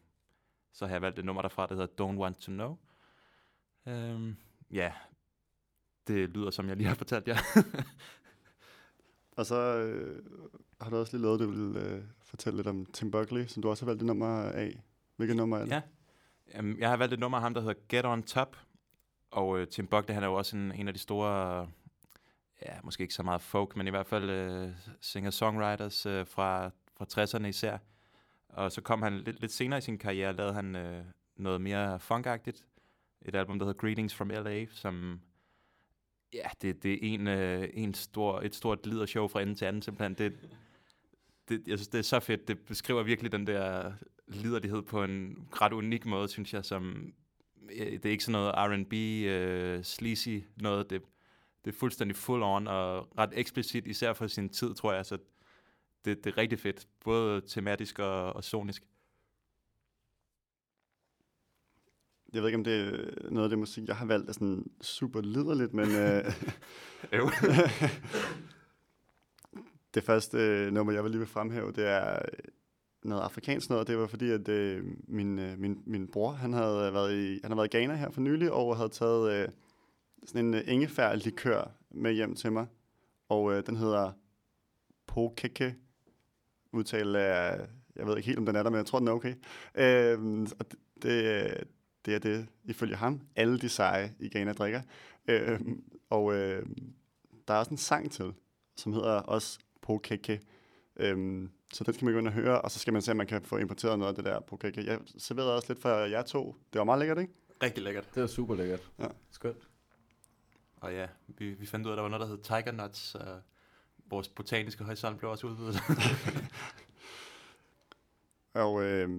så 0.72 0.86
har 0.86 0.94
jeg 0.94 1.02
valgt 1.02 1.18
et 1.18 1.24
nummer 1.24 1.42
derfra, 1.42 1.66
der 1.66 1.74
hedder 1.74 2.06
Don't 2.06 2.18
Want 2.18 2.36
To 2.36 2.52
Know. 2.52 2.78
Øhm, 3.86 4.36
ja, 4.70 4.92
det 6.06 6.30
lyder, 6.30 6.50
som 6.50 6.68
jeg 6.68 6.76
lige 6.76 6.88
har 6.88 6.94
fortalt 6.94 7.28
jer. 7.28 7.36
Og 9.42 9.46
så 9.46 9.76
øh, 9.76 10.22
har 10.80 10.90
du 10.90 10.96
også 10.96 11.16
lige 11.16 11.22
lavet, 11.22 11.40
at 11.40 11.46
du 11.46 11.50
vil 11.50 11.76
øh, 11.76 12.02
fortælle 12.24 12.56
lidt 12.56 12.66
om 12.66 12.86
Tim 12.86 13.10
Buckley, 13.10 13.46
som 13.46 13.62
du 13.62 13.70
også 13.70 13.84
har 13.84 13.90
valgt 13.90 14.02
et 14.02 14.06
nummer 14.06 14.42
af. 14.42 14.82
Hvilket 15.16 15.36
nummer 15.36 15.58
er 15.58 15.64
det? 15.64 15.82
Ja. 16.54 16.58
um, 16.58 16.78
jeg 16.78 16.90
har 16.90 16.96
valgt 16.96 17.14
et 17.14 17.20
nummer 17.20 17.38
af 17.38 17.42
ham, 17.42 17.54
der 17.54 17.60
hedder 17.60 17.74
Get 17.88 18.04
On 18.04 18.22
Top. 18.22 18.56
Og 19.30 19.58
øh, 19.58 19.68
Tim 19.68 19.86
Buckley, 19.86 20.14
han 20.14 20.22
er 20.22 20.26
jo 20.26 20.34
også 20.34 20.56
en, 20.56 20.72
en 20.72 20.88
af 20.88 20.94
de 20.94 21.00
store, 21.00 21.68
ja, 22.62 22.72
måske 22.84 23.02
ikke 23.02 23.14
så 23.14 23.22
meget 23.22 23.40
folk, 23.40 23.76
men 23.76 23.86
i 23.86 23.90
hvert 23.90 24.06
fald 24.06 24.30
øh, 24.30 24.70
singer-songwriters 25.00 26.06
øh, 26.06 26.26
fra, 26.26 26.70
fra 26.96 27.04
60'erne 27.12 27.46
især. 27.46 27.78
Og 28.48 28.72
så 28.72 28.80
kom 28.80 29.02
han 29.02 29.18
lidt, 29.18 29.40
lidt 29.40 29.52
senere 29.52 29.78
i 29.78 29.82
sin 29.82 29.98
karriere, 29.98 30.32
lavede 30.32 30.54
han 30.54 30.76
øh, 30.76 31.04
noget 31.36 31.60
mere 31.60 32.00
funkagtigt. 32.00 32.66
Et 33.22 33.34
album, 33.34 33.58
der 33.58 33.66
hedder 33.66 33.80
Greetings 33.80 34.14
from 34.14 34.28
L.A., 34.28 34.66
som 34.70 35.20
ja, 36.34 36.48
det, 36.62 36.82
det 36.82 36.92
er 36.92 36.98
en, 37.02 37.26
øh, 37.26 37.68
en 37.74 37.94
stor, 37.94 38.40
et 38.40 38.54
stort 38.54 38.86
lidershow 38.86 39.28
fra 39.28 39.42
ende 39.42 39.54
til 39.54 39.64
anden 39.64 39.82
simpelthen. 39.82 40.14
Det, 40.14 40.32
det, 41.48 41.62
jeg 41.66 41.78
synes, 41.78 41.88
det 41.88 41.98
er 41.98 42.02
så 42.02 42.20
fedt. 42.20 42.48
Det 42.48 42.58
beskriver 42.58 43.02
virkelig 43.02 43.32
den 43.32 43.46
der 43.46 43.92
liderlighed 44.28 44.82
på 44.82 45.04
en 45.04 45.48
ret 45.52 45.72
unik 45.72 46.06
måde, 46.06 46.28
synes 46.28 46.54
jeg, 46.54 46.64
som 46.64 47.12
det 47.78 48.06
er 48.06 48.10
ikke 48.10 48.24
sådan 48.24 48.32
noget 48.32 48.54
R&B, 48.56 48.92
øh, 48.92 49.84
sleazy 49.84 50.38
noget. 50.56 50.90
Det, 50.90 51.02
det 51.64 51.74
er 51.74 51.78
fuldstændig 51.78 52.16
full 52.16 52.42
on 52.42 52.66
og 52.66 53.18
ret 53.18 53.30
eksplicit, 53.32 53.86
især 53.86 54.12
for 54.12 54.26
sin 54.26 54.48
tid, 54.48 54.74
tror 54.74 54.92
jeg. 54.92 55.06
Så 55.06 55.18
det, 56.04 56.24
det 56.24 56.32
er 56.32 56.38
rigtig 56.38 56.58
fedt, 56.58 56.88
både 57.04 57.40
tematisk 57.40 57.98
og, 57.98 58.32
og 58.32 58.44
sonisk. 58.44 58.82
Jeg 62.32 62.42
ved 62.42 62.48
ikke, 62.48 62.58
om 62.58 62.64
det 62.64 62.74
er 62.74 63.30
noget 63.30 63.44
af 63.44 63.50
det 63.50 63.58
musik, 63.58 63.88
jeg 63.88 63.96
har 63.96 64.06
valgt, 64.06 64.28
er 64.28 64.32
sådan 64.32 64.70
super 64.80 65.20
liderligt, 65.20 65.74
men... 65.74 65.90
Øh, 65.90 66.24
Jo. 67.12 67.24
det 69.94 70.04
første 70.04 70.38
øh, 70.38 70.72
nummer, 70.72 70.92
jeg 70.92 71.02
vil 71.02 71.10
lige 71.10 71.18
vil 71.18 71.28
fremhæve, 71.28 71.72
det 71.72 71.86
er 71.86 72.12
øh, 72.12 72.38
noget 73.04 73.22
afrikansk 73.22 73.70
noget. 73.70 73.86
Det 73.86 73.98
var 73.98 74.06
fordi, 74.06 74.30
at 74.30 74.48
øh, 74.48 74.84
min, 75.08 75.38
øh, 75.38 75.58
min, 75.58 75.82
min 75.86 76.08
bror, 76.08 76.30
han 76.30 76.52
havde 76.52 76.92
været 76.92 77.14
i, 77.14 77.40
han 77.42 77.50
havde 77.50 77.56
været 77.56 77.74
i 77.74 77.76
Ghana 77.76 77.94
her 77.94 78.10
for 78.10 78.20
nylig, 78.20 78.52
og 78.52 78.76
havde 78.76 78.88
taget 78.88 79.32
øh, 79.32 79.48
sådan 80.26 80.46
en 80.46 80.54
øh, 80.54 80.62
ingefær-likør 80.66 81.70
med 81.90 82.12
hjem 82.12 82.34
til 82.34 82.52
mig. 82.52 82.66
Og 83.28 83.52
øh, 83.52 83.66
den 83.66 83.76
hedder 83.76 84.12
Pokeke. 85.06 85.74
Udtale 86.72 87.18
af, 87.18 87.66
jeg 87.96 88.06
ved 88.06 88.16
ikke 88.16 88.26
helt, 88.26 88.38
om 88.38 88.46
den 88.46 88.56
er 88.56 88.62
der, 88.62 88.70
men 88.70 88.78
jeg 88.78 88.86
tror, 88.86 88.98
den 88.98 89.08
er 89.08 89.12
okay. 89.12 89.34
Øh, 89.74 90.46
og 90.58 90.70
det, 90.70 90.78
det, 91.02 91.64
det 92.06 92.14
er 92.14 92.18
det, 92.18 92.48
ifølge 92.64 92.96
ham, 92.96 93.20
alle 93.36 93.58
de 93.58 93.68
seje 93.68 94.14
i 94.18 94.28
Ghana 94.28 94.52
drikker. 94.52 94.82
Øh, 95.28 95.60
og 96.10 96.34
øh, 96.34 96.66
der 97.48 97.54
er 97.54 97.58
også 97.58 97.70
en 97.70 97.76
sang 97.76 98.12
til, 98.12 98.32
som 98.76 98.92
hedder 98.92 99.12
også 99.12 99.58
Pokeke. 99.80 100.40
Øhm, 100.96 101.50
så 101.72 101.84
den 101.84 101.94
skal 101.94 102.04
man 102.04 102.14
gå 102.14 102.18
ind 102.18 102.26
og 102.26 102.32
høre, 102.32 102.60
og 102.60 102.70
så 102.70 102.78
skal 102.78 102.92
man 102.92 103.02
se, 103.02 103.10
om 103.10 103.16
man 103.16 103.26
kan 103.26 103.42
få 103.42 103.56
importeret 103.56 103.98
noget 103.98 104.08
af 104.08 104.14
det 104.14 104.24
der 104.24 104.40
Pokeke. 104.40 104.84
Jeg 104.86 104.98
serverede 105.18 105.56
også 105.56 105.72
lidt 105.72 105.82
for 105.82 105.88
jer 105.88 106.22
to. 106.22 106.56
Det 106.72 106.78
var 106.78 106.84
meget 106.84 106.98
lækkert, 106.98 107.18
ikke? 107.18 107.32
Rigtig 107.62 107.82
lækkert. 107.82 108.14
Det 108.14 108.20
var 108.20 108.26
super 108.26 108.54
lækkert. 108.54 108.90
Ja. 108.98 109.06
Skønt. 109.30 109.68
Og 110.76 110.92
ja, 110.92 111.06
vi, 111.28 111.50
vi 111.50 111.66
fandt 111.66 111.86
ud 111.86 111.90
af, 111.90 111.94
at 111.94 111.96
der 111.96 112.02
var 112.02 112.08
noget, 112.08 112.20
der 112.20 112.26
hed 112.26 112.42
Tiger 112.42 112.72
Nuts, 112.72 113.14
og 113.14 113.40
vores 114.06 114.28
botaniske 114.28 114.84
horisont 114.84 115.18
blev 115.18 115.30
også 115.30 115.46
udvidet. 115.46 115.82
Og 118.54 118.82
øh, 118.84 119.10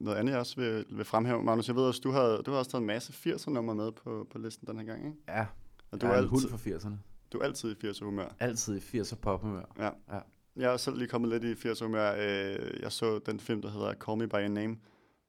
noget 0.00 0.16
andet, 0.18 0.32
jeg 0.32 0.40
også 0.40 0.56
vil, 0.56 0.84
vil 0.90 1.04
fremhæve, 1.04 1.42
Magnus, 1.42 1.68
jeg 1.68 1.76
ved 1.76 1.82
også, 1.82 2.00
du 2.04 2.10
har, 2.10 2.36
du 2.42 2.50
har 2.50 2.58
også 2.58 2.70
taget 2.70 2.80
en 2.80 2.86
masse 2.86 3.12
80'er 3.12 3.50
nummer 3.50 3.74
med 3.74 3.92
på, 3.92 4.26
på 4.30 4.38
listen 4.38 4.66
den 4.66 4.78
her 4.78 4.84
gang, 4.86 5.06
ikke? 5.06 5.18
Ja, 5.28 5.46
Og 5.90 6.00
du 6.00 6.06
du 6.06 6.12
er 6.12 6.16
er, 6.16 6.22
en 6.22 6.28
hund 6.28 6.42
altid, 6.42 6.58
for 6.58 6.88
80'erne. 6.88 6.94
du 7.32 7.38
er 7.38 7.42
altid 7.44 7.76
i 7.84 7.86
80'er 7.86 8.04
humør. 8.04 8.34
Altid 8.40 8.76
i 8.94 9.00
80'er 9.00 9.16
pophumør. 9.16 9.64
Ja. 9.78 9.90
Ja. 10.14 10.18
Jeg 10.56 10.72
er 10.72 10.76
selv 10.76 10.96
lige 10.98 11.08
kommet 11.08 11.42
lidt 11.42 11.64
i 11.64 11.68
80'er 11.68 11.84
humør. 11.84 12.14
Øh, 12.18 12.80
jeg 12.82 12.92
så 12.92 13.18
den 13.18 13.40
film, 13.40 13.62
der 13.62 13.70
hedder 13.70 13.94
Call 13.94 14.18
Me 14.18 14.28
By 14.28 14.34
Your 14.34 14.48
Name, 14.48 14.76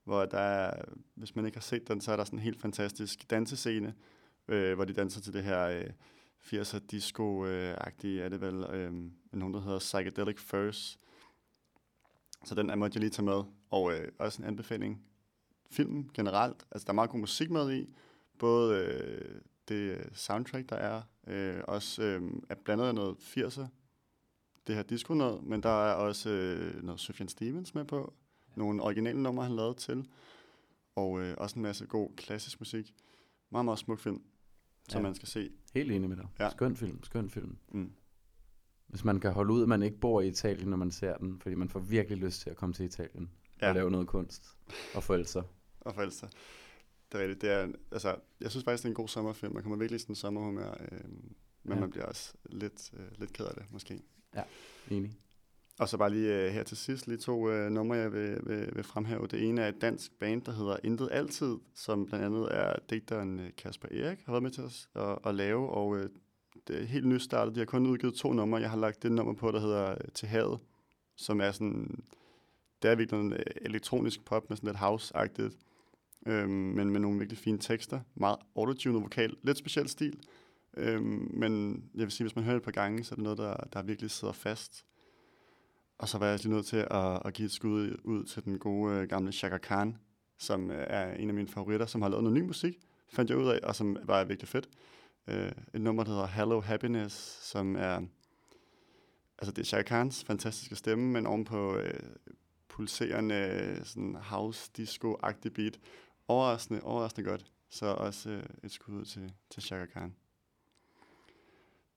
hvor 0.04 0.26
der 0.26 0.39
er, 0.39 0.82
hvis 1.15 1.36
man 1.36 1.45
ikke 1.45 1.58
har 1.58 1.62
set 1.62 1.88
den, 1.88 2.02
så 2.02 2.12
er 2.12 2.15
der 2.15 2.23
sådan 2.23 2.39
en 2.39 2.43
helt 2.43 2.62
fantastisk 2.62 3.30
dansescene, 3.30 3.93
øh, 4.47 4.76
hvor 4.76 4.86
de 4.86 4.93
danser 4.93 5.21
til 5.21 5.34
det 5.34 5.43
her 5.43 5.67
øh, 5.67 5.86
80'er 6.62 6.80
disco-agtige, 6.91 8.21
er 8.21 8.30
det 8.30 8.41
vel, 8.41 8.56
øh, 8.63 8.93
nogen, 9.34 9.54
der 9.54 9.62
hedder 9.62 9.80
Psychedelic 9.80 10.39
Furs. 10.39 10.97
Så 12.43 12.56
den 12.56 12.69
er 12.69 12.75
måtte 12.75 12.95
jeg 12.95 12.99
lige 12.99 13.10
tage 13.10 13.25
med, 13.25 13.43
og 13.69 13.93
øh, 13.93 14.12
også 14.19 14.41
en 14.41 14.47
anbefaling. 14.47 15.06
Filmen 15.71 16.10
generelt, 16.13 16.65
altså 16.71 16.86
der 16.86 16.91
er 16.91 16.95
meget 16.95 17.10
god 17.10 17.19
musik 17.19 17.49
med 17.51 17.73
i, 17.73 17.93
både 18.39 18.75
øh, 18.86 19.41
det 19.67 20.10
soundtrack, 20.13 20.69
der 20.69 20.75
er, 20.75 21.01
øh, 21.27 21.62
også 21.67 22.03
øh, 22.03 22.32
er 22.49 22.56
blandet 22.56 22.86
af 22.86 22.95
noget 22.95 23.15
80'er, 23.38 23.65
det 24.67 24.75
her 24.75 24.84
disco 24.84 25.13
noget, 25.13 25.43
men 25.43 25.63
der 25.63 25.69
er 25.86 25.93
også 25.93 26.29
øh, 26.29 26.84
noget 26.84 26.99
Sufjan 26.99 27.27
Stevens 27.27 27.75
med 27.75 27.86
på, 27.86 28.13
nogle 28.56 28.82
originale 28.84 29.23
numre, 29.23 29.43
han 29.45 29.56
lavede 29.56 29.73
til, 29.73 30.08
og 30.95 31.21
øh, 31.21 31.36
også 31.38 31.56
en 31.56 31.62
masse 31.63 31.86
god 31.86 32.10
klassisk 32.15 32.62
musik. 32.62 32.93
Meget, 33.49 33.65
meget 33.65 33.79
smuk 33.79 33.99
film, 33.99 34.21
som 34.89 34.99
Ja. 34.99 35.03
man 35.03 35.15
skal 35.15 35.27
se. 35.27 35.51
Helt 35.73 35.91
enig 35.91 36.10
med 36.10 36.17
dig. 36.17 36.27
Ja. 36.39 36.49
Skøn 36.49 36.75
film, 36.75 37.03
skøn 37.03 37.29
film. 37.29 37.58
Mm. 37.71 37.91
Hvis 38.93 39.06
man 39.06 39.19
kan 39.19 39.32
holde 39.32 39.53
ud, 39.53 39.62
at 39.62 39.69
man 39.69 39.84
ikke 39.84 39.97
bor 39.97 40.21
i 40.21 40.27
Italien, 40.27 40.69
når 40.69 40.77
man 40.77 40.91
ser 40.91 41.17
den, 41.17 41.39
fordi 41.39 41.56
man 41.56 41.69
får 41.69 41.79
virkelig 41.79 42.17
lyst 42.17 42.41
til 42.41 42.49
at 42.49 42.56
komme 42.56 42.73
til 42.73 42.86
Italien 42.86 43.29
ja. 43.62 43.65
Ja. 43.65 43.69
og 43.69 43.75
lave 43.75 43.91
noget 43.91 44.08
kunst 44.08 44.58
og 44.95 45.03
forælde 45.03 45.25
sig. 45.25 45.43
Og 45.79 45.95
forelske 45.95 46.19
sig. 46.19 46.29
Det 47.12 47.17
er 47.17 47.21
rigtigt. 47.21 47.41
Det 47.41 47.51
er, 47.51 47.67
altså, 47.91 48.15
jeg 48.41 48.51
synes 48.51 48.63
faktisk, 48.63 48.84
det 48.84 48.88
er 48.88 48.91
en 48.91 48.95
god 48.95 49.08
sommerfilm. 49.08 49.53
Man 49.53 49.63
kommer 49.63 49.77
virkelig 49.77 49.95
i 49.95 49.99
sådan 49.99 50.12
en 50.12 50.15
sommerhumør, 50.15 50.71
øh, 50.71 50.99
men 51.10 51.36
ja. 51.65 51.73
Ja. 51.73 51.79
man 51.79 51.89
bliver 51.89 52.06
også 52.06 52.34
lidt, 52.45 52.91
øh, 52.93 53.19
lidt 53.19 53.34
ked 53.34 53.45
af 53.45 53.53
det, 53.53 53.63
måske. 53.71 54.01
Enig. 54.89 55.17
Og 55.79 55.89
så 55.89 55.97
bare 55.97 56.10
lige 56.10 56.45
øh, 56.45 56.51
her 56.51 56.63
til 56.63 56.77
sidst, 56.77 57.08
lige 57.08 57.17
to 57.17 57.49
øh, 57.49 57.71
numre, 57.71 57.97
jeg 57.97 58.13
vil, 58.13 58.39
vil, 58.43 58.69
vil 58.75 58.83
fremhæve. 58.83 59.27
Det 59.27 59.50
ene 59.50 59.62
er 59.62 59.67
et 59.67 59.81
dansk 59.81 60.19
band, 60.19 60.41
der 60.41 60.52
hedder 60.52 60.77
Intet 60.83 61.10
Altid, 61.12 61.58
som 61.75 62.06
blandt 62.06 62.25
andet 62.25 62.48
er 62.52 62.75
digteren 62.89 63.39
øh, 63.39 63.50
Kasper 63.58 63.87
Erik, 63.91 64.19
har 64.25 64.33
været 64.33 64.44
med 64.44 64.52
til 64.52 64.63
os 64.63 64.89
at, 64.96 65.17
at 65.25 65.35
lave, 65.35 65.69
og 65.69 65.98
øh, 65.98 66.10
det 66.68 66.76
er 66.76 66.82
øh, 66.82 66.88
helt 66.88 67.08
nystartet. 67.08 67.56
De 67.56 67.60
har 67.60 67.66
kun 67.66 67.88
udgivet 67.88 68.14
to 68.14 68.34
numre. 68.34 68.62
Jeg 68.62 68.70
har 68.70 68.78
lagt 68.78 69.04
det 69.04 69.12
nummer 69.12 69.34
på, 69.34 69.52
der 69.52 69.60
hedder 69.60 69.92
øh, 69.92 69.98
Til 70.14 70.28
Havet, 70.28 70.60
som 71.16 71.42
er 71.42 71.52
sådan, 71.52 72.04
det 72.82 72.92
er 72.92 72.96
virkelig 72.96 73.20
en 73.20 73.34
øh, 73.34 73.40
elektronisk 73.62 74.26
pop 74.26 74.50
med 74.50 74.58
sådan 74.58 74.68
lidt 74.68 74.78
house-agtigt, 74.78 75.58
øhm, 76.26 76.52
men 76.52 76.90
med 76.90 77.00
nogle 77.00 77.20
virkelig 77.20 77.38
fine 77.38 77.58
tekster. 77.58 78.00
Meget 78.16 78.38
autotunet 78.56 79.02
vokal, 79.02 79.36
lidt 79.44 79.58
speciel 79.58 79.90
stil, 79.90 80.20
øhm, 80.78 81.32
men 81.34 81.84
jeg 81.96 82.04
vil 82.04 82.12
sige, 82.12 82.26
hvis 82.26 82.36
man 82.36 82.46
hører 82.46 82.56
det 82.56 82.62
et 82.62 82.66
par 82.66 82.82
gange, 82.82 83.04
så 83.04 83.14
er 83.14 83.16
det 83.16 83.24
noget, 83.24 83.38
der, 83.38 83.56
der 83.74 83.82
virkelig 83.82 84.12
sidder 84.12 84.34
fast. 84.34 84.86
Og 85.98 86.10
så 86.10 86.18
var 86.18 86.28
jeg 86.28 86.44
lige 86.44 86.54
nødt 86.54 86.66
til 86.66 86.88
at, 86.92 87.22
at 87.26 87.34
give 87.34 87.46
et 87.46 87.52
skud 87.52 87.98
ud 88.04 88.24
til 88.24 88.46
den 88.46 88.60
gode 88.60 88.96
øh, 88.96 89.08
gamle 89.08 89.32
Shaka 89.32 89.58
Khan, 89.58 89.98
som 90.40 90.72
er 90.74 91.14
en 91.14 91.28
af 91.28 91.34
mine 91.34 91.48
favoritter, 91.48 91.86
som 91.86 92.02
har 92.02 92.10
lavet 92.10 92.24
noget 92.24 92.40
ny 92.40 92.48
musik, 92.48 92.80
fandt 93.10 93.30
jeg 93.30 93.38
ud 93.38 93.48
af, 93.48 93.60
og 93.64 93.76
som 93.76 93.98
var 94.04 94.24
virkelig 94.24 94.48
fedt. 94.48 94.70
Øh, 95.28 95.52
et 95.74 95.82
nummer, 95.82 96.04
der 96.04 96.12
hedder 96.12 96.28
Hello 96.28 96.62
Happiness, 96.62 97.15
som 97.50 97.76
er... 97.76 98.02
Altså, 99.38 99.52
det 99.52 99.60
er 99.60 99.65
Shaka 99.65 99.84
Khans 99.84 100.24
fantastiske 100.24 100.76
stemme, 100.76 101.12
men 101.12 101.26
ovenpå 101.26 101.76
øh, 101.76 102.00
pulserende 102.67 103.82
sådan 103.84 104.15
house 104.15 104.71
disco-agtig 104.78 105.54
beat. 105.54 105.80
Overraskende, 106.28 106.84
overraskende 106.84 107.30
godt. 107.30 107.52
Så 107.69 107.86
også 107.86 108.30
øh, 108.30 108.44
et 108.63 108.71
skud 108.71 108.96
ud 108.96 109.06
til, 109.06 109.34
til 109.50 109.63
Shaka 109.63 109.86
Khan. 109.86 110.15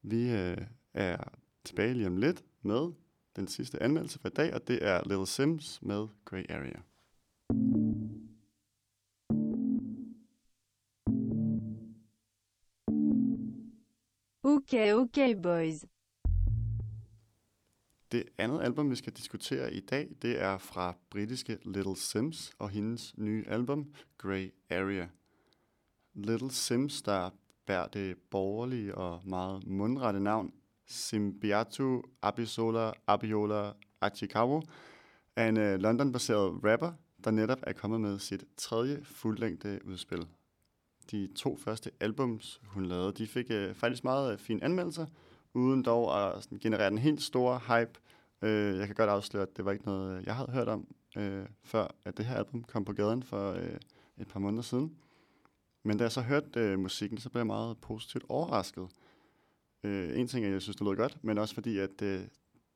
Vi 0.02 0.30
øh, 0.30 0.56
er 0.94 1.16
tilbage 1.64 1.94
lige 1.94 2.06
om 2.06 2.16
lidt 2.16 2.44
med 2.62 2.92
den 3.36 3.48
sidste 3.48 3.82
anmeldelse 3.82 4.18
for 4.18 4.28
i 4.28 4.32
dag, 4.36 4.54
og 4.54 4.68
det 4.68 4.84
er 4.84 5.02
Little 5.08 5.26
Sims 5.26 5.82
med 5.82 6.06
Grey 6.24 6.44
Area. 6.48 6.80
Okay, 14.48 14.92
okay, 14.92 15.34
boys. 15.42 15.84
Det 18.12 18.24
andet 18.38 18.62
album, 18.62 18.90
vi 18.90 18.96
skal 18.96 19.12
diskutere 19.12 19.72
i 19.74 19.80
dag, 19.80 20.08
det 20.22 20.42
er 20.42 20.58
fra 20.58 20.94
britiske 21.10 21.58
Little 21.64 21.96
Sims 21.96 22.52
og 22.58 22.70
hendes 22.70 23.18
nye 23.18 23.44
album, 23.48 23.94
Grey 24.18 24.54
Area. 24.70 25.08
Little 26.14 26.50
Sims, 26.50 27.02
der 27.02 27.30
bærer 27.66 27.88
det 27.88 28.16
borgerlige 28.30 28.94
og 28.94 29.20
meget 29.24 29.66
mundrette 29.66 30.20
navn 30.20 30.52
Simbiatu 30.86 32.02
Abisola 32.22 32.92
Abiola 33.06 33.72
Achikawa, 34.00 34.60
er 35.36 35.48
en 35.48 35.56
uh, 35.56 35.80
London-baseret 35.80 36.60
rapper, 36.64 36.92
der 37.24 37.30
netop 37.30 37.58
er 37.62 37.72
kommet 37.72 38.00
med 38.00 38.18
sit 38.18 38.44
tredje 38.56 39.04
fuldlængde 39.04 39.80
udspil. 39.84 40.26
De 41.10 41.28
to 41.34 41.56
første 41.56 41.90
albums, 42.00 42.60
hun 42.64 42.86
lavede, 42.86 43.12
de 43.12 43.26
fik 43.26 43.46
øh, 43.50 43.74
faktisk 43.74 44.04
meget 44.04 44.32
uh, 44.32 44.38
fine 44.38 44.64
anmeldelser, 44.64 45.06
uden 45.54 45.82
dog 45.82 46.36
at 46.36 46.42
sådan, 46.42 46.58
generere 46.58 46.88
en 46.88 46.98
helt 46.98 47.22
stor 47.22 47.58
hype. 47.58 48.00
Øh, 48.42 48.78
jeg 48.78 48.86
kan 48.86 48.94
godt 48.94 49.10
afsløre, 49.10 49.42
at 49.42 49.56
det 49.56 49.64
var 49.64 49.72
ikke 49.72 49.84
noget, 49.84 50.18
øh, 50.18 50.26
jeg 50.26 50.34
havde 50.34 50.50
hørt 50.50 50.68
om, 50.68 50.86
øh, 51.16 51.46
før 51.64 51.94
at 52.04 52.16
det 52.16 52.24
her 52.24 52.36
album 52.36 52.62
kom 52.62 52.84
på 52.84 52.92
gaden 52.92 53.22
for 53.22 53.52
øh, 53.52 53.76
et 54.18 54.28
par 54.28 54.40
måneder 54.40 54.62
siden. 54.62 54.96
Men 55.82 55.98
da 55.98 56.04
jeg 56.04 56.12
så 56.12 56.20
hørte 56.20 56.60
øh, 56.60 56.78
musikken, 56.78 57.18
så 57.18 57.30
blev 57.30 57.40
jeg 57.40 57.46
meget 57.46 57.78
positivt 57.78 58.24
overrasket. 58.28 58.88
Øh, 59.84 60.18
en 60.18 60.28
ting 60.28 60.44
er, 60.44 60.48
at 60.48 60.52
jeg 60.52 60.62
synes, 60.62 60.76
det 60.76 60.86
lød 60.86 60.96
godt, 60.96 61.24
men 61.24 61.38
også 61.38 61.54
fordi, 61.54 61.78
at 61.78 62.02
øh, 62.02 62.20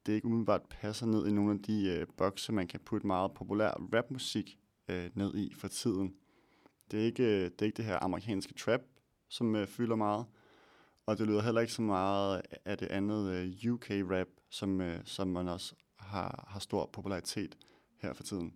det 0.07 0.13
ikke 0.13 0.27
umiddelbart 0.27 0.63
passer 0.71 1.07
ned 1.07 1.27
i 1.27 1.33
nogle 1.33 1.53
af 1.53 1.59
de 1.63 1.89
øh, 1.89 2.07
bokse, 2.17 2.53
man 2.53 2.67
kan 2.67 2.81
putte 2.81 3.07
meget 3.07 3.33
populær 3.33 3.71
rapmusik 3.95 4.59
øh, 4.89 5.11
ned 5.15 5.35
i 5.35 5.55
for 5.55 5.69
tiden. 5.69 6.15
Det 6.91 7.01
er 7.01 7.05
ikke, 7.05 7.23
øh, 7.23 7.45
det, 7.45 7.63
er 7.63 7.67
ikke 7.67 7.77
det 7.77 7.85
her 7.85 8.05
amerikanske 8.05 8.55
trap, 8.55 8.81
som 9.29 9.57
øh, 9.57 9.67
fylder 9.67 9.97
meget, 9.97 10.27
og 11.07 11.19
det 11.19 11.27
lyder 11.27 11.43
heller 11.43 11.61
ikke 11.61 11.73
så 11.73 11.83
meget 11.83 12.43
af 12.65 12.79
det 12.79 12.89
andet 12.89 13.31
øh, 13.31 13.73
UK-rap, 13.73 14.29
som, 14.51 14.81
øh, 14.81 15.01
som 15.05 15.29
man 15.29 15.49
også 15.49 15.75
har, 15.99 16.45
har 16.49 16.61
stor 16.61 16.91
popularitet 16.93 17.59
her 17.99 18.13
for 18.13 18.23
tiden. 18.23 18.55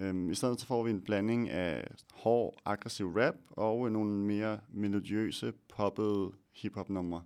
Um, 0.00 0.30
I 0.30 0.34
stedet 0.34 0.60
så 0.60 0.66
får 0.66 0.82
vi 0.82 0.90
en 0.90 1.02
blanding 1.02 1.50
af 1.50 1.88
hård, 2.12 2.60
aggressiv 2.64 3.12
rap 3.16 3.34
og 3.50 3.86
øh, 3.86 3.92
nogle 3.92 4.12
mere 4.12 4.60
melodiøse, 4.68 5.52
poppede 5.68 6.32
hiphop-numre. 6.52 7.22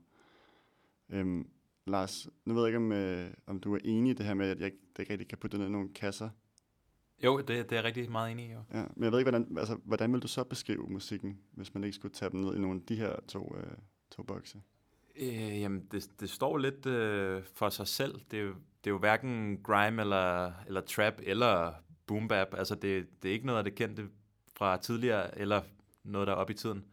Øhm, 1.09 1.49
Lars, 1.87 2.29
nu 2.45 2.55
ved 2.55 2.63
jeg 2.63 2.69
ikke, 2.69 2.77
om, 2.77 2.93
øh, 2.93 3.31
om 3.47 3.61
du 3.61 3.75
er 3.75 3.79
enig 3.85 4.11
i 4.11 4.15
det 4.15 4.27
her 4.27 4.35
med, 4.35 4.51
at 4.51 4.61
jeg 4.61 4.73
det 4.97 5.03
ikke 5.03 5.13
rigtig 5.13 5.29
kan 5.29 5.39
putte 5.39 5.57
det 5.57 5.61
ned 5.61 5.69
i 5.69 5.73
nogle 5.73 5.95
kasser. 5.95 6.31
Jo, 7.25 7.39
det, 7.39 7.49
det 7.49 7.73
er 7.73 7.77
jeg 7.77 7.85
rigtig 7.85 8.11
meget 8.11 8.33
enig 8.33 8.47
i. 8.47 8.53
Jo. 8.53 8.59
Ja, 8.75 8.85
men 8.97 9.05
jeg 9.05 9.13
ved 9.13 9.19
ikke, 9.19 9.31
hvordan, 9.31 9.59
altså, 9.59 9.79
hvordan 9.85 10.13
vil 10.13 10.21
du 10.21 10.29
så 10.29 10.45
beskrive 10.45 10.87
musikken, 10.89 11.39
hvis 11.53 11.75
man 11.75 11.85
ikke 11.85 11.95
skulle 11.95 12.15
tage 12.15 12.31
dem 12.31 12.41
ned 12.41 12.57
i 12.57 12.59
nogle 12.59 12.81
af 12.81 12.87
de 12.89 12.97
her 12.97 13.17
to, 13.29 13.57
øh, 13.57 13.73
to 14.11 14.23
bokse? 14.23 14.61
Øh, 15.17 15.61
jamen, 15.61 15.87
det, 15.93 16.11
det 16.21 16.31
står 16.31 16.59
lidt 16.59 16.87
øh, 16.87 17.43
for 17.55 17.69
sig 17.69 17.89
selv. 17.89 18.21
Det 18.31 18.39
er, 18.39 18.43
jo, 18.43 18.55
det 18.55 18.87
er 18.87 18.91
jo 18.91 18.99
hverken 18.99 19.61
grime 19.63 20.03
eller, 20.03 20.53
eller 20.67 20.81
trap 20.81 21.15
eller 21.23 21.73
boom 22.07 22.29
bap. 22.29 22.55
Altså, 22.55 22.75
det, 22.75 23.23
det 23.23 23.29
er 23.29 23.33
ikke 23.33 23.47
noget 23.47 23.59
af 23.59 23.65
det 23.65 23.75
kendte 23.75 24.09
fra 24.57 24.77
tidligere, 24.77 25.39
eller 25.39 25.63
noget, 26.05 26.27
der 26.27 26.33
er 26.33 26.37
op 26.37 26.51
i 26.51 26.55
tiden. 26.55 26.85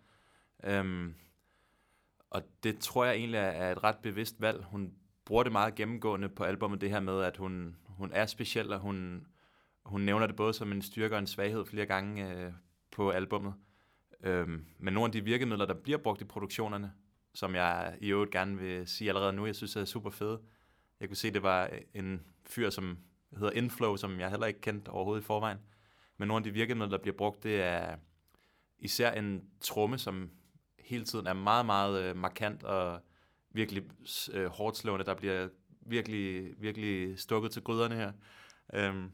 Um, 0.79 1.15
og 2.29 2.41
det 2.63 2.79
tror 2.79 3.05
jeg 3.05 3.15
egentlig 3.15 3.37
er 3.37 3.71
et 3.71 3.83
ret 3.83 3.97
bevidst 3.97 4.41
valg. 4.41 4.63
Hun 4.63 4.93
bruger 5.25 5.43
det 5.43 5.51
meget 5.51 5.75
gennemgående 5.75 6.29
på 6.29 6.43
albumet, 6.43 6.81
det 6.81 6.89
her 6.89 6.99
med, 6.99 7.21
at 7.21 7.37
hun, 7.37 7.75
hun 7.85 8.11
er 8.13 8.25
speciel, 8.25 8.73
og 8.73 8.79
hun, 8.79 9.27
hun 9.87 10.01
nævner 10.01 10.27
det 10.27 10.35
både 10.35 10.53
som 10.53 10.71
en 10.71 10.81
styrke 10.81 11.15
og 11.15 11.19
en 11.19 11.27
svaghed 11.27 11.65
flere 11.65 11.85
gange 11.85 12.33
øh, 12.33 12.51
på 12.91 13.09
albummet. 13.09 13.53
Øhm, 14.23 14.65
men 14.77 14.93
nogle 14.93 15.07
af 15.07 15.11
de 15.11 15.23
virkemidler, 15.23 15.65
der 15.65 15.73
bliver 15.73 15.97
brugt 15.97 16.21
i 16.21 16.25
produktionerne, 16.25 16.91
som 17.33 17.55
jeg 17.55 17.97
i 18.01 18.09
øvrigt 18.09 18.31
gerne 18.31 18.57
vil 18.57 18.87
sige 18.87 19.09
allerede 19.09 19.33
nu, 19.33 19.45
jeg 19.45 19.55
synes 19.55 19.75
er 19.75 19.85
super 19.85 20.09
fede. 20.09 20.41
Jeg 20.99 21.09
kunne 21.09 21.15
se, 21.15 21.31
det 21.31 21.43
var 21.43 21.69
en 21.93 22.21
fyr, 22.45 22.69
som 22.69 22.97
hedder 23.31 23.51
Inflow, 23.51 23.95
som 23.95 24.19
jeg 24.19 24.29
heller 24.29 24.47
ikke 24.47 24.61
kendte 24.61 24.89
overhovedet 24.89 25.21
i 25.21 25.25
forvejen. 25.25 25.57
Men 26.17 26.27
nogle 26.27 26.39
af 26.39 26.43
de 26.43 26.51
virkemidler, 26.51 26.89
der 26.89 26.97
bliver 26.97 27.17
brugt, 27.17 27.43
det 27.43 27.61
er 27.61 27.95
især 28.79 29.11
en 29.11 29.43
tromme, 29.61 29.97
som 29.97 30.31
hele 30.79 31.05
tiden 31.05 31.27
er 31.27 31.33
meget, 31.33 31.65
meget 31.65 32.03
øh, 32.03 32.15
markant 32.15 32.63
og 32.63 32.99
virkelig 33.51 33.83
øh, 34.33 34.45
hårdt 34.45 34.77
slående. 34.77 35.05
Der 35.05 35.13
bliver 35.13 35.49
virkelig, 35.81 36.53
virkelig 36.61 37.19
stukket 37.19 37.51
til 37.51 37.61
gryderne 37.61 37.95
her. 37.95 38.11
Øhm, 38.73 39.11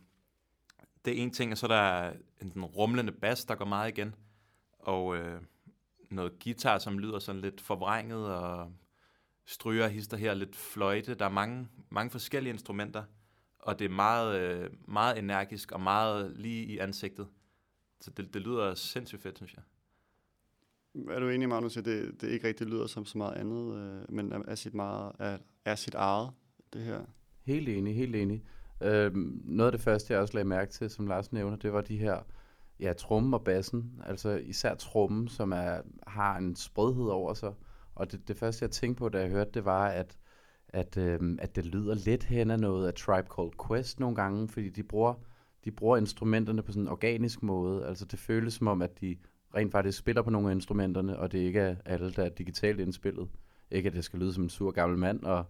det 1.06 1.18
er 1.18 1.24
en 1.24 1.32
ting, 1.32 1.52
og 1.52 1.58
så 1.58 1.66
er 1.66 1.68
der 1.68 2.14
en 2.42 2.66
rumlende 2.66 3.12
bas, 3.12 3.46
der 3.46 3.56
går 3.56 3.66
meget 3.66 3.98
igen. 3.98 4.16
Og 4.80 5.18
øh, 5.18 5.42
noget 6.10 6.44
guitar, 6.44 6.78
som 6.78 7.00
lyder 7.00 7.20
sådan 7.20 7.42
lidt 7.42 7.62
forvrænget, 7.62 8.26
og 8.26 8.72
stryger 9.46 9.88
hister 9.88 10.18
her, 10.18 10.34
lidt 10.34 10.56
fløjte. 10.56 11.16
Der 11.16 11.26
er 11.26 11.30
mange, 11.30 11.68
mange 11.90 12.10
forskellige 12.10 12.54
instrumenter, 12.54 13.04
og 13.60 13.80
det 13.80 13.86
er 13.86 13.90
meget, 13.90 14.40
øh, 14.40 14.70
meget 14.88 15.20
energisk 15.20 15.72
og 15.72 15.82
meget 15.82 16.34
lige 16.36 16.64
i 16.66 16.78
ansigtet. 16.78 17.28
Så 18.02 18.12
det, 18.12 18.34
det 18.34 18.42
lyder 18.42 18.76
sindssygt 18.76 19.22
fedt, 19.22 19.38
synes 19.38 19.54
jeg. 19.54 19.64
Er 21.10 21.20
du 21.20 21.30
enig, 21.30 21.50
Magnus, 21.50 21.78
at 21.78 21.86
det, 21.86 22.22
det 22.22 22.30
ikke 22.30 22.48
rigtig 22.48 22.68
lyder 22.68 22.88
som 22.88 23.06
så 23.06 23.18
meget 23.18 23.34
andet, 23.34 23.78
øh, 23.78 24.16
men 24.16 24.32
er 24.32 24.56
sit, 24.56 24.74
meget, 24.74 25.12
er, 25.20 25.38
er 25.66 25.76
sit 25.76 25.96
eget, 25.96 26.32
det 26.74 26.82
her? 26.82 27.06
Helt 27.44 27.70
enig, 27.70 27.96
helt 27.96 28.16
enig. 28.16 28.44
Øhm, 28.84 29.42
noget 29.46 29.68
af 29.68 29.72
det 29.72 29.82
første, 29.82 30.14
jeg 30.14 30.22
også 30.22 30.34
lagde 30.34 30.50
mærke 30.50 30.72
til, 30.72 30.90
som 30.90 31.08
Lars 31.08 31.32
nævner, 31.34 31.58
det 31.58 31.74
var 31.74 31.82
de 31.82 31.98
her, 31.98 32.18
ja, 32.80 32.94
trummen 32.94 33.34
og 33.34 33.44
bassen. 33.44 34.02
Altså 34.06 34.30
især 34.30 34.76
trummen, 34.76 35.28
som 35.28 35.52
er, 35.52 35.78
har 36.08 36.38
en 36.38 36.56
sprødhed 36.56 37.06
over 37.06 37.34
sig. 37.34 37.54
Og 37.96 38.12
det, 38.12 38.28
det 38.28 38.38
første, 38.38 38.64
jeg 38.64 38.72
tænkte 38.72 39.00
på, 39.00 39.10
da 39.10 39.20
jeg 39.20 39.30
hørte 39.30 39.52
det, 39.54 39.66
var, 39.66 39.88
at, 39.88 40.18
at, 40.70 40.98
øhm, 40.98 41.38
at 41.42 41.56
det 41.56 41.66
lyder 41.66 41.96
lidt 41.96 42.24
hen 42.24 42.52
af 42.52 42.60
noget 42.60 42.88
af 42.88 42.94
Tribe 42.94 43.28
Called 43.36 43.52
Quest 43.68 44.00
nogle 44.00 44.16
gange, 44.16 44.48
fordi 44.48 44.70
de 44.70 44.84
bruger, 44.84 45.14
de 45.66 45.72
bruger 45.72 45.98
instrumenterne 45.98 46.62
på 46.62 46.72
sådan 46.72 46.84
en 46.84 46.90
organisk 46.90 47.44
måde. 47.44 47.86
Altså 47.86 48.06
det 48.06 48.20
føles 48.20 48.54
som 48.54 48.68
om, 48.68 48.82
at 48.82 49.02
de 49.02 49.18
rent 49.56 49.72
faktisk 49.72 49.98
spiller 49.98 50.22
på 50.22 50.30
nogle 50.30 50.50
af 50.50 50.56
instrumenterne, 50.56 51.20
og 51.20 51.32
det 51.32 51.40
ikke 51.40 51.60
er 51.60 51.76
alle, 51.86 52.12
der 52.12 52.24
er 52.24 52.30
digitalt 52.30 52.80
indspillet. 52.80 53.30
Ikke 53.72 53.88
at 53.88 53.94
det 53.94 54.04
skal 54.04 54.20
lyde 54.20 54.34
som 54.34 54.44
en 54.44 54.50
sur 54.50 54.72
gammel 54.72 54.98
mand, 55.00 55.24
og 55.24 55.46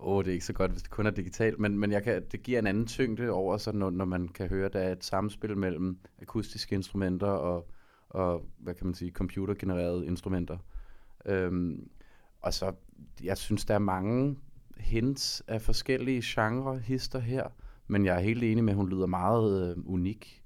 åh, 0.00 0.24
det 0.24 0.30
er 0.30 0.34
ikke 0.34 0.44
så 0.44 0.52
godt, 0.52 0.70
hvis 0.70 0.82
det 0.82 0.90
kun 0.90 1.06
er 1.06 1.10
digitalt, 1.10 1.58
men, 1.58 1.78
men 1.78 1.92
jeg 1.92 2.02
kan, 2.02 2.22
det 2.32 2.42
giver 2.42 2.58
en 2.58 2.66
anden 2.66 2.86
tyngde 2.86 3.30
over 3.30 3.56
så 3.56 3.72
når, 3.72 3.90
når 3.90 4.04
man 4.04 4.28
kan 4.28 4.48
høre, 4.48 4.66
at 4.66 4.72
der 4.72 4.80
er 4.80 4.92
et 4.92 5.04
samspil 5.04 5.56
mellem 5.56 5.98
akustiske 6.22 6.74
instrumenter 6.74 7.26
og, 7.26 7.70
og 8.08 8.44
hvad 8.58 8.74
kan 8.74 8.86
man 8.86 8.94
sige, 8.94 9.10
computergenererede 9.10 10.06
instrumenter. 10.06 10.58
Øhm, 11.26 11.90
og 12.40 12.54
så, 12.54 12.72
jeg 13.22 13.38
synes, 13.38 13.64
der 13.64 13.74
er 13.74 13.78
mange 13.78 14.36
hints 14.76 15.42
af 15.48 15.62
forskellige 15.62 16.22
genre 16.24 16.78
hister 16.78 17.18
her, 17.18 17.48
men 17.86 18.04
jeg 18.04 18.16
er 18.16 18.20
helt 18.20 18.42
enig 18.42 18.64
med, 18.64 18.72
at 18.72 18.76
hun 18.76 18.88
lyder 18.88 19.06
meget 19.06 19.70
øh, 19.70 19.76
unik. 19.86 20.42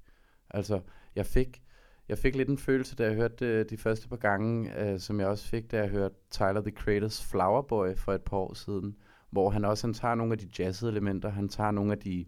Altså, 0.49 0.81
jeg 1.15 1.25
fik, 1.25 1.61
jeg 2.09 2.17
fik 2.17 2.35
lidt 2.35 2.49
en 2.49 2.57
følelse, 2.57 2.95
da 2.95 3.03
jeg 3.03 3.15
hørte 3.15 3.45
øh, 3.45 3.65
de 3.69 3.77
første 3.77 4.09
par 4.09 4.15
gange, 4.15 4.79
øh, 4.79 4.99
som 4.99 5.19
jeg 5.19 5.27
også 5.27 5.47
fik, 5.47 5.71
da 5.71 5.77
jeg 5.77 5.89
hørte 5.89 6.15
Tyler, 6.31 6.61
the 6.61 6.71
Creators 6.71 7.25
Flower 7.25 7.61
Boy 7.61 7.95
for 7.95 8.13
et 8.13 8.21
par 8.21 8.37
år 8.37 8.53
siden, 8.53 8.95
hvor 9.33 9.49
han 9.49 9.65
også 9.65 9.87
han 9.87 9.93
tager 9.93 10.15
nogle 10.15 10.33
af 10.33 10.39
de 10.39 10.49
jazzede 10.59 10.91
elementer, 10.91 11.29
han 11.29 11.49
tager 11.49 11.71
nogle 11.71 11.91
af 11.91 11.99
de 11.99 12.25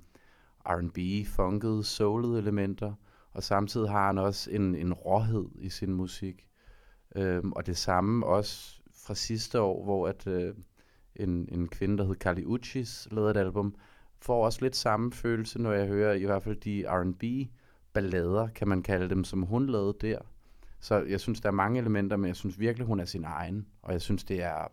R&B, 0.66 1.28
funkede, 1.28 1.84
soulede 1.84 2.38
elementer, 2.38 2.94
og 3.32 3.44
samtidig 3.44 3.90
har 3.90 4.06
han 4.08 4.18
også 4.18 4.52
en, 4.52 4.76
en 4.76 4.94
råhed 4.94 5.48
i 5.60 5.70
sin 5.70 5.94
musik. 5.94 6.48
Øhm, 7.16 7.52
og 7.52 7.66
det 7.66 7.78
samme 7.78 8.26
også 8.26 8.82
fra 8.94 9.16
sidste 9.16 9.62
år, 9.62 9.84
hvor 9.84 10.08
at, 10.08 10.28
øh, 10.28 10.54
en, 11.16 11.50
en 11.52 11.68
kvinde, 11.68 11.98
der 11.98 12.06
hed 12.06 12.16
Kali 12.16 12.46
Uchis, 12.46 13.08
lavede 13.12 13.32
et 13.32 13.38
album, 13.38 13.76
får 14.20 14.46
også 14.46 14.60
lidt 14.62 14.76
samme 14.76 15.12
følelse, 15.12 15.62
når 15.62 15.72
jeg 15.72 15.88
hører 15.88 16.14
i 16.14 16.26
hvert 16.26 16.44
fald 16.44 16.56
de 16.56 16.86
R&B 16.88 17.50
ballader, 17.94 18.48
kan 18.48 18.68
man 18.68 18.84
kalde 18.84 19.10
dem, 19.10 19.24
som 19.24 19.42
hun 19.42 19.70
lavede 19.70 19.98
der. 20.02 20.20
Så 20.80 21.04
jeg 21.04 21.20
synes, 21.20 21.42
der 21.42 21.50
er 21.50 21.54
mange 21.54 21.80
elementer, 21.80 22.18
men 22.18 22.28
jeg 22.28 22.36
synes 22.36 22.60
virkelig, 22.60 22.88
hun 22.88 23.00
er 23.00 23.06
sin 23.06 23.24
egen. 23.24 23.68
Og 23.82 23.94
jeg 23.94 24.02
synes, 24.02 24.24
det 24.24 24.44
er 24.44 24.72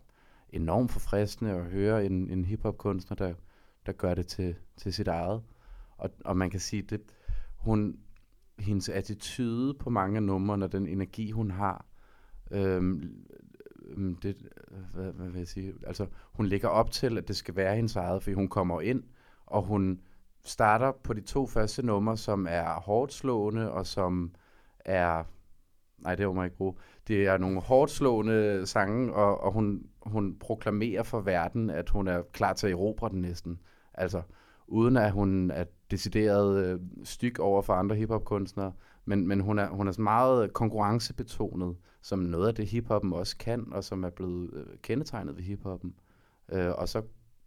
enormt 0.53 0.91
forfriskende 0.91 1.51
at 1.51 1.65
høre 1.65 2.05
en, 2.05 2.29
en 2.29 2.45
hiphop-kunstner, 2.45 3.15
der, 3.15 3.33
der 3.85 3.91
gør 3.91 4.13
det 4.13 4.27
til, 4.27 4.55
til 4.77 4.93
sit 4.93 5.07
eget. 5.07 5.43
Og, 5.97 6.09
og 6.25 6.37
man 6.37 6.49
kan 6.49 6.59
sige, 6.59 6.81
det 6.81 7.01
hun, 7.57 7.97
hendes 8.59 8.89
attitude 8.89 9.73
på 9.73 9.89
mange 9.89 10.17
af 10.17 10.23
numrene, 10.23 10.65
og 10.65 10.71
den 10.71 10.87
energi, 10.87 11.31
hun 11.31 11.51
har, 11.51 11.85
øhm, 12.51 13.25
øhm, 13.85 14.15
det, 14.15 14.35
hvad, 14.93 15.11
hvad 15.11 15.29
vil 15.29 15.37
jeg 15.37 15.47
sige, 15.47 15.73
altså 15.87 16.07
hun 16.33 16.45
lægger 16.45 16.67
op 16.67 16.91
til, 16.91 17.17
at 17.17 17.27
det 17.27 17.35
skal 17.35 17.55
være 17.55 17.75
hendes 17.75 17.95
eget, 17.95 18.23
fordi 18.23 18.33
hun 18.33 18.47
kommer 18.47 18.81
ind, 18.81 19.03
og 19.45 19.63
hun 19.63 20.01
starter 20.43 20.91
på 20.91 21.13
de 21.13 21.21
to 21.21 21.47
første 21.47 21.85
numre, 21.85 22.17
som 22.17 22.47
er 22.49 22.79
hårdt 22.79 23.13
slående, 23.13 23.71
og 23.71 23.87
som 23.87 24.35
er... 24.79 25.23
Nej, 25.97 26.15
det 26.15 26.27
var 26.27 26.33
mig 26.33 26.45
ikke 26.45 26.57
bruge. 26.57 26.73
Det 27.07 27.27
er 27.27 27.37
nogle 27.37 27.61
hårdt 27.61 27.91
slående 27.91 28.67
sange, 28.67 29.13
og, 29.13 29.41
og 29.41 29.53
hun, 29.53 29.85
hun 30.01 30.35
proklamerer 30.39 31.03
for 31.03 31.21
verden, 31.21 31.69
at 31.69 31.89
hun 31.89 32.07
er 32.07 32.21
klar 32.31 32.53
til 32.53 32.67
at 32.67 32.73
erobre 32.73 33.09
den 33.09 33.21
næsten. 33.21 33.59
Altså, 33.93 34.21
uden 34.67 34.97
at 34.97 35.11
hun 35.11 35.51
er 35.51 35.63
decideret 35.91 36.65
øh, 36.65 36.79
styg 37.03 37.39
over 37.39 37.61
for 37.61 37.73
andre 37.73 37.95
hiphopkunstnere, 37.95 38.73
men, 39.05 39.27
men 39.27 39.39
hun 39.39 39.59
er, 39.59 39.69
hun 39.69 39.87
er 39.87 40.01
meget 40.01 40.53
konkurrencebetonet, 40.53 41.75
som 42.01 42.19
noget 42.19 42.47
af 42.47 42.55
det 42.55 42.67
hiphoppen 42.67 43.13
også 43.13 43.37
kan, 43.37 43.67
og 43.71 43.83
som 43.83 44.03
er 44.03 44.09
blevet 44.09 44.49
øh, 44.53 44.65
kendetegnet 44.81 45.37
ved 45.37 45.43
hiphoppen. 45.43 45.95
Øh, 46.49 46.71
og 46.71 46.89
så 46.89 47.01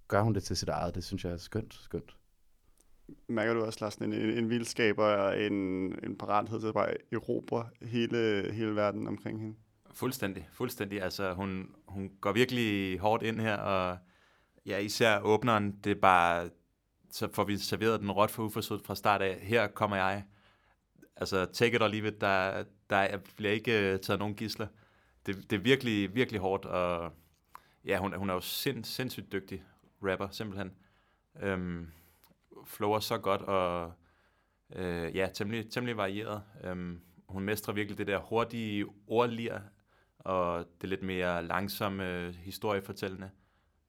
gør 0.09 0.23
hun 0.23 0.35
det 0.35 0.43
til 0.43 0.57
sit 0.57 0.69
eget. 0.69 0.95
Det 0.95 1.05
synes 1.05 1.25
jeg 1.25 1.33
er 1.33 1.37
skønt, 1.37 1.75
skønt. 1.75 2.17
Mærker 3.29 3.55
du 3.55 3.65
også, 3.65 3.79
Lars, 3.81 3.95
en, 3.95 4.13
en, 4.13 4.31
en 4.31 4.51
vildskab 4.51 4.99
og 4.99 5.43
en, 5.43 5.53
en 6.05 6.17
parathed 6.19 6.61
til 6.61 6.67
at 6.67 6.75
bare 6.75 6.95
erobre 7.13 7.69
hele, 7.83 8.53
hele 8.53 8.77
verden 8.77 9.09
omkring 9.09 9.41
hende? 9.41 9.57
Fuldstændig, 9.95 10.49
fuldstændig. 10.53 11.03
Altså, 11.03 11.35
hun, 11.35 11.71
hun 11.89 12.11
går 12.21 12.33
virkelig 12.33 12.99
hårdt 12.99 13.23
ind 13.23 13.41
her, 13.41 13.57
og 13.57 13.99
ja, 14.67 14.79
især 14.79 15.21
åbneren, 15.21 15.79
det 15.85 15.91
er 15.91 16.01
bare, 16.01 16.51
så 17.11 17.29
får 17.33 17.45
vi 17.45 17.57
serveret 17.57 18.01
den 18.01 18.11
råt 18.11 18.31
for 18.31 18.43
uforsøgt 18.43 18.87
fra 18.87 18.95
start 18.95 19.23
af. 19.23 19.39
Her 19.41 19.67
kommer 19.67 19.97
jeg. 19.97 20.25
Altså, 21.17 21.45
take 21.45 21.77
it 21.77 21.83
or 21.83 21.89
leave 21.89 22.09
it. 22.09 22.21
Der, 22.21 22.65
der 22.91 23.19
bliver 23.37 23.53
ikke 23.53 23.93
øh, 23.93 24.01
taget 24.01 24.19
nogen 24.19 24.35
gisler. 24.35 24.67
Det, 25.27 25.51
det 25.51 25.57
er 25.57 25.61
virkelig, 25.61 26.15
virkelig 26.15 26.41
hårdt, 26.41 26.65
og 26.65 27.13
ja, 27.85 27.99
hun, 27.99 28.15
hun 28.15 28.31
er 28.31 28.35
jo 28.35 28.41
sind, 28.41 28.85
sindssygt 28.85 29.33
dygtig 29.33 29.63
rapper, 30.03 30.29
simpelthen. 30.31 30.71
Øhm, 31.43 31.87
flower 32.67 33.01
så 33.01 33.19
godt, 33.19 33.41
og 33.41 33.93
øh, 34.77 35.17
ja, 35.17 35.29
temmelig, 35.35 35.71
temmelig 35.71 35.97
varieret. 35.97 36.43
Øhm, 36.65 37.01
hun 37.29 37.43
mestrer 37.43 37.75
virkelig 37.75 37.99
det 37.99 38.07
der 38.07 38.19
hurtige 38.19 38.87
ordlir, 39.07 39.59
og 40.19 40.67
det 40.81 40.89
lidt 40.89 41.03
mere 41.03 41.47
langsomme 41.47 42.11
øh, 42.11 42.35
historiefortællende. 42.35 43.31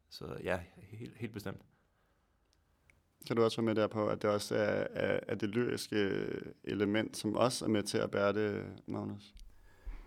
Så 0.09 0.25
ja, 0.43 0.59
helt, 0.77 1.17
helt 1.17 1.33
bestemt. 1.33 1.61
Kan 3.27 3.35
du 3.35 3.43
også 3.43 3.61
være 3.61 3.65
med 3.65 3.75
der 3.75 3.87
på, 3.87 4.07
at 4.07 4.21
det 4.21 4.29
også 4.29 4.55
er, 4.55 4.87
er, 4.89 5.19
er 5.27 5.35
det 5.35 5.49
lyriske 5.49 6.27
element, 6.63 7.17
som 7.17 7.35
også 7.35 7.65
er 7.65 7.69
med 7.69 7.83
til 7.83 7.97
at 7.97 8.11
bære 8.11 8.33
det, 8.33 8.65
Magnus? 8.85 9.33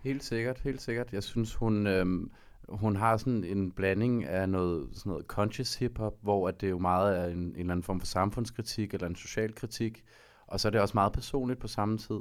Helt 0.02 0.24
sikkert, 0.24 0.60
helt 0.60 0.82
sikkert. 0.82 1.12
Jeg 1.12 1.22
synes, 1.22 1.54
hun, 1.54 1.86
øhm, 1.86 2.30
hun 2.70 2.96
har 2.96 3.16
sådan 3.16 3.44
en 3.44 3.72
blanding 3.72 4.24
af 4.24 4.48
noget, 4.48 4.88
sådan 4.92 5.10
noget 5.10 5.26
conscious 5.26 5.74
hip-hop, 5.74 6.14
hvor 6.22 6.48
at 6.48 6.60
det 6.60 6.70
jo 6.70 6.78
meget 6.78 7.18
er 7.18 7.24
en, 7.24 7.38
en 7.38 7.56
eller 7.56 7.72
anden 7.72 7.82
form 7.82 8.00
for 8.00 8.06
samfundskritik 8.06 8.94
eller 8.94 9.06
en 9.06 9.16
social 9.16 9.54
kritik, 9.54 10.04
og 10.46 10.60
så 10.60 10.68
er 10.68 10.70
det 10.70 10.80
også 10.80 10.94
meget 10.94 11.12
personligt 11.12 11.60
på 11.60 11.68
samme 11.68 11.98
tid. 11.98 12.20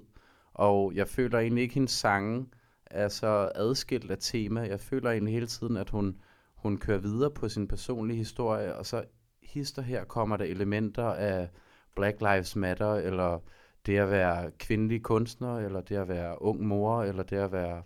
Og 0.54 0.92
jeg 0.96 1.08
føler 1.08 1.40
egentlig 1.40 1.62
ikke, 1.62 1.72
at 1.72 1.76
hendes 1.76 1.92
sange 1.92 2.46
er 2.86 3.08
så 3.08 3.52
adskilt 3.56 4.12
af 4.12 4.18
tema. 4.20 4.62
Jeg 4.62 4.80
føler 4.80 5.12
egentlig 5.12 5.34
hele 5.34 5.48
tiden, 5.48 5.78
at 5.78 5.90
hun, 5.90 6.22
hun 6.56 6.78
kører 6.78 6.98
videre 6.98 7.32
på 7.32 7.50
sin 7.50 7.68
personlige 7.68 8.18
historie, 8.18 8.76
og 8.76 8.86
så 8.86 9.04
hister 9.44 9.82
her 9.82 10.04
kommer 10.04 10.38
der 10.38 10.46
elementer 10.46 11.06
af 11.06 11.50
Black 11.96 12.22
Lives 12.22 12.56
Matter, 12.56 12.94
eller 12.94 13.40
det 13.86 13.98
at 13.98 14.12
være 14.12 14.52
kvindelig 14.52 15.04
kunstner, 15.04 15.58
eller 15.58 15.82
det 15.82 15.96
at 15.96 16.08
være 16.08 16.42
ung 16.42 16.68
mor, 16.68 17.04
eller 17.04 17.24
det 17.24 17.38
at 17.38 17.52
være 17.52 17.84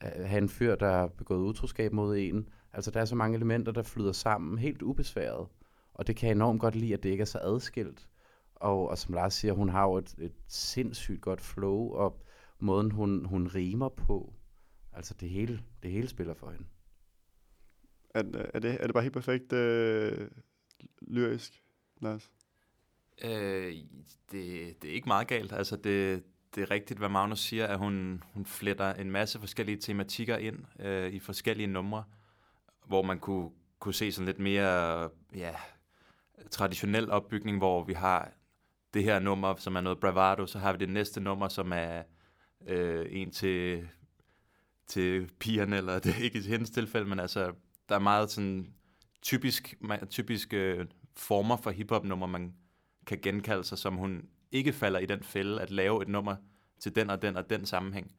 have 0.00 0.38
en 0.38 0.48
fyr, 0.48 0.74
der 0.74 0.90
har 0.90 1.06
begået 1.06 1.48
utroskab 1.48 1.92
mod 1.92 2.16
en. 2.16 2.48
Altså 2.72 2.90
der 2.90 3.00
er 3.00 3.04
så 3.04 3.14
mange 3.14 3.36
elementer, 3.36 3.72
der 3.72 3.82
flyder 3.82 4.12
sammen 4.12 4.58
helt 4.58 4.82
ubesværet. 4.82 5.48
Og 5.94 6.06
det 6.06 6.16
kan 6.16 6.26
jeg 6.26 6.34
enormt 6.34 6.60
godt 6.60 6.76
lide, 6.76 6.94
at 6.94 7.02
det 7.02 7.08
ikke 7.08 7.22
er 7.22 7.26
så 7.26 7.38
adskilt. 7.42 8.08
Og, 8.54 8.88
og 8.88 8.98
som 8.98 9.14
Lars 9.14 9.34
siger, 9.34 9.52
hun 9.52 9.68
har 9.68 9.82
jo 9.82 9.96
et, 9.96 10.14
et 10.18 10.32
sindssygt 10.46 11.20
godt 11.20 11.40
flow, 11.40 11.90
og 11.90 12.22
måden 12.58 12.90
hun, 12.90 13.24
hun 13.24 13.46
rimer 13.46 13.88
på. 13.88 14.32
Altså 14.92 15.14
det 15.20 15.28
hele, 15.28 15.62
det 15.82 15.90
hele 15.90 16.08
spiller 16.08 16.34
for 16.34 16.50
hende. 16.50 16.66
Er, 18.14 18.22
er, 18.54 18.58
det, 18.58 18.76
er 18.80 18.86
det 18.86 18.94
bare 18.94 19.02
helt 19.02 19.14
perfekt 19.14 19.52
øh, 19.52 20.30
lyrisk, 21.00 21.62
Lars? 22.00 22.30
Øh, 23.24 23.74
det, 24.32 24.82
det 24.82 24.90
er 24.90 24.94
ikke 24.94 25.08
meget 25.08 25.28
galt. 25.28 25.52
Altså 25.52 25.76
det, 25.76 26.22
det 26.56 26.62
er 26.62 26.70
rigtigt, 26.70 26.98
hvad 26.98 27.08
Magnus 27.08 27.40
siger, 27.40 27.66
at 27.66 27.78
hun, 27.78 28.22
hun 28.34 28.46
fletter 28.46 28.94
en 28.94 29.10
masse 29.10 29.40
forskellige 29.40 29.76
tematikker 29.76 30.36
ind 30.36 30.58
øh, 30.80 31.12
i 31.12 31.18
forskellige 31.18 31.66
numre, 31.66 32.04
hvor 32.86 33.02
man 33.02 33.18
kunne, 33.18 33.50
kunne 33.78 33.94
se 33.94 34.12
sådan 34.12 34.26
lidt 34.26 34.38
mere 34.38 35.10
ja, 35.34 35.54
traditionel 36.50 37.10
opbygning, 37.10 37.58
hvor 37.58 37.84
vi 37.84 37.92
har 37.92 38.32
det 38.94 39.04
her 39.04 39.18
nummer, 39.18 39.54
som 39.56 39.76
er 39.76 39.80
noget 39.80 40.00
bravado, 40.00 40.46
så 40.46 40.58
har 40.58 40.72
vi 40.72 40.78
det 40.78 40.88
næste 40.88 41.20
nummer, 41.20 41.48
som 41.48 41.72
er 41.72 42.02
øh, 42.66 43.06
en 43.10 43.30
til, 43.30 43.88
til 44.86 45.30
pigerne, 45.38 45.76
eller 45.76 45.98
det 46.04 46.14
er 46.14 46.22
ikke 46.22 46.38
i 46.38 46.42
hendes 46.42 46.70
tilfælde, 46.70 47.08
men 47.08 47.20
altså, 47.20 47.52
der 47.88 47.94
er 47.94 47.98
meget 47.98 48.30
sådan 48.30 48.74
typisk, 49.22 49.74
typiske 50.10 50.56
øh, 50.56 50.86
former 51.16 51.56
for 51.56 51.70
hiphop-nummer, 51.70 52.26
man 52.26 52.54
kan 53.06 53.18
genkalde 53.22 53.64
sig, 53.64 53.78
som 53.78 53.96
hun 53.96 54.28
ikke 54.52 54.72
falder 54.72 54.98
i 54.98 55.06
den 55.06 55.22
fælde 55.22 55.62
at 55.62 55.70
lave 55.70 56.02
et 56.02 56.08
nummer 56.08 56.36
til 56.78 56.94
den 56.94 57.10
og 57.10 57.22
den 57.22 57.36
og 57.36 57.50
den 57.50 57.66
sammenhæng. 57.66 58.12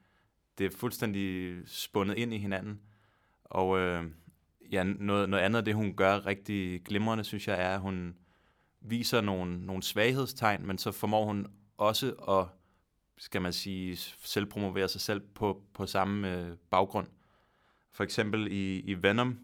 Det 0.58 0.66
er 0.66 0.78
fuldstændig 0.78 1.58
spundet 1.66 2.18
ind 2.18 2.34
i 2.34 2.38
hinanden. 2.38 2.82
Og 3.44 3.80
øh, 3.80 4.04
ja, 4.72 4.84
noget, 4.84 5.30
noget 5.30 5.44
andet 5.44 5.58
af 5.58 5.66
det, 5.66 5.76
hun 5.76 5.94
gør 5.94 6.26
rigtig 6.26 6.84
glimrende, 6.84 7.24
synes 7.24 7.48
jeg, 7.48 7.62
er, 7.62 7.76
at 7.76 7.82
hun 7.82 8.16
viser 8.82 9.22
nogle, 9.22 9.66
nogle 9.66 9.84
svaghedstegn, 9.84 10.68
men 10.68 10.78
så 10.78 10.92
formår 10.92 11.26
hun 11.26 11.48
også 11.78 12.12
at, 12.12 12.46
skal 13.18 13.42
man 13.42 13.54
sige, 13.54 13.96
selvpromovere 14.24 14.88
sig 14.88 15.02
selv 15.02 15.20
på, 15.20 15.62
på 15.74 15.86
samme 15.86 16.34
øh, 16.34 16.58
baggrund. 16.70 17.08
For 17.92 18.04
eksempel 18.04 18.48
i, 18.52 18.80
i 18.80 19.04
Venom, 19.04 19.40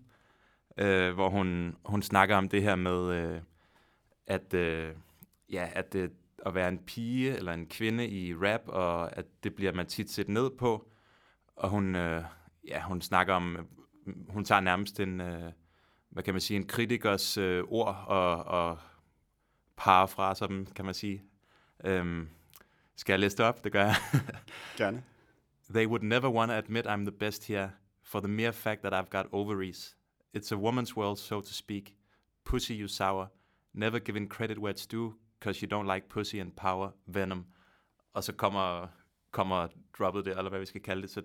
øh, 0.78 1.14
hvor 1.14 1.30
hun, 1.30 1.76
hun 1.86 2.02
snakker 2.02 2.36
om 2.36 2.50
det 2.50 2.64
her 2.64 2.76
med, 2.76 3.16
øh, 3.16 3.42
at, 4.28 4.54
øh, 4.54 4.96
ja, 5.52 5.70
at 5.74 5.94
det, 5.94 6.12
at 6.46 6.56
være 6.56 6.70
en 6.70 6.78
pige 6.78 7.38
eller 7.38 7.54
en 7.54 7.66
kvinde 7.66 8.08
i 8.08 8.36
rap, 8.36 8.62
og 8.68 9.18
at 9.18 9.26
det 9.44 9.56
bliver 9.56 9.74
man 9.74 9.86
tit 9.86 10.12
set 10.12 10.30
ned 10.30 10.50
på. 10.58 10.90
Og 11.56 11.70
hun, 11.70 11.96
øh, 11.96 12.24
ja, 12.68 12.82
hun 12.82 13.02
snakker 13.02 13.34
om, 13.34 13.58
hun 14.30 14.46
tager 14.46 14.62
nærmest 14.62 15.00
en, 15.00 15.22
øh, 15.22 15.52
hvad 16.10 16.24
kan 16.24 16.34
man 16.34 16.42
sige, 16.42 16.58
en 16.58 16.68
kritikers 16.68 17.38
øh, 17.38 17.64
ord 17.68 18.06
og, 18.08 18.44
og 18.44 18.78
parafraser 19.78 20.48
dem, 20.48 20.66
kan 20.66 20.86
man 20.86 20.94
sige. 20.94 21.24
Øhm, 21.86 22.30
skal 22.96 23.14
jeg 23.14 23.20
læse 23.20 23.38
det 23.38 23.46
op? 23.46 23.64
Det 23.64 23.72
gør 23.72 23.84
jeg. 23.86 23.96
Gerne. 24.78 25.04
They 25.70 25.88
would 25.88 26.04
never 26.04 26.30
want 26.30 26.50
to 26.50 26.56
admit 26.56 26.88
I'm 26.88 27.02
the 27.02 27.12
best 27.12 27.48
here 27.48 27.72
for 28.04 28.20
the 28.20 28.28
mere 28.28 28.54
fact 28.54 28.82
that 28.82 28.94
I've 28.94 29.10
got 29.10 29.26
ovaries. 29.32 29.98
It's 30.38 30.52
a 30.52 30.58
woman's 30.58 30.96
world, 30.98 31.18
so 31.18 31.42
to 31.42 31.54
speak. 31.54 31.96
Pussy 32.46 32.74
you 32.74 32.88
sour. 32.88 33.28
Never 33.74 34.00
giving 34.00 34.30
credit 34.30 34.58
where 34.60 34.74
it's 34.74 34.86
due, 34.86 35.14
because 35.44 35.62
you 35.62 35.68
don't 35.68 35.94
like 35.94 36.08
pussy 36.10 36.36
and 36.36 36.52
power, 36.52 36.92
Venom. 37.06 37.46
Og 38.14 38.24
så 38.24 38.34
kommer, 38.34 38.88
kommer 39.32 39.68
droppet 39.98 40.26
det, 40.26 40.38
eller 40.38 40.50
hvad 40.50 40.60
vi 40.60 40.66
skal 40.66 40.82
kalde 40.82 41.02
det. 41.02 41.10
Så 41.10 41.24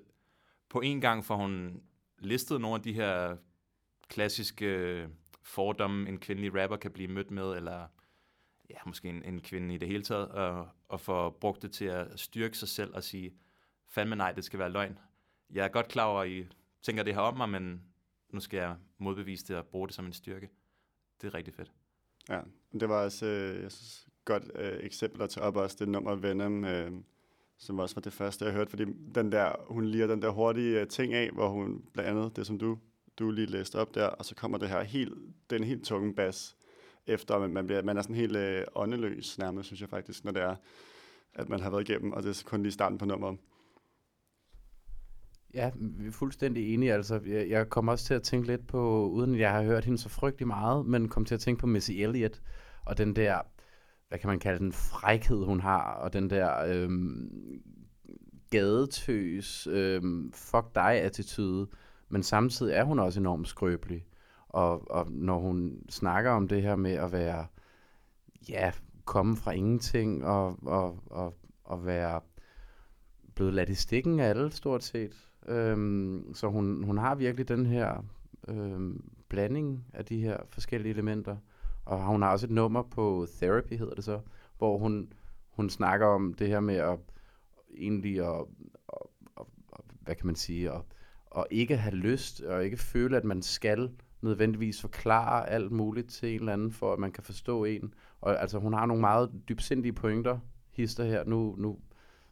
på 0.69 0.81
en 0.81 1.01
gang 1.01 1.25
får 1.25 1.37
hun 1.37 1.83
listet 2.19 2.61
nogle 2.61 2.75
af 2.75 2.83
de 2.83 2.93
her 2.93 3.37
klassiske 4.09 5.09
fordomme, 5.43 6.09
en 6.09 6.19
kvindelig 6.19 6.63
rapper 6.63 6.77
kan 6.77 6.91
blive 6.91 7.09
mødt 7.09 7.31
med, 7.31 7.57
eller 7.57 7.87
ja, 8.71 8.77
måske 8.87 9.09
en, 9.09 9.23
en 9.25 9.41
kvinde 9.41 9.75
i 9.75 9.79
det 9.79 9.89
hele 9.89 10.03
taget, 10.03 10.29
og, 10.29 10.69
og 10.89 11.01
få 11.01 11.31
brugt 11.31 11.63
det 11.63 11.73
til 11.73 11.85
at 11.85 12.21
styrke 12.21 12.59
sig 12.59 12.69
selv 12.69 12.95
og 12.95 13.05
sige, 13.05 13.35
fandme 13.87 14.17
nej, 14.17 14.33
det 14.33 14.45
skal 14.45 14.59
være 14.59 14.73
løgn. 14.73 14.99
Jeg 15.51 15.65
er 15.65 15.69
godt 15.69 15.89
klar 15.89 16.05
over, 16.05 16.21
at 16.21 16.31
I 16.31 16.47
tænker 16.83 17.03
det 17.03 17.15
her 17.15 17.21
om 17.21 17.37
mig, 17.37 17.49
men 17.49 17.83
nu 18.31 18.41
skal 18.41 18.57
jeg 18.57 18.77
modbevise 18.99 19.47
det 19.49 19.57
og 19.57 19.67
bruge 19.67 19.89
det 19.89 19.95
som 19.95 20.07
en 20.07 20.13
styrke. 20.13 20.51
Det 21.21 21.27
er 21.27 21.35
rigtig 21.35 21.55
fedt. 21.55 21.73
Ja, 22.29 22.41
det 22.73 22.89
var 22.89 23.05
også, 23.05 23.27
øh, 23.27 23.63
jeg 23.63 23.73
synes, 23.73 24.09
godt 24.25 24.51
øh, 24.55 24.79
eksempel 24.81 25.23
at 25.23 25.31
tage 25.31 25.45
op 25.45 25.57
også 25.57 25.77
det 25.81 25.89
nummer 25.89 26.15
Venom, 26.15 26.65
øh, 26.65 26.93
som 27.59 27.79
også 27.79 27.95
var 27.95 28.01
det 28.01 28.13
første, 28.13 28.45
jeg 28.45 28.55
hørte, 28.55 28.71
fordi 28.71 28.85
den 29.15 29.33
der, 29.33 29.53
hun 29.67 29.85
liger 29.85 30.07
den 30.07 30.23
der 30.23 30.31
hurtige 30.31 30.81
øh, 30.81 30.89
ting 30.89 31.15
af, 31.15 31.31
hvor 31.31 31.49
hun 31.49 31.83
blandt 31.93 32.11
andet, 32.11 32.37
det 32.37 32.47
som 32.47 32.59
du, 32.59 32.79
du 33.19 33.31
lige 33.31 33.47
læste 33.47 33.77
op 33.77 33.95
der, 33.95 34.07
og 34.07 34.25
så 34.25 34.35
kommer 34.35 34.59
det 34.59 34.69
her 34.69 34.83
helt, 34.83 35.15
den 35.51 35.65
helt 35.65 35.85
tunge 35.85 36.15
bas, 36.15 36.57
efter 37.07 37.47
man, 37.47 37.67
bliver, 37.67 37.83
man 37.83 37.97
er 37.97 38.03
sådan 38.03 38.17
helt 38.17 38.37
øh, 38.37 38.65
åndeløs 38.75 39.39
nærmest, 39.39 39.67
synes 39.67 39.81
jeg 39.81 39.89
faktisk, 39.89 40.25
når 40.25 40.33
det 40.33 40.43
er, 40.43 40.57
at 41.35 41.49
man 41.49 41.61
har 41.61 41.71
været 41.71 41.89
igennem, 41.89 42.13
og 42.13 42.23
det 42.23 42.29
er 42.29 42.43
kun 42.47 42.63
lige 42.63 42.73
starten 42.73 42.99
på 42.99 43.05
nummeret. 43.05 43.39
Ja, 45.55 45.71
vi 45.77 46.07
er 46.07 46.13
fuldstændig 46.13 46.75
enige. 46.75 46.93
Altså, 46.93 47.21
jeg, 47.27 47.51
jeg 47.51 47.69
kommer 47.69 47.93
også 47.93 48.05
til 48.05 48.15
at 48.15 48.23
tænke 48.23 48.47
lidt 48.47 48.67
på, 48.67 49.09
uden 49.09 49.35
at 49.35 49.41
jeg 49.41 49.53
har 49.53 49.63
hørt 49.63 49.85
hende 49.85 49.99
så 49.99 50.09
frygtelig 50.09 50.47
meget, 50.47 50.87
men 50.87 51.09
kom 51.09 51.25
til 51.25 51.35
at 51.35 51.41
tænke 51.41 51.61
på 51.61 51.67
Missy 51.67 51.91
Elliott, 51.91 52.43
og 52.85 52.99
den 52.99 53.17
der, 53.17 53.41
hvad 54.09 54.19
kan 54.19 54.29
man 54.29 54.39
kalde 54.39 54.59
den, 54.59 54.73
frækhed 54.73 55.45
hun 55.45 55.61
har, 55.61 55.93
og 55.93 56.13
den 56.13 56.31
der 56.31 56.65
øhm, 56.67 57.31
gadetøs, 58.51 59.67
øhm, 59.67 60.33
fuck 60.33 60.75
dig 60.75 60.93
attitude, 61.03 61.67
men 62.09 62.23
samtidig 62.23 62.75
er 62.75 62.85
hun 62.85 62.99
også 62.99 63.21
enormt 63.21 63.49
skrøbelig. 63.49 64.05
Og, 64.49 64.91
og 64.91 65.11
når 65.11 65.39
hun 65.41 65.83
snakker 65.89 66.31
om 66.31 66.49
det 66.49 66.63
her 66.63 66.77
med 66.77 66.93
at 66.93 67.13
være, 67.13 67.47
ja, 68.49 68.73
komme 69.05 69.37
fra 69.37 69.51
ingenting 69.53 70.25
og, 70.25 70.59
og, 70.63 71.03
og, 71.07 71.35
og 71.65 71.87
være 71.87 72.21
blevet 73.35 73.55
ladt 73.55 73.69
i 73.69 73.75
stikken 73.75 74.21
af 74.21 74.29
alle 74.29 74.53
stort 74.53 74.85
set. 74.85 75.28
Øhm, 75.47 76.35
så 76.35 76.49
hun, 76.49 76.83
hun 76.85 76.99
har 76.99 77.15
virkelig 77.15 77.49
den 77.49 77.67
her 77.67 78.05
øhm, 78.49 79.11
blanding 79.29 79.85
af 79.93 80.05
de 80.05 80.21
her 80.21 80.37
forskellige 80.49 80.93
elementer. 80.93 81.37
Og 81.85 82.05
hun 82.07 82.23
har 82.23 82.33
også 82.33 82.47
et 82.47 82.51
nummer 82.51 82.83
på 82.83 83.27
Therapy, 83.37 83.73
hedder 83.73 83.95
det 83.95 84.05
så, 84.05 84.21
hvor 84.59 84.79
hun, 84.79 85.13
hun 85.51 85.71
snakker 85.71 86.07
om 86.07 86.35
det 86.35 86.49
her 86.49 86.61
med 86.61 86.75
at 86.75 86.99
egentlig 87.77 88.21
at, 88.21 88.45
at, 88.89 89.07
at, 89.41 89.47
at 89.73 89.85
hvad 90.01 90.15
kan 90.15 90.27
man 90.27 90.37
sige, 90.37 90.71
at, 90.71 90.81
at 91.37 91.47
ikke 91.51 91.77
have 91.77 91.95
lyst 91.95 92.41
og 92.41 92.65
ikke 92.65 92.77
føle, 92.77 93.17
at 93.17 93.25
man 93.25 93.43
skal 93.43 93.91
nødvendigvis 94.21 94.81
forklare 94.81 95.51
alt 95.51 95.73
muligt 95.73 96.11
til 96.11 96.29
en 96.35 96.41
eller 96.41 96.53
anden, 96.53 96.73
for 96.73 96.93
at 96.93 96.99
man 96.99 97.13
kan 97.13 97.25
forstå 97.25 97.65
en. 97.65 97.95
Og 98.21 98.41
altså, 98.41 98.59
hun 98.59 98.73
har 98.73 98.87
nogle 98.87 99.01
meget 99.01 99.31
dybsindige 99.49 99.93
pointer, 99.93 100.39
hister 100.71 101.05
her. 101.05 101.25
Nu, 101.25 101.55
nu 101.59 101.79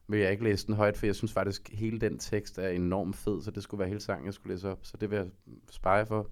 vil 0.09 0.21
jeg 0.21 0.31
ikke 0.31 0.45
læse 0.45 0.67
den 0.67 0.75
højt, 0.75 0.97
for 0.97 1.07
jeg 1.07 1.15
synes 1.15 1.33
faktisk, 1.33 1.71
at 1.73 1.79
hele 1.79 2.01
den 2.01 2.19
tekst 2.19 2.59
er 2.59 2.69
enormt 2.69 3.17
fed, 3.17 3.43
så 3.43 3.51
det 3.51 3.63
skulle 3.63 3.79
være 3.79 3.89
hele 3.89 4.01
sangen, 4.01 4.27
jeg 4.27 4.35
skulle 4.35 4.55
læse 4.55 4.71
op. 4.71 4.79
Så 4.83 4.97
det 4.97 5.11
vil 5.11 5.17
jeg 5.17 5.27
spare 5.71 6.07
for. 6.07 6.31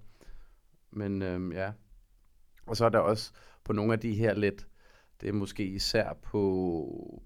Men 0.91 1.21
øhm, 1.21 1.51
ja. 1.51 1.71
Og 2.65 2.77
så 2.77 2.85
er 2.85 2.89
der 2.89 2.99
også 2.99 3.31
på 3.63 3.73
nogle 3.73 3.93
af 3.93 3.99
de 3.99 4.13
her 4.13 4.33
lidt, 4.33 4.67
det 5.21 5.29
er 5.29 5.33
måske 5.33 5.65
især 5.65 6.13
på, 6.13 7.23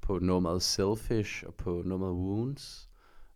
på 0.00 0.18
nummeret 0.18 0.62
Selfish 0.62 1.44
og 1.46 1.54
på 1.54 1.82
nummeret 1.84 2.12
Wounds, 2.12 2.90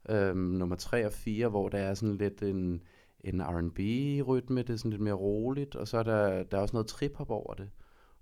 øhm, 0.09 0.39
nummer 0.39 0.77
3 0.77 1.07
og 1.07 1.13
4, 1.13 1.49
hvor 1.49 1.69
der 1.69 1.79
er 1.79 1.95
sådan 1.95 2.17
lidt 2.17 2.43
en, 2.43 2.83
en 3.21 3.43
R&B-rytme, 3.43 4.63
det 4.63 4.71
er 4.71 4.77
sådan 4.77 4.91
lidt 4.91 5.03
mere 5.03 5.15
roligt, 5.15 5.77
og 5.77 5.89
så 5.89 5.99
er 5.99 6.03
der, 6.03 6.43
der 6.43 6.57
er 6.57 6.63
også 6.63 6.77
noget 6.77 6.87
trip-hop 6.87 7.31
over 7.31 7.55
det. 7.55 7.71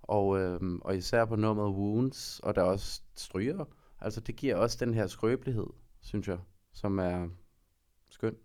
Og, 0.01 0.39
øhm, 0.39 0.79
og 0.81 0.97
især 0.97 1.25
på 1.25 1.35
nummeret 1.35 1.73
Wounds, 1.73 2.39
og 2.39 2.55
der 2.55 2.61
er 2.61 2.65
også 2.65 3.01
stryger, 3.15 3.65
altså 4.05 4.21
det 4.21 4.35
giver 4.35 4.55
også 4.55 4.85
den 4.85 4.93
her 4.93 5.07
skrøbelighed, 5.07 5.67
synes 6.01 6.27
jeg, 6.27 6.39
som 6.73 6.99
er 6.99 7.29
skøn. 8.09 8.35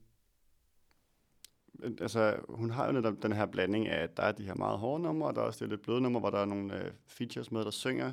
Altså, 2.00 2.40
hun 2.48 2.70
har 2.70 2.86
jo 2.86 2.92
netop 2.92 3.22
den 3.22 3.32
her 3.32 3.46
blanding 3.46 3.88
af, 3.88 4.02
at 4.02 4.16
der 4.16 4.22
er 4.22 4.32
de 4.32 4.44
her 4.44 4.54
meget 4.54 4.78
hårde 4.78 5.02
numre, 5.02 5.28
og 5.28 5.34
der 5.34 5.40
er 5.40 5.46
også 5.46 5.64
det 5.64 5.70
lidt 5.70 5.82
bløde 5.82 6.00
numre, 6.00 6.20
hvor 6.20 6.30
der 6.30 6.38
er 6.38 6.44
nogle 6.44 6.84
øh, 6.84 6.92
features 7.06 7.52
med, 7.52 7.64
der 7.64 7.70
synger. 7.70 8.12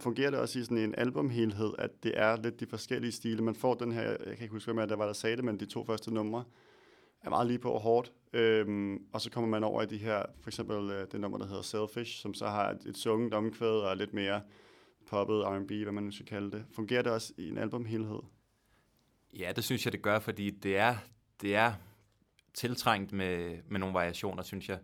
Fungerer 0.00 0.30
det 0.30 0.38
også 0.38 0.58
i 0.58 0.62
sådan 0.62 0.78
en 0.78 0.94
albumhelhed, 0.98 1.72
at 1.78 2.02
det 2.02 2.18
er 2.18 2.36
lidt 2.36 2.60
de 2.60 2.66
forskellige 2.66 3.12
stile? 3.12 3.42
Man 3.42 3.54
får 3.54 3.74
den 3.74 3.92
her, 3.92 4.02
jeg 4.02 4.18
kan 4.18 4.42
ikke 4.42 4.52
huske, 4.52 4.72
hvem 4.72 4.88
der 4.88 4.96
var, 4.96 5.06
der 5.06 5.12
sagde 5.12 5.36
det, 5.36 5.44
men 5.44 5.60
de 5.60 5.66
to 5.66 5.84
første 5.84 6.14
numre 6.14 6.44
er 7.22 7.30
meget 7.30 7.46
lige 7.46 7.58
på 7.58 7.70
og 7.70 7.80
hårdt. 7.80 8.12
Øhm, 8.32 9.06
og 9.12 9.20
så 9.20 9.30
kommer 9.30 9.50
man 9.50 9.64
over 9.64 9.82
i 9.82 9.86
de 9.86 9.98
her, 9.98 10.22
for 10.40 10.50
eksempel 10.50 10.90
øh, 10.90 11.06
det 11.12 11.20
nummer, 11.20 11.38
der 11.38 11.46
hedder 11.46 11.62
Selfish, 11.62 12.22
som 12.22 12.34
så 12.34 12.46
har 12.46 12.70
et, 12.70 12.86
et 12.86 12.96
sunget 12.96 13.34
omkvæd 13.34 13.68
og 13.68 13.90
er 13.90 13.94
lidt 13.94 14.14
mere 14.14 14.40
poppet 15.06 15.44
R&B, 15.44 15.70
hvad 15.70 15.92
man 15.92 16.04
nu 16.04 16.10
skal 16.10 16.26
kalde 16.26 16.50
det. 16.50 16.64
Fungerer 16.74 17.02
det 17.02 17.12
også 17.12 17.32
i 17.36 17.48
en 17.48 17.58
albumhelhed? 17.58 18.20
Ja, 19.38 19.52
det 19.56 19.64
synes 19.64 19.84
jeg, 19.84 19.92
det 19.92 20.02
gør, 20.02 20.18
fordi 20.18 20.50
det 20.50 20.76
er, 20.76 20.96
det 21.40 21.54
er 21.54 21.72
tiltrængt 22.54 23.12
med, 23.12 23.58
med 23.68 23.80
nogle 23.80 23.94
variationer, 23.94 24.42
synes 24.42 24.68
jeg. 24.68 24.78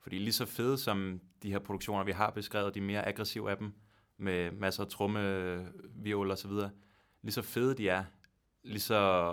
Fordi 0.00 0.18
lige 0.18 0.32
så 0.32 0.46
fede 0.46 0.78
som 0.78 1.20
de 1.42 1.50
her 1.50 1.58
produktioner, 1.58 2.04
vi 2.04 2.12
har 2.12 2.30
beskrevet, 2.30 2.74
de 2.74 2.80
mere 2.80 3.08
aggressive 3.08 3.50
af 3.50 3.56
dem, 3.56 3.72
med 4.16 4.50
masser 4.50 4.82
af 4.82 4.88
trumme, 4.88 5.72
viol 5.94 6.30
og 6.30 6.38
så 6.38 6.48
videre, 6.48 6.70
lige 7.22 7.32
så 7.32 7.42
fede 7.42 7.74
de 7.74 7.88
er, 7.88 8.04
lige 8.62 8.80
så, 8.80 9.32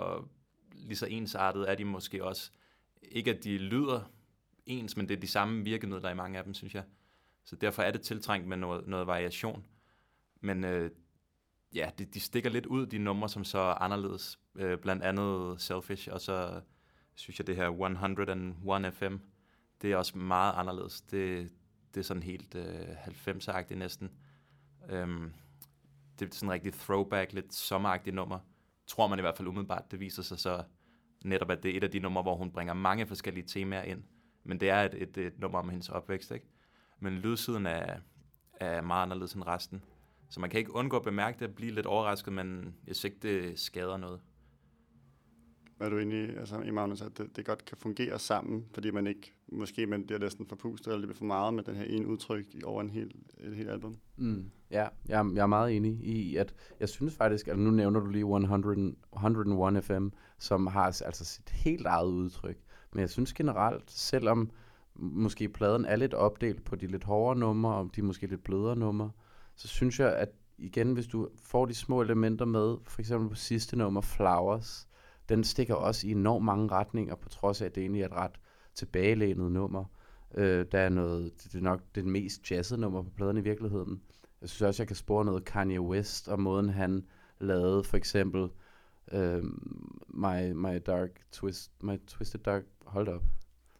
lige 0.72 0.96
så 0.96 1.06
ensartet 1.06 1.70
er 1.70 1.74
de 1.74 1.84
måske 1.84 2.24
også. 2.24 2.50
Ikke 3.02 3.30
at 3.30 3.44
de 3.44 3.58
lyder 3.58 4.10
ens, 4.66 4.96
men 4.96 5.08
det 5.08 5.16
er 5.16 5.20
de 5.20 5.26
samme 5.26 5.64
virkemidler 5.64 6.10
i 6.10 6.14
mange 6.14 6.38
af 6.38 6.44
dem, 6.44 6.54
synes 6.54 6.74
jeg. 6.74 6.84
Så 7.44 7.56
derfor 7.56 7.82
er 7.82 7.90
det 7.90 8.00
tiltrængt 8.00 8.48
med 8.48 8.56
noget, 8.56 8.86
noget 8.86 9.06
variation. 9.06 9.66
Men 10.42 10.64
øh, 10.64 10.90
ja, 11.74 11.90
de, 11.98 12.04
de 12.04 12.20
stikker 12.20 12.50
lidt 12.50 12.66
ud, 12.66 12.86
de 12.86 12.98
numre, 12.98 13.28
som 13.28 13.44
så 13.44 13.58
er 13.58 13.82
anderledes. 13.82 14.38
Øh, 14.54 14.78
blandt 14.78 15.02
andet 15.02 15.60
Selfish, 15.60 16.08
og 16.12 16.20
så 16.20 16.60
synes 17.14 17.38
jeg, 17.38 17.46
det 17.46 17.56
her 17.56 17.68
101 17.68 18.94
FM, 18.94 19.16
det 19.82 19.92
er 19.92 19.96
også 19.96 20.18
meget 20.18 20.54
anderledes. 20.56 21.00
Det, 21.00 21.52
det 21.94 22.00
er 22.00 22.04
sådan 22.04 22.22
helt 22.22 22.54
øh, 22.54 23.06
90'er-agtigt 23.06 23.74
næsten. 23.74 24.10
Øhm, 24.88 25.32
det 26.18 26.28
er 26.28 26.34
sådan 26.34 26.48
en 26.48 26.52
rigtig 26.52 26.72
throwback, 26.74 27.32
lidt 27.32 27.54
sommeragtigt 27.54 28.16
nummer. 28.16 28.38
Tror 28.86 29.06
man 29.06 29.18
i 29.18 29.22
hvert 29.22 29.36
fald 29.36 29.48
umiddelbart. 29.48 29.90
Det 29.90 30.00
viser 30.00 30.22
sig 30.22 30.38
så 30.38 30.64
netop, 31.24 31.50
at 31.50 31.62
det 31.62 31.70
er 31.70 31.76
et 31.76 31.84
af 31.84 31.90
de 31.90 31.98
numre, 31.98 32.22
hvor 32.22 32.36
hun 32.36 32.52
bringer 32.52 32.74
mange 32.74 33.06
forskellige 33.06 33.46
temaer 33.46 33.82
ind. 33.82 34.04
Men 34.44 34.60
det 34.60 34.70
er 34.70 34.82
et, 34.82 34.94
et, 35.02 35.16
et 35.16 35.38
nummer 35.38 35.58
om 35.58 35.68
hendes 35.68 35.88
opvækst, 35.88 36.30
ikke? 36.30 36.46
Men 36.98 37.12
lydsiden 37.12 37.66
er, 37.66 37.98
er 38.52 38.80
meget 38.80 39.02
anderledes 39.02 39.32
end 39.32 39.46
resten. 39.46 39.82
Så 40.32 40.40
man 40.40 40.50
kan 40.50 40.58
ikke 40.58 40.74
undgå 40.74 40.96
at 40.96 41.02
bemærke 41.02 41.38
det 41.38 41.48
og 41.48 41.54
blive 41.54 41.72
lidt 41.72 41.86
overrasket, 41.86 42.32
men 42.32 42.74
jeg 42.86 42.96
synes 42.96 43.04
ikke, 43.04 43.16
det 43.22 43.58
skader 43.58 43.96
noget. 43.96 44.20
Er 45.80 45.88
du 45.88 45.98
enig 45.98 46.38
altså, 46.38 46.60
i, 46.60 46.70
Magnus, 46.70 47.02
at 47.02 47.18
det, 47.18 47.36
det 47.36 47.46
godt 47.46 47.64
kan 47.64 47.76
fungere 47.76 48.18
sammen, 48.18 48.64
fordi 48.74 48.90
man 48.90 49.06
ikke, 49.06 49.32
måske 49.48 49.86
man 49.86 50.06
bliver 50.06 50.18
næsten 50.18 50.46
forpustet 50.46 50.92
eller 50.92 51.06
lidt 51.06 51.18
for 51.18 51.24
meget 51.24 51.54
med 51.54 51.62
den 51.62 51.76
her 51.76 51.84
ene 51.84 52.06
udtryk 52.06 52.46
over 52.64 52.80
en 52.80 52.90
hel, 52.90 53.14
et 53.40 53.56
helt 53.56 53.70
album? 53.70 53.96
Mm. 54.16 54.50
Ja, 54.70 54.88
jeg, 55.08 55.20
er, 55.20 55.32
jeg 55.34 55.42
er 55.42 55.46
meget 55.46 55.76
enig 55.76 55.92
i, 55.92 56.36
at 56.36 56.54
jeg 56.80 56.88
synes 56.88 57.14
faktisk, 57.14 57.48
at 57.48 57.58
nu 57.58 57.70
nævner 57.70 58.00
du 58.00 58.06
lige 58.06 58.20
100, 58.20 58.94
101 59.12 59.84
FM, 59.84 60.08
som 60.38 60.66
har 60.66 60.84
altså 60.84 61.24
sit 61.24 61.50
helt 61.50 61.86
eget 61.86 62.10
udtryk. 62.10 62.56
Men 62.92 63.00
jeg 63.00 63.10
synes 63.10 63.32
generelt, 63.32 63.90
selvom 63.90 64.50
måske 64.94 65.48
pladen 65.48 65.84
er 65.84 65.96
lidt 65.96 66.14
opdelt 66.14 66.64
på 66.64 66.76
de 66.76 66.86
lidt 66.86 67.04
hårdere 67.04 67.38
numre, 67.38 67.74
og 67.74 67.90
de 67.96 68.02
måske 68.02 68.26
lidt 68.26 68.44
blødere 68.44 68.76
numre, 68.76 69.10
så 69.62 69.68
synes 69.68 70.00
jeg, 70.00 70.16
at 70.16 70.28
igen, 70.58 70.92
hvis 70.92 71.06
du 71.06 71.28
får 71.42 71.66
de 71.66 71.74
små 71.74 72.02
elementer 72.02 72.44
med, 72.44 72.76
for 72.86 73.00
eksempel 73.00 73.28
på 73.28 73.34
sidste 73.34 73.76
nummer, 73.76 74.00
Flowers, 74.00 74.88
den 75.28 75.44
stikker 75.44 75.74
også 75.74 76.06
i 76.06 76.10
enormt 76.10 76.44
mange 76.44 76.68
retninger, 76.68 77.14
på 77.14 77.28
trods 77.28 77.62
af, 77.62 77.66
at 77.66 77.74
det 77.74 77.80
egentlig 77.80 78.02
er 78.02 78.06
et 78.06 78.12
ret 78.12 78.40
tilbagelænet 78.74 79.52
nummer. 79.52 79.84
Øh, 80.34 80.66
der 80.72 80.78
er 80.78 80.88
noget, 80.88 81.32
det 81.44 81.54
er 81.54 81.62
nok 81.62 81.80
det 81.94 82.04
mest 82.04 82.50
jazzede 82.50 82.80
nummer 82.80 83.02
på 83.02 83.10
pladen 83.16 83.36
i 83.36 83.40
virkeligheden. 83.40 84.02
Jeg 84.40 84.48
synes 84.48 84.62
også, 84.62 84.82
jeg 84.82 84.86
kan 84.86 84.96
spore 84.96 85.24
noget 85.24 85.44
Kanye 85.44 85.80
West, 85.80 86.28
og 86.28 86.40
måden 86.40 86.68
han 86.68 87.06
lavede 87.40 87.84
for 87.84 87.96
eksempel 87.96 88.48
uh, 89.12 89.44
my, 90.08 90.52
my 90.52 90.80
Dark 90.86 91.10
Twist, 91.32 91.82
My 91.82 92.00
Twisted 92.06 92.40
Dark, 92.40 92.62
hold 92.86 93.08
op. 93.08 93.22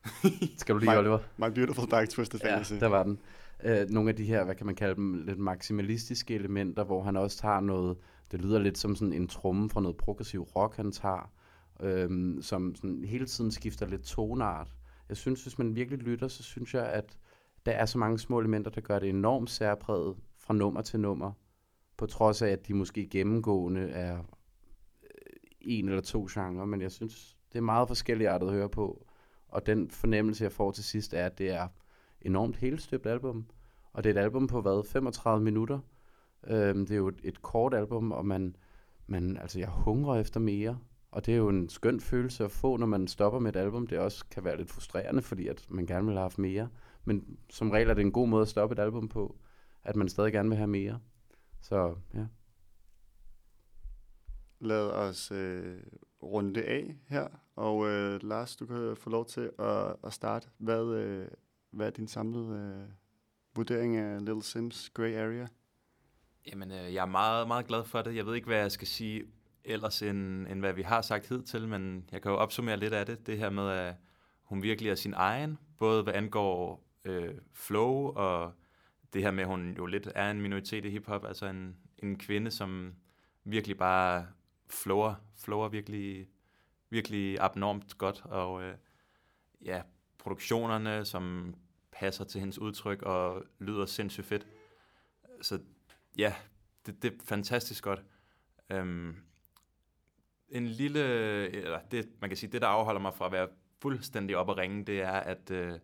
Skal 0.59 0.75
du 0.75 0.81
lige, 0.81 0.91
my, 0.91 0.97
Oliver? 0.97 1.19
My 1.37 1.49
Beautiful 1.49 1.91
Dark 1.91 2.09
Twisted 2.09 2.41
Fantasy. 2.41 2.73
Ja, 2.73 2.79
der 2.79 2.87
var 2.87 3.03
den 3.03 3.19
øh, 3.65 3.89
nogle 3.91 4.11
af 4.11 4.17
de 4.17 4.25
her, 4.25 4.45
hvad 4.45 4.55
kan 4.55 4.67
man 4.67 4.75
kalde 4.75 4.95
dem, 4.95 5.25
lidt 5.27 5.39
maksimalistiske 5.39 6.35
elementer, 6.35 6.85
hvor 6.85 7.03
han 7.03 7.17
også 7.17 7.39
tager 7.39 7.61
noget, 7.61 7.97
det 8.33 8.41
lyder 8.41 8.59
lidt 8.59 8.79
som 8.79 8.97
sådan 8.97 9.13
en 9.13 9.29
tromme 9.29 9.71
fra 9.71 9.81
noget 9.81 9.97
progressiv 9.97 10.43
rock, 10.43 10.77
han 10.77 10.93
tager, 10.93 11.33
øh, 11.81 12.43
som 12.43 12.75
sådan 12.75 13.05
hele 13.05 13.27
tiden 13.27 13.51
skifter 13.51 13.87
lidt 13.87 14.03
tonart. 14.03 14.73
Jeg 15.09 15.17
synes, 15.17 15.43
hvis 15.43 15.59
man 15.59 15.75
virkelig 15.75 15.99
lytter, 15.99 16.29
så 16.29 16.43
synes 16.43 16.75
jeg, 16.75 16.87
at 16.87 17.19
der 17.67 17.73
er 17.73 17.87
så 17.87 17.99
mange 17.99 18.19
små 18.19 18.39
elementer, 18.39 18.71
der 18.71 18.81
gør 18.81 18.99
det 18.99 19.09
enormt 19.09 19.51
særpræget 19.51 20.17
fra 20.39 20.55
nummer 20.55 20.83
til 20.83 21.01
nummer, 21.01 21.33
på 21.97 22.07
trods 22.07 22.43
af, 22.43 22.49
at 22.49 22.69
de 22.69 22.75
måske 22.75 23.07
gennemgående 23.07 23.81
er 23.81 24.19
øh, 24.19 25.37
en 25.61 25.89
eller 25.89 26.03
to 26.03 26.27
genrer, 26.31 26.65
men 26.65 26.81
jeg 26.81 26.93
synes, 26.93 27.37
det 27.53 27.59
er 27.59 27.63
meget 27.63 27.89
forskelligartet 27.89 28.47
at 28.47 28.53
høre 28.53 28.69
på, 28.69 29.07
og 29.49 29.67
den 29.67 29.91
fornemmelse, 29.91 30.45
jeg 30.45 30.53
får 30.53 30.71
til 30.71 30.85
sidst, 30.85 31.15
er, 31.15 31.27
at 31.27 31.39
det 31.39 31.51
er 31.51 31.69
enormt 32.25 32.57
helstøbt 32.57 33.07
album, 33.07 33.47
og 33.93 34.05
det 34.05 34.11
er 34.17 34.21
et 34.21 34.25
album 34.25 34.47
på, 34.47 34.61
hvad, 34.61 34.85
35 34.85 35.45
minutter, 35.45 35.79
øhm, 36.47 36.87
det 36.87 36.95
er 36.95 36.99
jo 36.99 37.09
et, 37.09 37.21
et 37.25 37.43
kort 37.43 37.75
album, 37.75 38.13
og 38.13 38.27
man, 38.27 38.57
man, 39.07 39.37
altså 39.37 39.59
jeg 39.59 39.69
hungrer 39.69 40.21
efter 40.21 40.41
mere, 40.41 40.79
og 41.13 41.27
det 41.27 41.35
er 41.35 41.39
jo 41.39 41.49
en 41.49 41.69
skøn 41.69 42.01
følelse 42.01 42.45
at 42.45 42.51
få, 42.51 42.77
når 42.77 42.87
man 42.87 43.09
stopper 43.09 43.39
med 43.39 43.57
et 43.57 43.61
album. 43.61 43.87
Det 43.87 43.99
også 43.99 44.25
kan 44.31 44.45
være 44.45 44.57
lidt 44.57 44.71
frustrerende, 44.71 45.23
fordi 45.23 45.49
at 45.49 45.67
man 45.69 45.87
gerne 45.87 46.07
vil 46.07 46.15
have 46.15 46.23
haft 46.23 46.39
mere. 46.39 46.69
Men 47.05 47.39
som 47.51 47.71
regel 47.71 47.91
er 47.91 47.95
det 47.95 48.01
en 48.01 48.13
god 48.13 48.29
måde 48.29 48.43
at 48.43 48.49
stoppe 48.49 48.73
et 48.73 48.79
album 48.79 49.09
på, 49.09 49.37
at 49.85 49.97
man 49.97 50.09
stadig 50.09 50.33
gerne 50.33 50.49
vil 50.49 50.59
have 50.59 50.69
mere. 50.69 51.01
Så 51.61 51.95
ja. 52.15 52.27
Lad 54.61 54.91
os 54.91 55.33
øh, 55.33 55.83
runde 56.23 56.65
af 56.65 56.97
her. 57.09 57.29
Og 57.57 57.89
øh, 57.89 58.23
Lars, 58.23 58.57
du 58.57 58.67
kan 58.67 58.97
få 58.97 59.11
lov 59.11 59.27
til 59.27 59.51
at, 59.59 59.97
at 60.05 60.13
starte. 60.13 60.49
Hvad, 60.59 60.85
øh, 60.85 61.29
hvad 61.73 61.87
er 61.87 61.91
din 61.91 62.09
samlede 62.09 62.57
øh, 62.57 62.95
vurdering 63.57 63.97
af 63.97 64.25
Little 64.25 64.43
Sims 64.43 64.91
Grey 64.91 65.15
Area? 65.15 65.49
Jamen, 66.47 66.71
øh, 66.71 66.95
jeg 66.95 67.03
er 67.03 67.07
meget, 67.07 67.49
meget 67.49 67.67
glad 67.67 67.85
for 67.85 68.03
det. 68.03 68.17
Jeg 68.17 68.27
ved 68.27 68.35
ikke, 68.35 68.47
hvad 68.47 68.59
jeg 68.59 68.73
skal 68.73 68.89
sige 68.89 69.25
ellers, 69.65 70.03
end, 70.03 70.49
end 70.49 70.61
hvad 70.61 70.73
vi 70.73 70.83
har 70.83 71.03
sagt 71.03 71.29
hidtil, 71.29 71.69
men 71.69 72.09
jeg 72.13 72.23
kan 72.23 72.31
jo 72.31 72.37
opsummere 72.37 72.77
lidt 72.77 72.93
af 72.93 73.07
det. 73.07 73.27
Det 73.27 73.39
her 73.39 73.51
med, 73.51 73.69
at 73.69 73.95
hun 74.43 74.63
virkelig 74.63 74.91
er 74.91 74.95
sin 74.95 75.15
egen, 75.17 75.59
både 75.79 76.03
hvad 76.03 76.15
angår 76.15 76.85
øh, 77.05 77.35
flow, 77.53 78.13
og 78.15 78.53
det 79.13 79.23
her 79.23 79.31
med, 79.31 79.43
at 79.43 79.49
hun 79.49 79.75
jo 79.79 79.87
lidt 79.87 80.09
er 80.15 80.31
en 80.31 80.41
minoritet 80.41 80.85
i 80.85 80.91
hiphop, 80.91 81.25
altså 81.25 81.47
en, 81.47 81.77
en 81.99 82.19
kvinde, 82.19 82.51
som 82.51 82.95
virkelig 83.45 83.77
bare 83.79 84.27
flower, 84.71 85.15
flower 85.37 85.69
virkelig, 85.69 86.29
virkelig 86.91 87.41
abnormt 87.41 87.99
godt, 87.99 88.23
og 88.25 88.63
øh, 88.63 88.75
ja, 89.65 89.83
produktionerne, 90.23 91.05
som 91.05 91.55
passer 91.93 92.25
til 92.25 92.41
hendes 92.41 92.59
udtryk 92.59 93.03
og 93.03 93.45
lyder 93.59 93.87
sindssygt 93.87 94.27
fedt. 94.27 94.47
Så 95.41 95.59
ja, 96.19 96.35
det, 96.87 97.03
det 97.03 97.13
er 97.13 97.17
fantastisk 97.25 97.85
godt. 97.85 98.03
Øhm, 98.71 99.17
en 100.49 100.67
lille, 100.67 101.01
eller 101.49 101.81
det, 101.91 102.09
man 102.21 102.31
kan 102.31 102.37
sige, 102.37 102.53
det 102.53 102.63
der 102.63 102.69
afholder 102.69 103.01
mig 103.01 103.15
fra 103.15 103.27
at 103.27 103.33
være 103.33 103.49
fuldstændig 103.83 104.37
op 104.37 104.49
og 104.49 104.59
ringe, 104.59 104.85
det 104.85 105.03
er, 105.03 105.13
at 105.13 105.51
øh, 105.51 105.79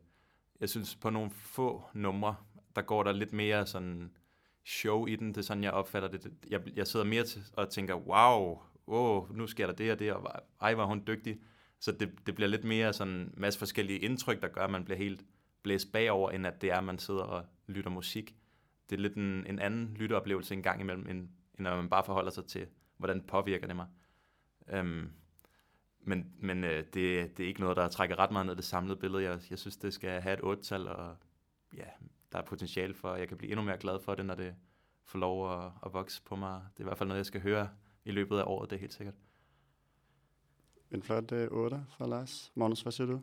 jeg 0.61 0.69
synes 0.69 0.97
på 0.97 1.11
nogle 1.11 1.31
få 1.31 1.85
numre, 1.95 2.37
der 2.77 2.83
går 2.83 3.03
der 3.03 3.13
lidt 3.13 3.33
mere 3.33 3.67
sådan 3.67 4.17
show 4.65 5.07
i 5.07 5.17
den, 5.17 5.29
det 5.29 5.37
er 5.37 5.43
sådan, 5.43 5.65
jeg 5.65 5.73
opfatter 5.73 6.09
det. 6.09 6.33
Jeg, 6.49 6.61
jeg 6.77 6.87
sidder 6.87 7.07
mere 7.07 7.25
til 7.25 7.45
og 7.53 7.71
tænker, 7.71 7.95
wow, 7.95 8.63
wow, 8.89 9.33
nu 9.33 9.47
sker 9.47 9.67
der 9.67 9.75
det 9.75 9.93
og 9.93 9.99
det, 9.99 10.13
og 10.13 10.33
ej, 10.61 10.75
var 10.75 10.85
hun 10.85 11.03
dygtig. 11.07 11.41
Så 11.81 11.93
det, 11.93 12.27
det 12.27 12.35
bliver 12.35 12.49
lidt 12.49 12.65
mere 12.65 12.93
sådan 12.93 13.15
en 13.15 13.35
masse 13.37 13.59
forskellige 13.59 13.99
indtryk, 13.99 14.43
der 14.43 14.49
gør, 14.49 14.65
at 14.65 14.71
man 14.71 14.85
bliver 14.85 14.99
helt 14.99 15.25
blæst 15.63 15.93
bagover, 15.93 16.31
end 16.31 16.47
at 16.47 16.61
det 16.63 16.71
er, 16.71 16.77
at 16.77 16.85
man 16.85 16.99
sidder 16.99 17.23
og 17.23 17.47
lytter 17.67 17.91
musik. 17.91 18.35
Det 18.91 18.97
er 18.97 19.01
lidt 19.01 19.15
en, 19.15 19.47
en 19.47 19.59
anden 19.59 19.95
lytteoplevelse 19.97 20.55
en 20.55 20.63
gang 20.63 20.81
imellem, 20.81 21.07
end, 21.07 21.19
end 21.19 21.29
når 21.59 21.77
man 21.77 21.89
bare 21.89 22.05
forholder 22.05 22.31
sig 22.31 22.45
til, 22.45 22.67
hvordan 22.97 23.23
påvirker 23.23 23.67
det 23.67 23.77
mig. 23.77 23.87
Øhm, 24.69 25.11
men 26.01 26.33
men 26.39 26.65
øh, 26.65 26.85
det, 26.85 27.37
det 27.37 27.41
er 27.41 27.49
ikke 27.49 27.61
noget, 27.61 27.77
der 27.77 27.89
trækker 27.89 28.19
ret 28.19 28.31
meget 28.31 28.47
ned 28.47 28.57
det 28.57 28.65
samlede 28.65 28.97
billede. 28.97 29.23
Jeg, 29.23 29.41
jeg 29.51 29.59
synes, 29.59 29.77
det 29.77 29.95
skal 29.95 30.21
have 30.21 30.53
et 30.53 30.59
8-tal, 30.59 30.89
og 30.89 31.17
ja, 31.77 31.85
der 32.33 32.39
er 32.39 32.43
potentiale 32.43 32.95
for, 32.95 33.13
at 33.13 33.21
jeg 33.21 33.29
kan 33.29 33.37
blive 33.37 33.51
endnu 33.53 33.65
mere 33.65 33.79
glad 33.79 34.01
for 34.05 34.15
det, 34.15 34.27
når 34.27 34.35
det 34.35 34.55
får 35.05 35.19
lov 35.19 35.53
at, 35.53 35.73
at 35.87 35.93
vokse 35.93 36.23
på 36.23 36.37
mig. 36.37 36.63
Det 36.75 36.81
er 36.81 36.85
i 36.85 36.89
hvert 36.89 36.99
fald 36.99 37.09
noget, 37.09 37.19
jeg 37.19 37.27
skal 37.27 37.41
høre 37.41 37.69
i 38.05 38.11
løbet 38.11 38.39
af 38.39 38.45
året, 38.47 38.71
det 38.71 38.77
er 38.77 38.81
helt 38.81 38.95
sikkert. 38.95 39.15
En 40.91 41.03
flot 41.03 41.33
øh, 41.33 41.49
8 41.51 41.85
fra 41.89 42.07
Lars. 42.07 42.53
Magnus, 42.55 42.83
hvad 42.83 42.93
siger 42.93 43.07
du? 43.07 43.21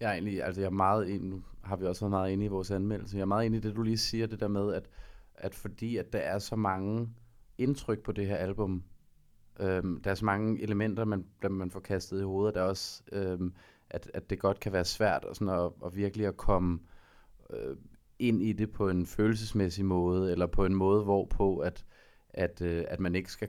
Jeg 0.00 0.08
er 0.08 0.12
egentlig, 0.12 0.42
altså 0.42 0.60
jeg 0.60 0.66
er 0.66 0.70
meget 0.70 1.08
ind, 1.08 1.24
nu 1.24 1.42
har 1.62 1.76
vi 1.76 1.86
også 1.86 2.00
været 2.00 2.10
meget 2.10 2.32
inde 2.32 2.44
i 2.44 2.48
vores 2.48 2.70
anmeldelse, 2.70 3.16
jeg 3.16 3.22
er 3.22 3.26
meget 3.26 3.44
inde 3.44 3.56
i 3.56 3.60
det, 3.60 3.76
du 3.76 3.82
lige 3.82 3.98
siger, 3.98 4.26
det 4.26 4.40
der 4.40 4.48
med, 4.48 4.74
at, 4.74 4.88
at 5.34 5.54
fordi 5.54 5.96
at 5.96 6.12
der 6.12 6.18
er 6.18 6.38
så 6.38 6.56
mange 6.56 7.08
indtryk 7.58 8.02
på 8.02 8.12
det 8.12 8.26
her 8.26 8.36
album, 8.36 8.84
øhm, 9.60 10.00
der 10.02 10.10
er 10.10 10.14
så 10.14 10.24
mange 10.24 10.62
elementer, 10.62 11.04
man, 11.04 11.24
man 11.50 11.70
får 11.70 11.80
kastet 11.80 12.20
i 12.20 12.24
hovedet, 12.24 12.54
der 12.54 12.60
er 12.60 12.66
også, 12.66 13.02
øhm, 13.12 13.54
at, 13.90 14.10
at 14.14 14.30
det 14.30 14.38
godt 14.38 14.60
kan 14.60 14.72
være 14.72 14.84
svært 14.84 15.24
og 15.24 15.36
sådan 15.36 15.54
at, 15.54 15.72
at 15.86 15.96
virkelig 15.96 16.26
at 16.26 16.36
komme 16.36 16.80
øh, 17.50 17.76
ind 18.18 18.42
i 18.42 18.52
det 18.52 18.72
på 18.72 18.88
en 18.88 19.06
følelsesmæssig 19.06 19.84
måde, 19.84 20.32
eller 20.32 20.46
på 20.46 20.64
en 20.64 20.74
måde, 20.74 21.04
hvorpå 21.04 21.58
at, 21.58 21.84
at, 22.28 22.62
øh, 22.62 22.84
at 22.88 23.00
man 23.00 23.14
ikke 23.14 23.32
skal 23.32 23.48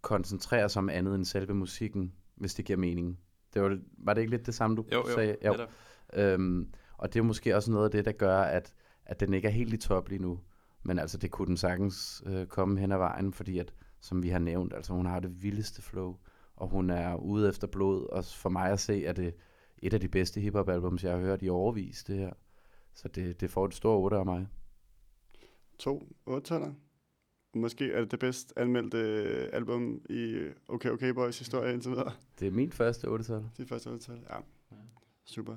koncentrere 0.00 0.68
sig 0.68 0.80
om 0.80 0.88
andet 0.88 1.14
end 1.14 1.24
selve 1.24 1.54
musikken, 1.54 2.12
hvis 2.42 2.54
det 2.54 2.64
giver 2.64 2.78
mening. 2.78 3.18
Det 3.54 3.62
var, 3.62 3.78
var 3.98 4.14
det 4.14 4.20
ikke 4.20 4.30
lidt 4.30 4.46
det 4.46 4.54
samme, 4.54 4.76
du 4.76 4.84
Jo, 4.92 4.96
jo, 5.08 5.14
sagde? 5.14 5.36
netop. 5.42 5.70
Øhm, 6.12 6.72
og 6.98 7.14
det 7.14 7.20
er 7.20 7.24
måske 7.24 7.56
også 7.56 7.70
noget 7.70 7.84
af 7.84 7.90
det, 7.90 8.04
der 8.04 8.12
gør, 8.12 8.40
at, 8.40 8.74
at 9.04 9.20
den 9.20 9.34
ikke 9.34 9.48
er 9.48 9.52
helt 9.52 9.74
i 9.74 9.76
top 9.76 10.08
lige 10.08 10.22
nu. 10.22 10.40
Men 10.82 10.98
altså, 10.98 11.18
det 11.18 11.30
kunne 11.30 11.46
den 11.46 11.56
sagtens 11.56 12.22
øh, 12.26 12.46
komme 12.46 12.80
hen 12.80 12.92
ad 12.92 12.98
vejen, 12.98 13.32
fordi 13.32 13.58
at, 13.58 13.74
som 14.00 14.22
vi 14.22 14.28
har 14.28 14.38
nævnt, 14.38 14.74
altså 14.74 14.92
hun 14.92 15.06
har 15.06 15.20
det 15.20 15.42
vildeste 15.42 15.82
flow, 15.82 16.16
og 16.56 16.68
hun 16.68 16.90
er 16.90 17.14
ude 17.14 17.48
efter 17.48 17.66
blod, 17.66 18.06
og 18.10 18.24
for 18.24 18.48
mig 18.48 18.70
at 18.70 18.80
se, 18.80 19.04
er 19.06 19.12
det 19.12 19.34
et 19.78 19.94
af 19.94 20.00
de 20.00 20.08
bedste 20.08 20.40
hiphop-albums, 20.40 21.04
jeg 21.04 21.12
har 21.12 21.18
hørt 21.20 21.42
i 21.42 21.48
overvis, 21.48 22.04
det 22.04 22.16
her. 22.16 22.32
Så 22.94 23.08
det, 23.08 23.40
det 23.40 23.50
får 23.50 23.66
et 23.66 23.74
stort 23.74 24.04
8 24.04 24.16
af 24.16 24.24
mig. 24.24 24.46
To 25.78 26.08
8 26.26 26.54
Måske 27.54 27.92
er 27.92 28.00
det 28.00 28.10
det 28.10 28.18
bedst 28.18 28.52
anmeldte 28.56 28.98
øh, 28.98 29.48
album 29.52 30.00
i 30.10 30.22
øh, 30.22 30.54
OK 30.68 30.84
OK 30.84 31.14
Boys 31.14 31.38
historie 31.38 31.72
indtil 31.72 31.90
videre. 31.90 32.12
Det 32.38 32.46
er 32.46 32.50
min 32.50 32.72
første 32.72 33.08
8 33.08 33.24
-tal. 33.24 33.42
De 33.56 33.66
første 33.66 33.88
8 33.88 34.12
ja. 34.12 34.36
Super. 35.24 35.56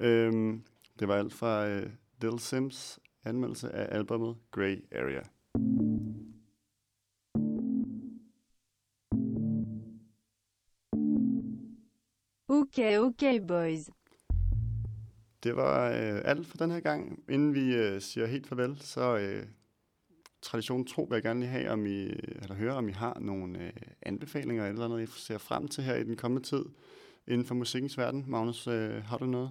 Øhm, 0.00 0.62
det 0.98 1.08
var 1.08 1.16
alt 1.16 1.32
fra 1.32 1.68
øh, 1.68 1.90
Little 2.22 2.40
Sims 2.40 2.98
anmeldelse 3.24 3.70
af 3.72 3.96
albumet 3.96 4.36
Grey 4.50 4.84
Area. 4.92 5.22
Okay, 12.48 12.98
okay, 12.98 13.40
boys. 13.48 13.90
Det 15.42 15.56
var 15.56 15.88
øh, 15.90 16.20
alt 16.24 16.46
for 16.46 16.56
den 16.56 16.70
her 16.70 16.80
gang. 16.80 17.24
Inden 17.28 17.54
vi 17.54 17.74
øh, 17.74 18.00
siger 18.00 18.26
helt 18.26 18.46
farvel, 18.46 18.78
så 18.80 19.16
øh, 19.18 19.46
tradition 20.46 20.86
tro 20.86 21.02
vil 21.02 21.16
jeg 21.16 21.22
gerne 21.22 21.40
lige 21.40 21.50
have, 21.50 21.70
om 21.70 21.86
I, 21.86 22.02
eller 22.42 22.54
høre, 22.54 22.74
om 22.74 22.88
I 22.88 22.92
har 22.92 23.18
nogle 23.20 23.58
øh, 23.58 23.72
anbefalinger 24.02 24.66
eller 24.66 24.88
noget, 24.88 25.08
I 25.08 25.12
ser 25.20 25.38
frem 25.38 25.68
til 25.68 25.84
her 25.84 25.94
i 25.94 26.04
den 26.04 26.16
kommende 26.16 26.46
tid 26.46 26.64
inden 27.26 27.46
for 27.46 27.54
musikkens 27.54 27.98
verden. 27.98 28.24
Magnus, 28.26 28.66
øh, 28.66 29.04
har 29.04 29.18
du 29.18 29.26
noget? 29.26 29.50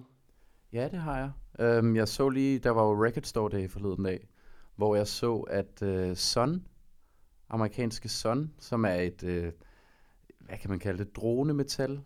Ja, 0.72 0.88
det 0.88 0.98
har 0.98 1.18
jeg. 1.18 1.30
Øhm, 1.66 1.96
jeg 1.96 2.08
så 2.08 2.28
lige, 2.28 2.58
der 2.58 2.70
var 2.70 2.82
jo 2.82 3.04
Record 3.04 3.22
Store 3.22 3.58
Day 3.58 3.70
forleden 3.70 4.04
dag, 4.04 4.28
hvor 4.76 4.96
jeg 4.96 5.06
så, 5.06 5.36
at 5.36 5.82
øh, 5.82 6.16
Sun, 6.16 6.66
amerikanske 7.48 8.08
Sun, 8.08 8.52
som 8.58 8.84
er 8.84 8.94
et, 8.94 9.22
øh, 9.22 9.52
hvad 10.40 10.58
kan 10.58 10.70
man 10.70 10.78
kalde 10.78 11.04
det, 11.04 11.16
drone-metal 11.16 12.00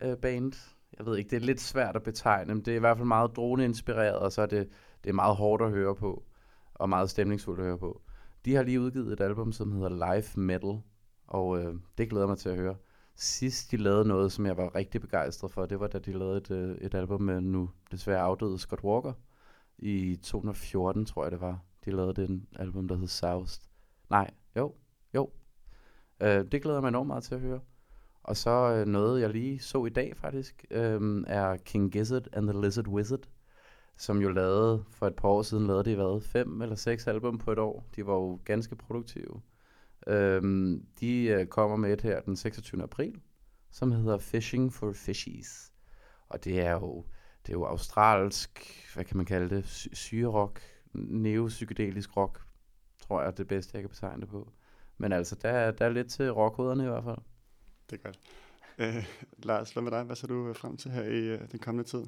øh, 0.00 0.16
band. 0.16 0.52
Jeg 0.98 1.06
ved 1.06 1.16
ikke, 1.18 1.30
det 1.30 1.36
er 1.36 1.46
lidt 1.46 1.60
svært 1.60 1.96
at 1.96 2.02
betegne, 2.02 2.54
men 2.54 2.64
det 2.64 2.72
er 2.72 2.76
i 2.76 2.80
hvert 2.80 2.96
fald 2.96 3.08
meget 3.08 3.36
drone-inspireret, 3.36 4.18
og 4.18 4.32
så 4.32 4.42
er 4.42 4.46
det, 4.46 4.68
det 5.04 5.10
er 5.10 5.14
meget 5.14 5.36
hårdt 5.36 5.62
at 5.62 5.70
høre 5.70 5.94
på, 5.94 6.24
og 6.74 6.88
meget 6.88 7.10
stemningsfuldt 7.10 7.60
at 7.60 7.66
høre 7.66 7.78
på. 7.78 8.00
De 8.44 8.54
har 8.54 8.62
lige 8.62 8.80
udgivet 8.80 9.12
et 9.12 9.20
album, 9.20 9.52
som 9.52 9.72
hedder 9.72 9.88
Live 9.88 10.44
Metal, 10.44 10.80
og 11.26 11.62
øh, 11.62 11.74
det 11.98 12.10
glæder 12.10 12.26
mig 12.26 12.38
til 12.38 12.48
at 12.48 12.56
høre. 12.56 12.76
Sidst 13.16 13.70
de 13.70 13.76
lavede 13.76 14.08
noget, 14.08 14.32
som 14.32 14.46
jeg 14.46 14.56
var 14.56 14.74
rigtig 14.74 15.00
begejstret 15.00 15.50
for, 15.50 15.66
det 15.66 15.80
var 15.80 15.86
da 15.86 15.98
de 15.98 16.12
lavede 16.12 16.36
et, 16.36 16.50
øh, 16.50 16.76
et 16.76 16.94
album 16.94 17.22
med 17.22 17.40
nu 17.40 17.70
desværre 17.90 18.20
afdøde 18.20 18.58
Scott 18.58 18.84
Walker. 18.84 19.12
I 19.78 20.16
2014, 20.16 21.06
tror 21.06 21.24
jeg 21.24 21.32
det 21.32 21.40
var. 21.40 21.64
De 21.84 21.90
lavede 21.90 22.14
det 22.14 22.30
en 22.30 22.46
album, 22.56 22.88
der 22.88 22.96
hed 22.96 23.06
Soused. 23.06 23.62
Nej, 24.10 24.30
jo, 24.56 24.74
jo. 25.14 25.30
Øh, 26.20 26.44
det 26.52 26.62
glæder 26.62 26.76
jeg 26.76 26.82
mig 26.82 26.88
enormt 26.88 27.06
meget 27.06 27.24
til 27.24 27.34
at 27.34 27.40
høre. 27.40 27.60
Og 28.22 28.36
så 28.36 28.50
øh, 28.50 28.86
noget, 28.86 29.20
jeg 29.20 29.30
lige 29.30 29.58
så 29.58 29.84
i 29.84 29.90
dag 29.90 30.16
faktisk, 30.16 30.64
øh, 30.70 31.24
er 31.26 31.56
King 31.56 31.92
Gizzard 31.92 32.26
and 32.32 32.48
the 32.48 32.60
Lizard 32.60 32.88
Wizard, 32.88 33.28
som 33.96 34.18
jo 34.22 34.28
lavede 34.28 34.84
for 34.90 35.06
et 35.06 35.16
par 35.16 35.28
år 35.28 35.42
siden, 35.42 35.66
lavede 35.66 35.84
de 35.90 35.94
hvad, 35.94 36.20
fem 36.20 36.62
eller 36.62 36.74
seks 36.76 37.06
album 37.06 37.38
på 37.38 37.52
et 37.52 37.58
år. 37.58 37.86
De 37.96 38.06
var 38.06 38.14
jo 38.14 38.40
ganske 38.44 38.76
produktive. 38.76 39.40
Øhm, 40.06 40.86
de 41.00 41.24
øh, 41.24 41.46
kommer 41.46 41.76
med 41.76 41.92
et 41.92 42.00
her 42.00 42.20
den 42.20 42.36
26. 42.36 42.82
april, 42.82 43.20
som 43.70 43.92
hedder 43.92 44.18
Fishing 44.18 44.72
for 44.72 44.92
Fishies. 44.92 45.72
Og 46.28 46.44
det 46.44 46.60
er 46.60 46.72
jo, 46.72 47.04
det 47.42 47.48
er 47.48 47.52
jo 47.58 47.64
australsk, 47.64 48.66
hvad 48.94 49.04
kan 49.04 49.16
man 49.16 49.26
kalde 49.26 49.56
det, 49.56 49.66
sy- 49.66 49.88
syrerock, 49.92 50.60
neopsykedelisk 50.94 52.16
rock, 52.16 52.40
tror 53.00 53.20
jeg 53.20 53.26
er 53.26 53.32
det 53.32 53.48
bedste, 53.48 53.70
jeg 53.74 53.82
kan 53.82 53.90
betegne 53.90 54.20
det 54.20 54.28
på. 54.28 54.52
Men 54.98 55.12
altså, 55.12 55.34
der, 55.42 55.48
er- 55.48 55.70
der 55.72 55.84
er 55.84 55.88
lidt 55.90 56.10
til 56.10 56.32
rockhoderne 56.32 56.84
i 56.84 56.88
hvert 56.88 57.04
fald. 57.04 57.18
Det 57.90 57.98
er 57.98 58.02
godt. 58.02 58.18
Øh, 58.78 59.06
Lars, 59.38 59.70
hvad 59.72 59.82
med 59.82 59.90
dig? 59.90 60.02
Hvad 60.02 60.16
ser 60.16 60.26
du 60.26 60.52
frem 60.52 60.76
til 60.76 60.90
her 60.90 61.02
i 61.02 61.18
øh, 61.28 61.50
den 61.52 61.58
kommende 61.58 61.88
tid? 61.90 62.04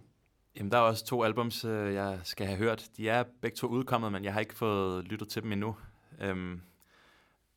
Jamen, 0.56 0.72
der 0.72 0.78
er 0.78 0.82
også 0.82 1.04
to 1.04 1.22
albums, 1.22 1.64
øh, 1.64 1.94
jeg 1.94 2.20
skal 2.24 2.46
have 2.46 2.58
hørt. 2.58 2.88
De 2.96 3.08
er 3.08 3.24
begge 3.40 3.56
to 3.56 3.66
udkommet, 3.66 4.12
men 4.12 4.24
jeg 4.24 4.32
har 4.32 4.40
ikke 4.40 4.54
fået 4.54 5.04
lyttet 5.04 5.28
til 5.28 5.42
dem 5.42 5.52
endnu. 5.52 5.76
Øhm, 6.20 6.60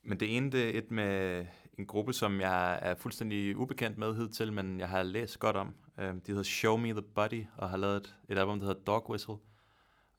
men 0.03 0.19
det 0.19 0.37
ene, 0.37 0.51
det 0.51 0.75
er 0.75 0.77
et 0.77 0.91
med 0.91 1.45
en 1.77 1.85
gruppe, 1.85 2.13
som 2.13 2.41
jeg 2.41 2.79
er 2.81 2.95
fuldstændig 2.95 3.57
ubekendt 3.57 3.97
med 3.97 4.15
hidtil, 4.15 4.53
men 4.53 4.79
jeg 4.79 4.89
har 4.89 5.03
læst 5.03 5.39
godt 5.39 5.55
om. 5.55 5.75
Øhm, 5.99 6.21
de 6.21 6.31
hedder 6.31 6.43
Show 6.43 6.77
Me 6.77 6.91
The 6.91 7.01
Body, 7.01 7.45
og 7.57 7.69
har 7.69 7.77
lavet 7.77 7.97
et, 7.97 8.15
et 8.29 8.37
album, 8.37 8.59
der 8.59 8.67
hedder 8.67 8.81
Dog 8.81 9.09
Whistle. 9.09 9.35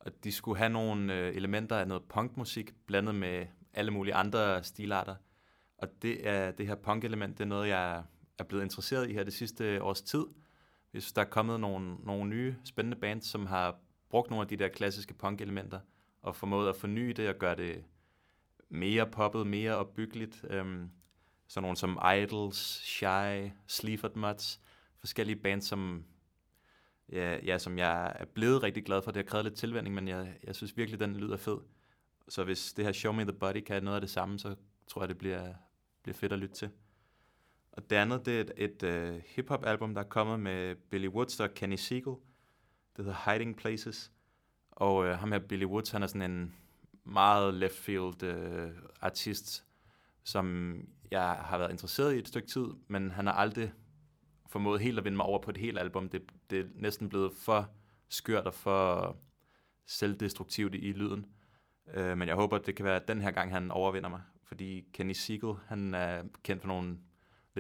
Og 0.00 0.12
de 0.24 0.32
skulle 0.32 0.58
have 0.58 0.70
nogle 0.70 1.14
øh, 1.14 1.36
elementer 1.36 1.76
af 1.76 1.88
noget 1.88 2.02
punkmusik, 2.08 2.72
blandet 2.86 3.14
med 3.14 3.46
alle 3.74 3.90
mulige 3.90 4.14
andre 4.14 4.64
stilarter. 4.64 5.14
Og 5.78 5.88
det, 6.02 6.28
er, 6.28 6.50
det 6.50 6.66
her 6.66 6.74
punk-element, 6.74 7.38
det 7.38 7.44
er 7.44 7.48
noget, 7.48 7.68
jeg 7.68 8.02
er 8.38 8.44
blevet 8.44 8.62
interesseret 8.62 9.10
i 9.10 9.12
her 9.12 9.24
det 9.24 9.32
sidste 9.32 9.82
års 9.82 10.02
tid. 10.02 10.24
Hvis 10.90 11.12
der 11.12 11.22
er 11.22 11.26
kommet 11.26 11.60
nogle, 11.60 11.94
nogle 11.94 12.30
nye 12.30 12.54
spændende 12.64 12.96
bands, 12.96 13.26
som 13.26 13.46
har 13.46 13.76
brugt 14.10 14.30
nogle 14.30 14.42
af 14.42 14.48
de 14.48 14.56
der 14.56 14.68
klassiske 14.68 15.14
punk-elementer, 15.14 15.80
og 16.22 16.36
formået 16.36 16.68
at 16.68 16.76
forny 16.76 17.10
det 17.10 17.28
og 17.28 17.34
gøre 17.34 17.56
det 17.56 17.84
mere 18.68 19.06
poppet, 19.06 19.46
mere 19.46 19.76
opbyggeligt. 19.76 20.44
Øhm, 20.50 20.90
sådan 21.48 21.62
nogle 21.62 21.76
som 21.76 21.98
Idols, 22.16 22.56
Shy, 22.84 23.50
Sleaford 23.66 24.16
Mutts, 24.16 24.60
forskellige 24.96 25.36
bands, 25.36 25.64
som, 25.64 26.04
ja, 27.12 27.38
ja, 27.44 27.58
som 27.58 27.78
jeg 27.78 28.16
er 28.18 28.24
blevet 28.24 28.62
rigtig 28.62 28.84
glad 28.84 29.02
for. 29.02 29.10
Det 29.10 29.24
har 29.24 29.30
krævet 29.30 29.44
lidt 29.44 29.54
tilvænding, 29.54 29.94
men 29.94 30.08
jeg, 30.08 30.38
jeg 30.44 30.54
synes 30.54 30.76
virkelig, 30.76 31.00
den 31.00 31.16
lyder 31.16 31.36
fed. 31.36 31.58
Så 32.28 32.44
hvis 32.44 32.72
det 32.72 32.84
her 32.84 32.92
Show 32.92 33.12
Me 33.12 33.22
The 33.22 33.32
Body 33.32 33.60
kan 33.60 33.82
noget 33.82 33.94
af 33.94 34.00
det 34.00 34.10
samme, 34.10 34.38
så 34.38 34.54
tror 34.86 35.02
jeg, 35.02 35.08
det 35.08 35.18
bliver, 35.18 35.54
bliver 36.02 36.14
fedt 36.14 36.32
at 36.32 36.38
lytte 36.38 36.54
til. 36.54 36.70
Og 37.72 37.90
det 37.90 37.96
andet, 37.96 38.26
det 38.26 38.36
er 38.36 38.40
et, 38.40 38.52
et 38.56 38.82
øh, 38.82 39.14
uh, 39.14 39.20
hip-hop 39.26 39.64
album, 39.66 39.94
der 39.94 40.00
er 40.00 40.08
kommet 40.08 40.40
med 40.40 40.74
Billy 40.74 41.08
Woods 41.08 41.40
og 41.40 41.54
Kenny 41.54 41.76
Siegel. 41.76 42.14
Det 42.96 43.04
hedder 43.04 43.32
Hiding 43.32 43.56
Places. 43.56 44.12
Og 44.70 44.96
uh, 44.96 45.06
ham 45.06 45.32
her, 45.32 45.38
Billy 45.38 45.64
Woods, 45.64 45.90
han 45.90 46.02
er 46.02 46.06
sådan 46.06 46.30
en 46.30 46.54
meget 47.04 47.54
left 47.54 47.74
field 47.74 48.22
uh, 48.22 48.28
øh, 48.28 48.70
artist, 49.00 49.64
som 50.24 50.74
jeg 51.10 51.30
har 51.30 51.58
været 51.58 51.70
interesseret 51.70 52.14
i 52.14 52.18
et 52.18 52.28
stykke 52.28 52.48
tid, 52.48 52.66
men 52.88 53.10
han 53.10 53.26
har 53.26 53.32
aldrig 53.32 53.72
formået 54.48 54.80
helt 54.80 54.98
at 54.98 55.04
vinde 55.04 55.16
mig 55.16 55.26
over 55.26 55.38
på 55.38 55.50
et 55.50 55.56
helt 55.56 55.78
album. 55.78 56.08
Det, 56.08 56.22
det 56.50 56.60
er 56.60 56.64
næsten 56.74 57.08
blevet 57.08 57.32
for 57.32 57.70
skørt 58.08 58.46
og 58.46 58.54
for 58.54 59.16
selvdestruktivt 59.86 60.74
i, 60.74 60.92
lyden. 60.92 61.26
Uh, 61.96 62.18
men 62.18 62.28
jeg 62.28 62.36
håber, 62.36 62.56
at 62.56 62.66
det 62.66 62.76
kan 62.76 62.84
være, 62.84 62.96
at 62.96 63.08
den 63.08 63.20
her 63.20 63.30
gang, 63.30 63.52
han 63.52 63.70
overvinder 63.70 64.08
mig. 64.08 64.20
Fordi 64.44 64.84
Kenny 64.92 65.12
Siegel, 65.12 65.54
han 65.66 65.94
er 65.94 66.22
kendt 66.42 66.62
for 66.62 66.68
nogle 66.68 66.98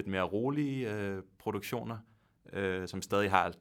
lidt 0.00 0.08
mere 0.08 0.22
rolige 0.22 0.94
øh, 0.94 1.22
produktioner, 1.38 1.98
øh, 2.52 2.88
som 2.88 3.02
stadig 3.02 3.30
har 3.30 3.52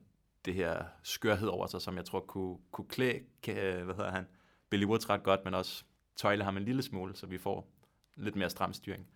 det 0.45 0.53
her 0.53 0.83
skørhed 1.03 1.47
over 1.47 1.67
sig, 1.67 1.81
som 1.81 1.95
jeg 1.95 2.05
tror 2.05 2.19
kunne, 2.19 2.57
kunne 2.71 2.87
klæde, 2.87 3.19
øh, 3.49 3.85
hvad 3.85 3.95
hedder 3.95 4.11
han, 4.11 4.27
Billy 4.69 4.85
Woods 4.85 5.09
ret 5.09 5.23
godt, 5.23 5.45
men 5.45 5.53
også 5.53 5.83
tøjle 6.15 6.43
ham 6.43 6.57
en 6.57 6.63
lille 6.63 6.81
smule, 6.81 7.15
så 7.15 7.27
vi 7.27 7.37
får 7.37 7.71
lidt 8.15 8.35
mere 8.35 8.49
stram 8.49 8.73
styring. 8.73 9.07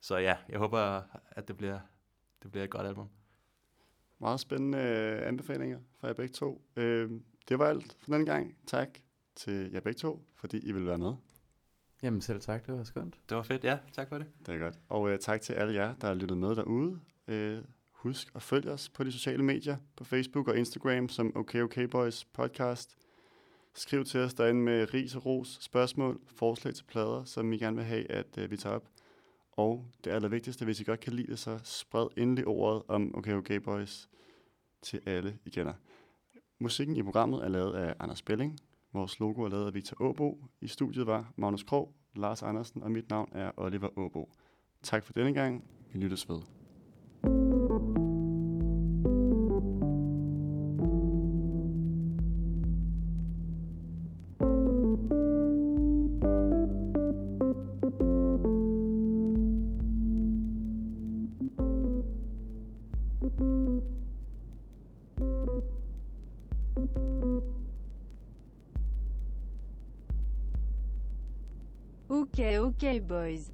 Så 0.00 0.16
ja, 0.16 0.36
jeg 0.48 0.58
håber, 0.58 1.02
at 1.30 1.48
det 1.48 1.56
bliver, 1.56 1.80
det 2.42 2.50
bliver 2.50 2.64
et 2.64 2.70
godt 2.70 2.86
album. 2.86 3.08
Meget 4.18 4.40
spændende 4.40 4.78
øh, 4.78 5.28
anbefalinger 5.28 5.78
fra 6.00 6.08
jer 6.08 6.14
begge 6.14 6.32
to. 6.32 6.62
Øh, 6.76 7.10
det 7.48 7.58
var 7.58 7.66
alt 7.66 7.96
for 8.00 8.12
den 8.12 8.26
gang. 8.26 8.56
Tak 8.66 8.88
til 9.34 9.70
jer 9.72 9.80
begge 9.80 9.98
to, 9.98 10.26
fordi 10.34 10.58
I 10.58 10.72
vil 10.72 10.86
være 10.86 10.98
med. 10.98 11.12
Jamen 12.02 12.20
selv 12.20 12.40
tak, 12.40 12.66
det 12.66 12.74
var 12.74 12.84
skønt. 12.84 13.14
Det 13.28 13.36
var 13.36 13.42
fedt, 13.42 13.64
ja. 13.64 13.78
Tak 13.92 14.08
for 14.08 14.18
det. 14.18 14.26
Det 14.46 14.54
er 14.54 14.58
godt. 14.58 14.78
Og 14.88 15.10
øh, 15.10 15.18
tak 15.18 15.40
til 15.40 15.52
alle 15.52 15.74
jer, 15.74 15.94
der 15.94 16.06
har 16.06 16.14
lyttet 16.14 16.38
med 16.38 16.56
derude. 16.56 17.00
Øh, 17.28 17.58
husk 17.92 18.28
at 18.34 18.42
følge 18.42 18.70
os 18.70 18.88
på 18.88 19.04
de 19.04 19.12
sociale 19.12 19.44
medier, 19.44 19.76
på 19.96 20.04
Facebook 20.04 20.48
og 20.48 20.56
Instagram 20.56 21.08
som 21.08 21.36
OK 21.36 21.54
OK 21.54 21.78
Boys 21.90 22.24
podcast. 22.24 22.96
Skriv 23.74 24.04
til 24.04 24.20
os 24.20 24.34
derinde 24.34 24.60
med 24.60 24.94
ris 24.94 25.14
og 25.14 25.26
ros, 25.26 25.58
spørgsmål, 25.60 26.20
forslag 26.26 26.74
til 26.74 26.84
plader, 26.84 27.24
som 27.24 27.52
I 27.52 27.58
gerne 27.58 27.76
vil 27.76 27.84
have, 27.84 28.10
at 28.10 28.38
øh, 28.38 28.50
vi 28.50 28.56
tager 28.56 28.76
op. 28.76 28.88
Og 29.52 29.86
det 30.04 30.10
allervigtigste, 30.10 30.64
hvis 30.64 30.80
I 30.80 30.84
godt 30.84 31.00
kan 31.00 31.12
lide 31.12 31.26
det, 31.26 31.38
så 31.38 31.58
spred 31.64 32.06
endelig 32.16 32.46
ordet 32.46 32.82
om 32.88 33.16
OK 33.16 33.28
OK 33.28 33.62
Boys 33.64 34.08
til 34.82 35.00
alle, 35.06 35.38
I 35.44 35.50
kender. 35.50 35.74
Musikken 36.58 36.96
i 36.96 37.02
programmet 37.02 37.44
er 37.44 37.48
lavet 37.48 37.74
af 37.74 37.94
Anders 38.00 38.22
Belling. 38.22 38.60
Vores 38.92 39.20
logo 39.20 39.42
er 39.42 39.48
lavet 39.48 39.66
af 39.66 39.74
Victor 39.74 39.96
Åbo. 40.00 40.44
I 40.60 40.68
studiet 40.68 41.06
var 41.06 41.32
Magnus 41.36 41.62
Krog, 41.62 41.94
Lars 42.16 42.42
Andersen, 42.42 42.82
og 42.82 42.90
mit 42.90 43.10
navn 43.10 43.28
er 43.32 43.50
Oliver 43.56 43.98
Åbo. 43.98 44.32
Tak 44.82 45.04
for 45.04 45.12
denne 45.12 45.34
gang. 45.34 45.64
Vi 45.92 45.98
lyttes 45.98 46.28
ved. 46.28 46.40
Boys. 73.06 73.50